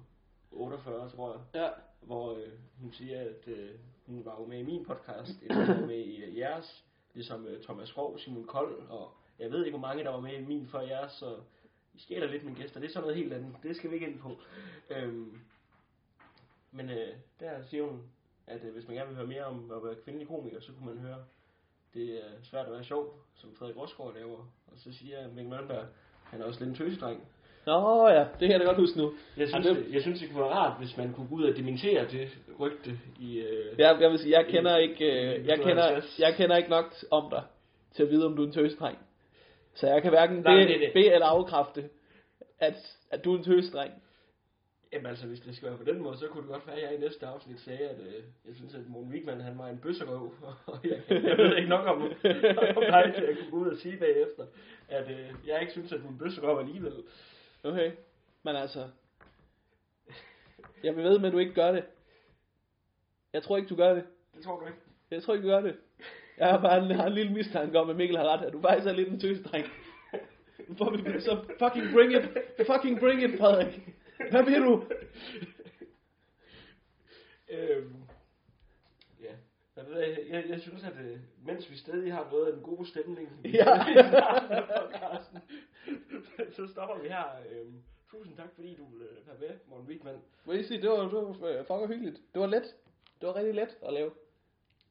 48, 0.51 1.09
tror 1.09 1.31
jeg, 1.33 1.61
Ja. 1.61 1.69
hvor 2.01 2.33
øh, 2.35 2.51
hun 2.81 2.93
siger, 2.93 3.21
at 3.21 3.47
øh, 3.47 3.69
hun 4.05 4.25
var 4.25 4.39
jo 4.39 4.45
med 4.45 4.59
i 4.59 4.63
min 4.63 4.85
podcast, 4.85 5.31
eller 5.41 5.65
hun 5.65 5.81
var 5.81 5.87
med 5.87 5.99
i 5.99 6.23
øh, 6.23 6.37
jeres, 6.37 6.85
ligesom 7.13 7.45
øh, 7.47 7.63
Thomas 7.63 7.89
Skov, 7.89 8.19
Simon 8.19 8.43
Kold, 8.47 8.87
og 8.89 9.11
jeg 9.39 9.51
ved 9.51 9.65
ikke, 9.65 9.77
hvor 9.77 9.87
mange 9.87 10.03
der 10.03 10.09
var 10.09 10.19
med 10.19 10.33
i 10.33 10.45
min 10.45 10.67
før 10.67 10.81
jeres, 10.81 11.11
så 11.11 11.35
I 11.93 11.99
stjæler 11.99 12.27
lidt 12.27 12.43
mine 12.43 12.57
gæster. 12.57 12.79
Det 12.79 12.87
er 12.87 12.91
sådan 12.93 13.01
noget 13.01 13.17
helt 13.17 13.33
andet. 13.33 13.55
Det 13.63 13.75
skal 13.75 13.89
vi 13.89 13.95
ikke 13.95 14.07
ind 14.07 14.19
på. 14.19 14.37
Øhm, 14.89 15.39
men 16.71 16.89
øh, 16.89 17.15
der 17.39 17.63
siger 17.63 17.83
hun, 17.83 18.01
at 18.47 18.63
øh, 18.63 18.73
hvis 18.73 18.87
man 18.87 18.95
gerne 18.95 19.07
vil 19.07 19.17
høre 19.17 19.27
mere 19.27 19.45
om 19.45 19.71
at 19.71 19.83
være 19.83 19.95
kvindelig 20.03 20.27
komiker, 20.27 20.59
så 20.59 20.71
kunne 20.73 20.85
man 20.95 20.97
høre, 20.97 21.25
det 21.93 22.25
er 22.25 22.29
svært 22.43 22.65
at 22.65 22.71
være 22.71 22.83
sjov, 22.83 23.19
som 23.35 23.55
Frederik 23.55 23.77
Rosgaard 23.77 24.13
laver. 24.13 24.37
Og 24.67 24.73
så 24.75 24.93
siger 24.93 25.27
Mikkel 25.27 25.49
Malmberg, 25.49 25.85
han 26.23 26.41
er 26.41 26.45
også 26.45 26.59
lidt 26.59 26.69
en 26.69 26.75
tøsedreng. 26.75 27.27
Nå 27.67 28.07
ja, 28.07 28.19
det 28.19 28.39
kan 28.39 28.51
jeg 28.51 28.59
da 28.59 28.65
godt 28.65 28.77
huske 28.77 28.97
nu. 28.97 29.13
Jeg 29.37 29.47
synes, 29.47 29.65
Jamen, 29.65 29.83
det, 29.85 29.93
jeg 29.93 30.01
synes, 30.01 30.19
det 30.19 30.29
kunne 30.29 30.41
være 30.43 30.53
rart, 30.53 30.79
hvis 30.79 30.97
man 30.97 31.13
kunne 31.13 31.27
gå 31.27 31.35
ud 31.35 31.43
og 31.43 31.57
dementere 31.57 32.05
det 32.11 32.27
rygte 32.59 32.91
i... 33.19 33.39
Øh, 33.39 33.79
Jeg, 33.79 33.97
jeg 34.01 34.11
vil 34.11 34.19
sige, 34.19 34.37
jeg 34.37 34.45
kender 34.45 34.77
ikke, 34.77 35.05
I- 35.05 35.35
øh, 35.37 35.45
i 35.45 35.47
jeg 35.47 35.57
kender, 35.57 35.87
52. 35.89 36.19
jeg 36.19 36.33
kender 36.37 36.57
ikke 36.57 36.69
nok 36.69 36.85
om 37.11 37.29
dig 37.29 37.43
til 37.95 38.03
at 38.03 38.09
vide, 38.09 38.25
om 38.25 38.35
du 38.35 38.41
er 38.43 38.47
en 38.47 38.53
tøsdreng. 38.53 38.97
Så 39.73 39.87
jeg 39.87 40.01
kan 40.01 40.11
hverken 40.11 40.37
Nej, 40.37 40.55
be, 40.55 40.59
det 40.73 40.79
det. 40.79 40.89
be 40.93 41.05
eller 41.13 41.25
afkræfte, 41.27 41.89
at, 42.59 42.73
at 43.11 43.25
du 43.25 43.33
er 43.33 43.37
en 43.37 43.43
tøsdreng. 43.43 43.91
Jamen 44.93 45.05
altså, 45.05 45.27
hvis 45.27 45.39
det 45.39 45.55
skal 45.55 45.69
være 45.69 45.77
på 45.77 45.83
den 45.83 46.01
måde, 46.01 46.17
så 46.17 46.27
kunne 46.27 46.41
det 46.43 46.51
godt 46.51 46.67
være, 46.67 46.75
at 46.75 46.83
jeg 46.83 46.93
i 46.97 47.01
næste 47.01 47.25
afsnit 47.25 47.59
sagde, 47.59 47.79
at 47.89 47.99
øh, 47.99 48.13
jeg 48.47 48.55
synes, 48.55 48.73
at 48.75 48.81
Morten 48.87 49.11
Wigman, 49.11 49.41
han 49.41 49.57
var 49.57 49.67
en 49.67 49.77
bøsserøv. 49.77 50.33
og 50.71 50.79
jeg, 50.83 50.99
jeg 51.09 51.37
ved 51.37 51.55
ikke 51.57 51.69
nok 51.69 51.87
om, 51.87 52.01
om 52.01 52.83
dig, 52.91 53.13
til 53.17 53.23
at 53.23 53.37
kunne 53.37 53.51
gå 53.51 53.57
ud 53.57 53.67
og 53.67 53.77
sige 53.77 53.97
bagefter, 53.97 54.43
at 54.89 55.05
øh, 55.09 55.29
jeg 55.47 55.57
ikke 55.61 55.71
synes, 55.71 55.91
at 55.93 55.99
du 55.99 56.05
er 56.07 56.11
en 56.11 56.17
bøsserøv 56.17 56.59
alligevel. 56.59 56.93
Okay, 57.67 57.91
men 58.43 58.55
altså, 58.55 58.89
jeg 60.83 60.95
vil 60.95 61.03
ved 61.03 61.19
med, 61.19 61.27
at 61.27 61.33
du 61.33 61.37
ikke 61.39 61.53
gør 61.53 61.71
det. 61.71 61.85
Jeg 63.33 63.43
tror 63.43 63.57
ikke, 63.57 63.69
du 63.69 63.75
gør 63.75 63.93
det. 63.93 64.03
Det 64.35 64.43
tror 64.43 64.59
du 64.59 64.65
ikke? 64.65 64.77
Jeg 65.11 65.23
tror 65.23 65.33
ikke, 65.33 65.47
du 65.47 65.51
gør 65.51 65.61
det. 65.61 65.77
Jeg 66.37 66.47
har 66.47 66.61
bare 66.61 66.85
en, 66.85 66.91
har 66.91 67.07
en 67.07 67.13
lille 67.13 67.33
mistanke 67.33 67.79
om, 67.79 67.89
at 67.89 67.95
Mikkel 67.95 68.17
har 68.17 68.25
ret, 68.27 68.45
at 68.45 68.53
du 68.53 68.61
faktisk 68.61 68.87
er 68.87 68.91
lidt 68.91 69.09
en 69.09 69.19
tøsdreng. 69.19 69.65
Nu 70.67 70.75
får 70.75 70.89
vi 70.91 71.21
så 71.21 71.43
fucking 71.59 71.93
bring 71.93 72.13
it. 72.15 72.29
Fucking 72.67 72.99
bring 72.99 73.23
it, 73.23 73.39
Frederik. 73.39 73.89
Hvad 74.31 74.43
vil 74.43 74.61
du? 74.61 74.83
Øhm, 77.49 77.95
ja. 79.21 79.31
Jeg, 79.75 80.17
jeg, 80.29 80.43
jeg, 80.49 80.61
synes, 80.61 80.83
at 80.83 80.93
øh, 81.05 81.17
mens 81.45 81.71
vi 81.71 81.77
stadig 81.77 82.13
har 82.13 82.27
noget 82.31 82.45
af 82.47 82.53
den 82.53 82.61
gode 82.63 82.87
stemning, 82.87 83.29
Ja. 83.45 83.65
podcasten, 84.81 85.39
så 86.55 86.67
stopper 86.67 86.99
vi 87.01 87.07
her. 87.07 87.25
Øhm, 87.49 87.83
tusind 88.11 88.37
tak, 88.37 88.49
fordi 88.55 88.75
du 88.75 88.85
ville 88.85 89.05
øh, 89.05 89.27
være 89.27 89.37
med, 89.39 89.57
Morten 89.69 89.87
Wigman. 89.87 90.21
Må 90.45 90.53
jeg 90.53 90.65
sige, 90.65 90.81
det 90.81 90.89
var, 90.89 90.97
det 90.97 91.13
var 91.13 91.47
øh, 91.47 91.65
fucking 91.65 91.87
hyggeligt. 91.87 92.21
Det 92.33 92.41
var 92.41 92.47
let. 92.47 92.75
Det 93.21 93.27
var 93.27 93.35
rigtig 93.35 93.55
let 93.55 93.77
at 93.87 93.93
lave. 93.93 94.11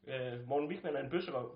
Øh, 0.07 0.47
Morten 0.47 0.67
Wigman 0.67 0.95
er 0.95 1.03
en 1.03 1.09
bøsserøv. 1.09 1.51